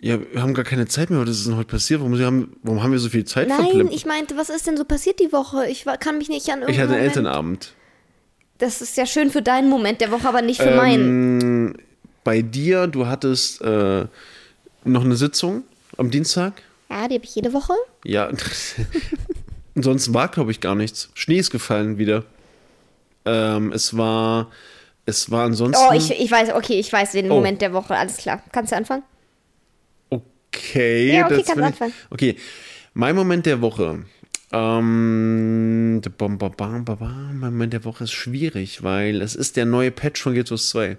[0.00, 1.18] Ja, wir haben gar keine Zeit mehr.
[1.20, 2.00] Was ist denn heute passiert?
[2.00, 3.94] Warum, haben, warum haben wir so viel Zeit Nein, verplemmt?
[3.94, 5.66] ich meinte, was ist denn so passiert die Woche?
[5.68, 7.72] Ich war, kann mich nicht an Ich irgendeinen hatte einen Moment- Elternabend.
[8.58, 11.40] Das ist ja schön für deinen Moment der Woche, aber nicht für meinen.
[11.40, 11.74] Ähm,
[12.24, 14.06] bei dir, du hattest äh,
[14.92, 15.64] noch eine Sitzung
[15.96, 16.62] am Dienstag.
[16.90, 17.72] Ja, die habe ich jede Woche.
[18.04, 18.30] Ja.
[19.74, 21.10] Ansonsten war, glaube ich, gar nichts.
[21.14, 22.24] Schnee ist gefallen wieder.
[23.24, 24.50] Ähm, es war,
[25.04, 25.82] es war ansonsten.
[25.90, 27.34] Oh, ich, ich weiß, okay, ich weiß den Oh.
[27.36, 28.42] Moment der Woche, alles klar.
[28.52, 29.02] Kannst du anfangen?
[30.08, 31.92] Okay, Ja, okay, kannst ich- anfangen.
[32.10, 32.36] Okay,
[32.94, 34.04] mein Moment der Woche.
[34.52, 40.68] Ähm, mein Moment der Woche ist schwierig, weil es ist der neue Patch von GTOS
[40.70, 40.96] 2.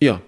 [0.00, 0.20] Ja,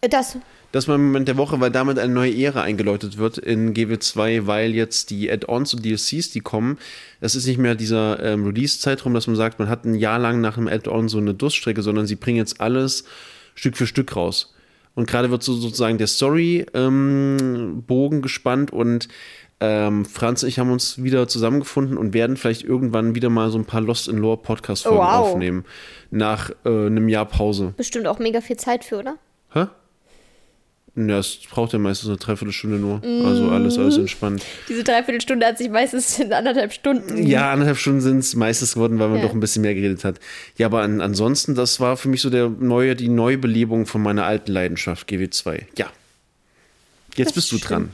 [0.00, 0.38] Das.
[0.72, 4.46] Das ist mein Moment der Woche, weil damit eine neue Ära eingeläutet wird in GW2,
[4.46, 6.78] weil jetzt die Add-ons und DLCs, die kommen,
[7.20, 10.40] das ist nicht mehr dieser ähm, Release-Zeitraum, dass man sagt, man hat ein Jahr lang
[10.40, 13.04] nach einem Add-on so eine Durststrecke, sondern sie bringen jetzt alles
[13.54, 14.54] Stück für Stück raus.
[14.94, 19.08] Und gerade wird so sozusagen der Story-Bogen gespannt und
[19.60, 23.58] ähm, Franz und ich haben uns wieder zusammengefunden und werden vielleicht irgendwann wieder mal so
[23.58, 25.28] ein paar Lost in Lore Podcast-Folgen Wow.
[25.28, 25.64] aufnehmen.
[26.10, 27.72] Nach äh, einem Jahr Pause.
[27.76, 29.16] Bestimmt auch mega viel Zeit für, oder?
[29.52, 29.66] Hä?
[30.94, 33.00] Ja, es braucht ja meistens eine Dreiviertelstunde nur.
[33.26, 34.42] Also alles, alles entspannt.
[34.68, 37.26] Diese Dreiviertelstunde hat sich meistens in anderthalb Stunden.
[37.26, 39.24] Ja, anderthalb Stunden sind es meistens geworden, weil man Ja.
[39.24, 40.20] doch ein bisschen mehr geredet hat.
[40.58, 44.26] Ja, aber an, ansonsten, das war für mich so der neue, die Neubelebung von meiner
[44.26, 45.62] alten Leidenschaft, GW2.
[45.78, 45.86] Ja.
[47.16, 47.88] Jetzt Das bist du dran.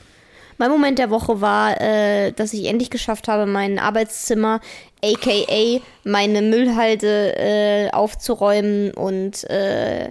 [0.57, 4.59] Mein Moment der Woche war, äh, dass ich endlich geschafft habe, mein Arbeitszimmer,
[5.01, 10.09] aka meine Müllhalde, äh, aufzuräumen und äh,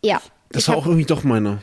[0.00, 0.22] ja.
[0.52, 1.60] Das ich war auch irgendwie doch meiner.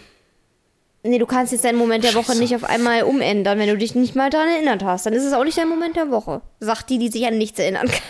[1.05, 3.93] Nee, du kannst jetzt deinen Moment der Woche nicht auf einmal umändern, wenn du dich
[3.93, 5.05] nicht mal daran erinnert hast.
[5.05, 6.41] Dann ist es auch nicht dein Moment der Woche.
[6.59, 8.01] Sagt die, die sich an nichts erinnern kann.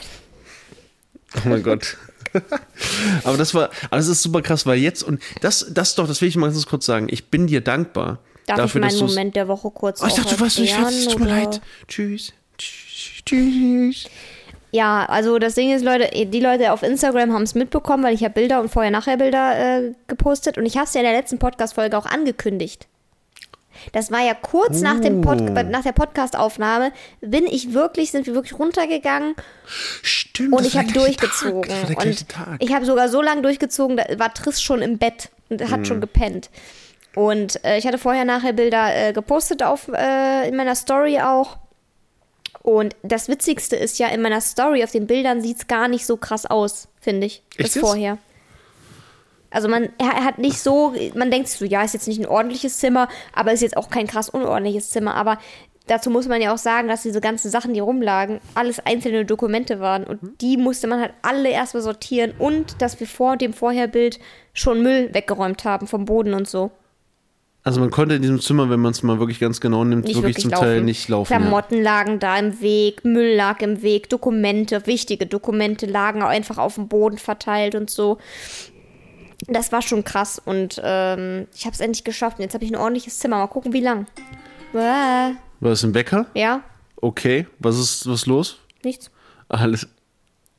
[1.46, 1.98] Oh mein Gott.
[3.24, 6.22] aber das war, aber das ist super krass, weil jetzt und das, das doch, das
[6.22, 7.08] will ich mal ganz kurz sagen.
[7.10, 8.20] Ich bin dir dankbar.
[8.46, 10.76] Darf dafür, ich dass meinen Moment der Woche kurz Oh, ich dachte, du warst nicht
[11.10, 11.62] tut mir leid.
[11.88, 12.34] Tschüss.
[12.58, 14.06] Tschüss.
[14.76, 18.24] Ja, also das Ding ist, Leute, die Leute auf Instagram haben es mitbekommen, weil ich
[18.26, 19.58] habe Bilder und Vorher-Nachher-Bilder
[19.88, 22.88] äh, gepostet und ich habe es ja in der letzten Podcast-Folge auch angekündigt.
[23.94, 25.44] Das war ja kurz nach, dem Pod Oh.
[25.70, 29.36] nach der Podcast-Aufnahme, bin ich wirklich, sind wir wirklich runtergegangen
[30.02, 30.54] Stimmt.
[30.54, 31.72] und ich habe durchgezogen.
[31.96, 32.26] Und
[32.60, 35.86] ich habe sogar so lange durchgezogen, da war Triss schon im Bett und hat Mhm.
[35.86, 36.50] schon gepennt.
[37.16, 41.58] Und äh, ich hatte vorher nachher Bilder äh, gepostet auf äh, in meiner Story auch.
[42.66, 46.04] Und das Witzigste ist ja, in meiner Story auf den Bildern sieht es gar nicht
[46.04, 47.44] so krass aus, finde ich.
[47.58, 47.78] Echt jetzt?
[47.78, 48.18] vorher.
[49.52, 52.20] Also man er, er hat nicht so, man denkt sich so, ja, ist jetzt nicht
[52.20, 55.14] ein ordentliches Zimmer, aber ist jetzt auch kein krass unordentliches Zimmer.
[55.14, 55.38] Aber
[55.86, 59.80] dazu muss man ja auch sagen, dass diese ganzen Sachen, die rumlagen, alles einzelne Dokumente
[59.80, 60.04] waren.
[60.04, 62.34] Und die musste man halt alle erstmal sortieren.
[62.40, 64.20] Und dass wir vor dem Vorherbild
[64.54, 66.72] schon Müll weggeräumt haben vom Boden und so.
[67.66, 70.22] Also man konnte in diesem Zimmer, wenn man es mal wirklich ganz genau nimmt, wirklich,
[70.24, 71.34] wirklich, zum Teil nicht laufen.
[71.34, 71.40] ja.
[71.40, 76.76] Klamotten lagen da im Weg, Müll lag im Weg, Dokumente, wichtige Dokumente lagen einfach auf
[76.76, 78.20] dem Boden verteilt und so.
[79.48, 82.38] Das war schon krass und ähm, ich habe es endlich geschafft.
[82.38, 83.38] Und jetzt habe ich ein ordentliches Zimmer.
[83.40, 84.06] Mal gucken, wie lang.
[84.74, 86.28] Äh, War das ein Wecker?
[86.36, 86.62] ja,
[87.02, 87.48] Okay.
[87.60, 88.60] Was ist was ist los?
[88.84, 89.10] nichts.
[89.50, 89.88] Alles.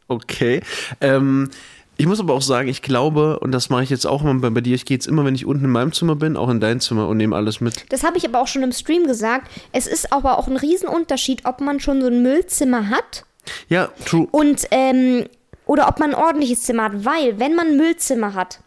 [0.08, 0.60] Okay.
[1.00, 1.50] Ähm,
[1.98, 4.50] ich muss aber auch sagen, ich glaube, und das mache ich jetzt auch immer bei,
[4.50, 6.60] bei dir, ich gehe jetzt immer, wenn ich unten in meinem Zimmer bin, auch in
[6.60, 7.90] dein Zimmer und nehme alles mit.
[7.90, 9.50] Das habe ich aber auch schon im Stream gesagt.
[9.72, 13.24] Es ist aber auch ein Riesenunterschied, ob man schon so ein Müllzimmer hat
[13.68, 14.28] Ja, true.
[14.30, 15.24] Und, ähm,
[15.64, 18.60] oder ob man ein ordentliches Zimmer hat, weil, wenn man ein Müllzimmer hat,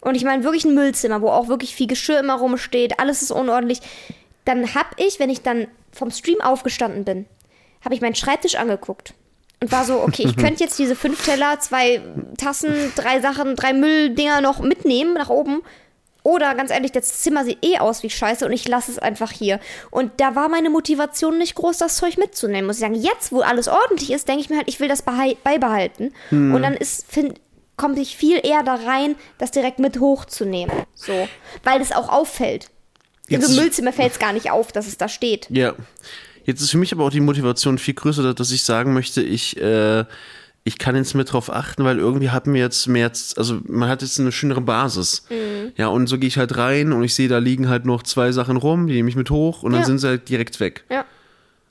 [0.00, 3.30] und ich meine wirklich ein Müllzimmer, wo auch wirklich viel Geschirr immer rumsteht, alles ist
[3.30, 3.80] unordentlich,
[4.44, 7.26] dann hab ich, wenn ich dann vom Stream aufgestanden bin,
[7.84, 9.14] habe ich meinen Schreibtisch angeguckt
[9.60, 12.00] und war so, okay, ich könnte jetzt diese fünf Teller, zwei
[12.36, 15.62] Tassen, drei Sachen, drei Mülldinger noch mitnehmen nach oben.
[16.24, 19.30] Oder ganz ehrlich, das Zimmer sieht eh aus wie scheiße und ich lasse es einfach
[19.32, 19.60] hier.
[19.90, 22.66] Und da war meine Motivation nicht groß, das Zeug mitzunehmen.
[22.66, 25.02] Muss ich sagen, jetzt, wo alles ordentlich ist, denke ich mir halt, ich will das
[25.02, 26.12] beibehalten.
[26.30, 27.40] Und dann ist, find,
[27.76, 30.74] komme ich viel eher da rein, das direkt mit hochzunehmen.
[30.94, 31.28] So.
[31.62, 32.68] Weil es auch auffällt.
[33.28, 35.46] In so Jetzt- einem Müllzimmer fällt es gar nicht auf, dass es da steht.
[35.48, 35.74] Ja.
[36.48, 39.60] Jetzt ist für mich aber auch die Motivation viel größer, dass ich sagen möchte, ich,
[39.60, 40.06] äh,
[40.64, 44.00] ich kann jetzt mehr drauf achten, weil irgendwie hatten wir jetzt mehr, also man hat
[44.00, 45.26] jetzt eine schönere Basis.
[45.28, 45.72] Mhm.
[45.76, 48.32] Ja, und so gehe ich halt rein und ich sehe, da liegen halt noch zwei
[48.32, 49.86] Sachen rum, die nehme ich mit hoch und dann Ja.
[49.86, 50.84] sind sie halt direkt weg.
[50.90, 51.04] Ja.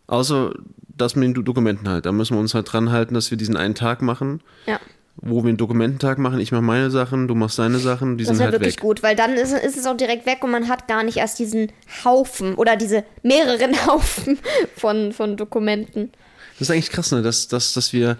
[0.06, 0.54] Außer
[0.96, 2.06] das mit den Do- Dokumenten halt.
[2.06, 4.80] Da müssen wir uns halt dran halten, dass wir diesen einen Tag machen, Ja.
[5.20, 6.40] Wo wir einen Dokumententag machen.
[6.40, 8.82] Ich mache meine Sachen, du machst deine Sachen, die Das sind halt wirklich weg.
[8.82, 11.40] gut, weil dann ist, ist es auch direkt weg und man hat gar nicht erst
[11.40, 11.72] diesen
[12.06, 14.38] Haufen oder diese mehreren Haufen
[14.76, 16.12] von, von Dokumenten.
[16.60, 17.22] Das ist eigentlich krass, ne?
[17.22, 18.18] dass, dass, dass, wir,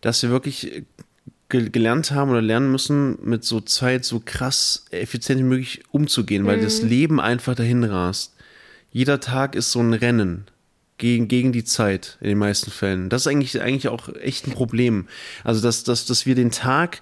[0.00, 0.82] dass wir wirklich
[1.48, 6.46] ge gelernt haben oder lernen müssen, mit so Zeit so krass effizient wie möglich umzugehen,
[6.46, 6.62] weil Mhm.
[6.62, 8.34] das Leben einfach dahin rast.
[8.90, 10.46] Jeder Tag ist so ein Rennen
[11.02, 13.08] gegen, gegen die Zeit in den meisten Fällen.
[13.08, 15.08] Das ist eigentlich, eigentlich auch echt ein Problem.
[15.42, 17.00] Also, dass, dass, dass wir den Tag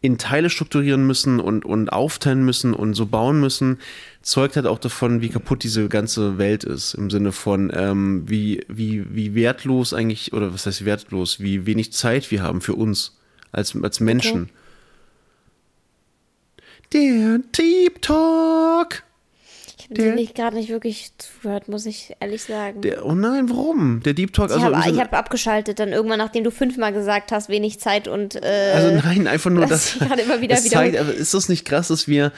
[0.00, 3.78] in Teile strukturieren müssen und, und aufteilen müssen und so bauen müssen,
[4.22, 6.94] zeugt halt auch davon, wie kaputt diese ganze Welt ist.
[6.94, 11.92] Im Sinne von, ähm, wie, wie, wie wertlos eigentlich, oder was heißt wertlos, wie wenig
[11.92, 13.18] Zeit wir haben für uns
[13.50, 14.50] als, als Menschen.
[16.92, 19.02] Der Deep Talk.
[19.92, 22.80] Ich habe Der- nicht gerade nicht wirklich zugehört, muss ich ehrlich sagen.
[22.82, 24.02] Der, oh nein, warum?
[24.04, 26.92] Der Deep Talk, ich also, im habe Sinne- hab abgeschaltet, dann irgendwann, nachdem du fünfmal
[26.92, 30.96] gesagt hast, wenig Zeit und äh, also nein, einfach nur, das gerade immer wieder zeigt,
[30.98, 32.32] aber ist das nicht krass, dass wir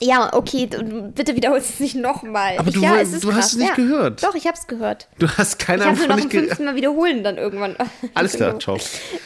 [0.00, 0.68] Ja, okay,
[1.14, 2.58] bitte wiederhol es nicht nochmal.
[2.58, 3.74] Aber Ich- du ja, es ist du hast es nicht ja.
[3.74, 4.22] gehört.
[4.22, 5.08] Doch, ich habe es gehört.
[5.18, 7.76] Du hast keine Ich habe nur Ahnung noch fünften Mal wiederholen dann irgendwann.
[8.14, 8.76] Alles klar, ciao.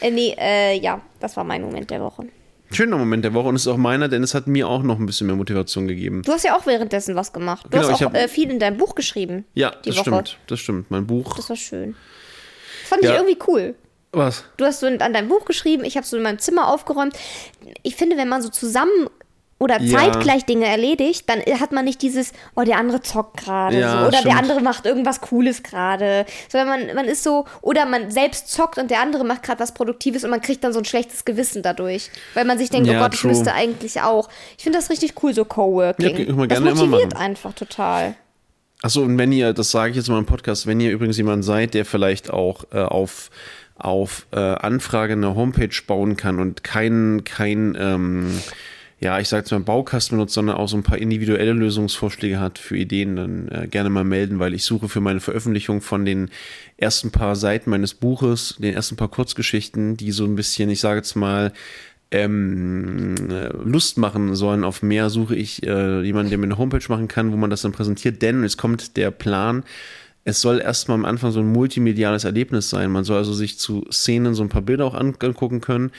[0.01, 2.25] Äh, nee, äh, ja, das war mein Moment der Woche.
[2.73, 4.99] Schöner Moment der Woche und es ist auch meiner, denn es hat mir auch noch
[4.99, 6.23] ein bisschen mehr Motivation gegeben.
[6.23, 7.67] Du hast ja auch währenddessen was gemacht.
[7.67, 9.45] Du Genau, hast auch hab- äh, viel in deinem Buch geschrieben.
[9.55, 10.03] Ja, das Woche.
[10.05, 10.39] stimmt.
[10.47, 10.91] Das stimmt.
[10.91, 11.37] Mein Buch.
[11.37, 11.97] Das war schön.
[12.83, 13.11] Das fand Ja.
[13.11, 13.75] ich irgendwie cool.
[14.13, 14.45] Was?
[14.57, 17.17] Du hast so an deinem Buch geschrieben, ich habe so in meinem Zimmer aufgeräumt.
[17.83, 19.09] Ich finde, wenn man so zusammen
[19.61, 19.99] oder Ja.
[19.99, 24.09] zeitgleich Dinge erledigt, dann hat man nicht dieses, oh, der andere zockt gerade Ja, so,
[24.09, 24.25] oder stimmt.
[24.33, 26.27] der andere macht irgendwas Cooles gerade.
[26.49, 29.73] Sondern man, man ist so, oder man selbst zockt und der andere macht gerade was
[29.73, 32.11] Produktives und man kriegt dann so ein schlechtes Gewissen dadurch.
[32.35, 33.31] Weil man sich denkt, Ja, oh Gott, ich true.
[33.31, 34.29] müsste eigentlich auch.
[34.59, 36.17] Ich finde das richtig cool, so Coworking.
[36.29, 38.15] Ja, wir das motiviert einfach total.
[38.83, 41.45] Achso, und wenn ihr, das sage ich jetzt mal im Podcast, wenn ihr übrigens jemand
[41.45, 43.29] seid, der vielleicht auch äh, auf,
[43.77, 48.41] auf äh, Anfrage eine Homepage bauen kann und kein, kein, ähm,
[49.03, 52.59] ja, ich sage jetzt mal Baukasten benutzt, sondern auch so ein paar individuelle Lösungsvorschläge hat
[52.59, 56.29] für Ideen, dann äh, gerne mal melden, weil ich suche für meine Veröffentlichung von den
[56.77, 60.99] ersten paar Seiten meines Buches, den ersten paar Kurzgeschichten, die so ein bisschen, ich sage
[60.99, 61.53] jetzt mal,
[62.11, 63.15] ähm,
[63.65, 67.33] Lust machen sollen auf mehr, suche ich äh, jemanden, der mir eine Homepage machen kann,
[67.33, 68.21] wo man das dann präsentiert.
[68.21, 69.63] Denn es kommt der Plan,
[70.25, 72.91] es soll erstmal am Anfang so ein multimediales Erlebnis sein.
[72.91, 75.93] Man soll also sich zu Szenen so ein paar Bilder auch angucken können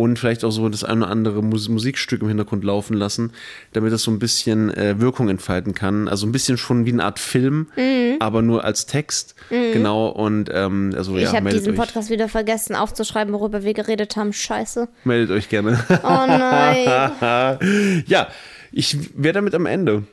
[0.00, 3.32] und vielleicht auch so das eine oder andere Mus Musikstück im Hintergrund laufen lassen,
[3.72, 6.08] damit das so ein bisschen äh, Wirkung entfalten kann.
[6.08, 8.16] Also ein bisschen schon wie eine Art Film, mhm.
[8.18, 9.34] aber nur als Text.
[9.50, 9.72] Mhm.
[9.72, 10.08] Genau.
[10.08, 11.76] Und ähm, also ich ja, habe diesen euch.
[11.76, 14.32] Podcast wieder vergessen aufzuschreiben, worüber wir geredet haben.
[14.32, 14.88] Scheiße.
[15.04, 15.78] Meldet euch gerne.
[16.02, 18.02] Oh nein.
[18.06, 18.28] ja,
[18.72, 20.04] ich wäre damit am Ende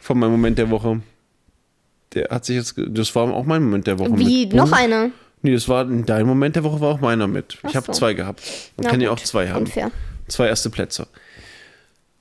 [0.00, 1.00] von meinem Moment der Woche.
[2.14, 4.18] Der hat sich jetzt, das war auch mein Moment der Woche.
[4.18, 5.10] Wie, noch eine?
[5.44, 7.58] Nee, das war dein Moment der Woche war auch meiner mit.
[7.62, 7.92] Ach ich habe so.
[7.92, 8.40] zwei gehabt.
[8.78, 9.04] Man Na kann gut.
[9.04, 9.66] ja auch zwei haben.
[9.66, 9.90] Unfair.
[10.26, 11.06] Zwei erste Plätze.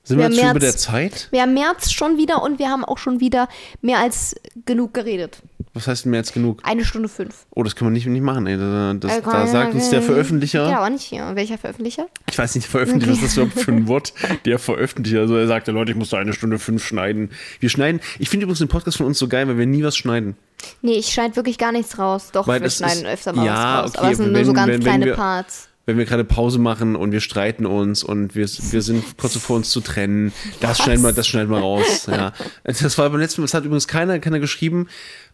[0.04, 1.30] Sind wir, wir jetzt schon über der Zeit?
[1.32, 3.48] Wir haben März schon wieder und wir haben auch schon wieder
[3.82, 5.38] mehr als genug geredet.
[5.76, 6.60] Was heißt mehr als genug?
[6.64, 7.48] Eine Stunde fünf.
[7.50, 8.58] Oh, das kann man nicht, nicht machen, ey.
[8.58, 10.70] Das, das, äh, da sagt uns der Veröffentlicher.
[10.70, 11.32] Ja, aber nicht hier.
[11.34, 12.06] Welcher Veröffentlicher?
[12.30, 13.22] Ich weiß nicht, Veröffentlicher, okay.
[13.22, 14.14] was ist das überhaupt für ein Wort?
[14.46, 15.22] Der Veröffentlicher.
[15.22, 17.32] Also er sagte, Leute, ich muss da eine Stunde fünf schneiden.
[17.60, 18.02] Wir schneiden.
[18.20, 20.36] Ich finde übrigens den Podcast von uns so geil, weil wir nie was schneiden.
[20.84, 22.30] Nee, ich schneide wirklich gar nichts raus.
[22.32, 23.90] Doch, weil wir schneiden ist, öfter mal ja, was raus.
[23.90, 26.24] Okay, aber es sind wenn, nur so ganz wenn, kleine wir, Parts wenn wir gerade
[26.24, 30.32] Pause machen und wir streiten uns und wir, wir sind kurz davor uns zu trennen,
[30.62, 32.08] das schneiden wir, das schneiden wir raus.
[32.08, 32.32] Ja.
[32.64, 34.88] Das war beim letzten Mal, das hat übrigens keiner, keiner geschrieben.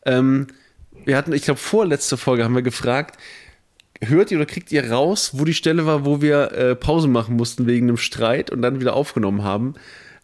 [0.05, 0.47] Ähm,
[1.05, 3.19] wir hatten, ich glaube, vorletzte Folge haben wir gefragt,
[4.01, 7.35] hört ihr oder kriegt ihr raus, wo die Stelle war, wo wir äh, Pause machen
[7.35, 9.75] mussten wegen einem Streit und dann wieder aufgenommen haben.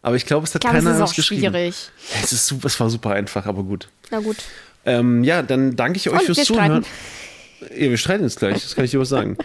[0.01, 1.89] Aber ich glaube, es hat ich glaub, keiner es ist auch schwierig.
[2.21, 3.89] Es, ist super, es war super einfach, aber gut.
[4.11, 4.37] Na gut.
[4.85, 6.85] Ähm, ja, dann danke ich euch und fürs Zuhören.
[7.61, 9.37] Ja, wir streiten jetzt gleich, das kann ich dir was sagen.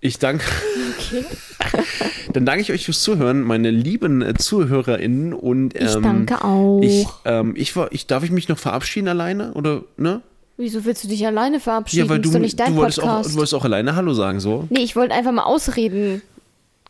[0.00, 0.44] Ich danke.
[0.98, 1.24] Okay.
[2.36, 5.32] Dann danke ich euch fürs Zuhören, meine lieben äh, ZuhörerInnen.
[5.32, 6.82] Und, ähm, ich danke auch.
[6.82, 9.54] Ich, ähm, ich, ich, darf ich mich noch verabschieden alleine?
[9.54, 10.20] Oder, ne?
[10.58, 12.04] Wieso willst du dich alleine verabschieden?
[12.04, 13.28] Ja, weil du, du, nicht dein du, wolltest Podcast.
[13.28, 14.66] Auch, du wolltest auch alleine Hallo sagen, so?
[14.68, 16.20] Nee, ich wollte einfach mal ausreden.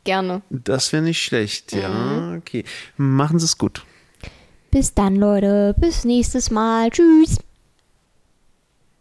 [0.03, 0.43] Gerne.
[0.51, 1.91] Das wäre nicht schlecht, ja.
[1.91, 2.39] Mhm.
[2.39, 2.65] Okay.
[2.97, 3.85] Machen Sie es gut.
[4.73, 5.77] Bis dann, Leute.
[5.79, 6.91] Bis nächstes Mal.
[6.91, 7.39] Tschüss.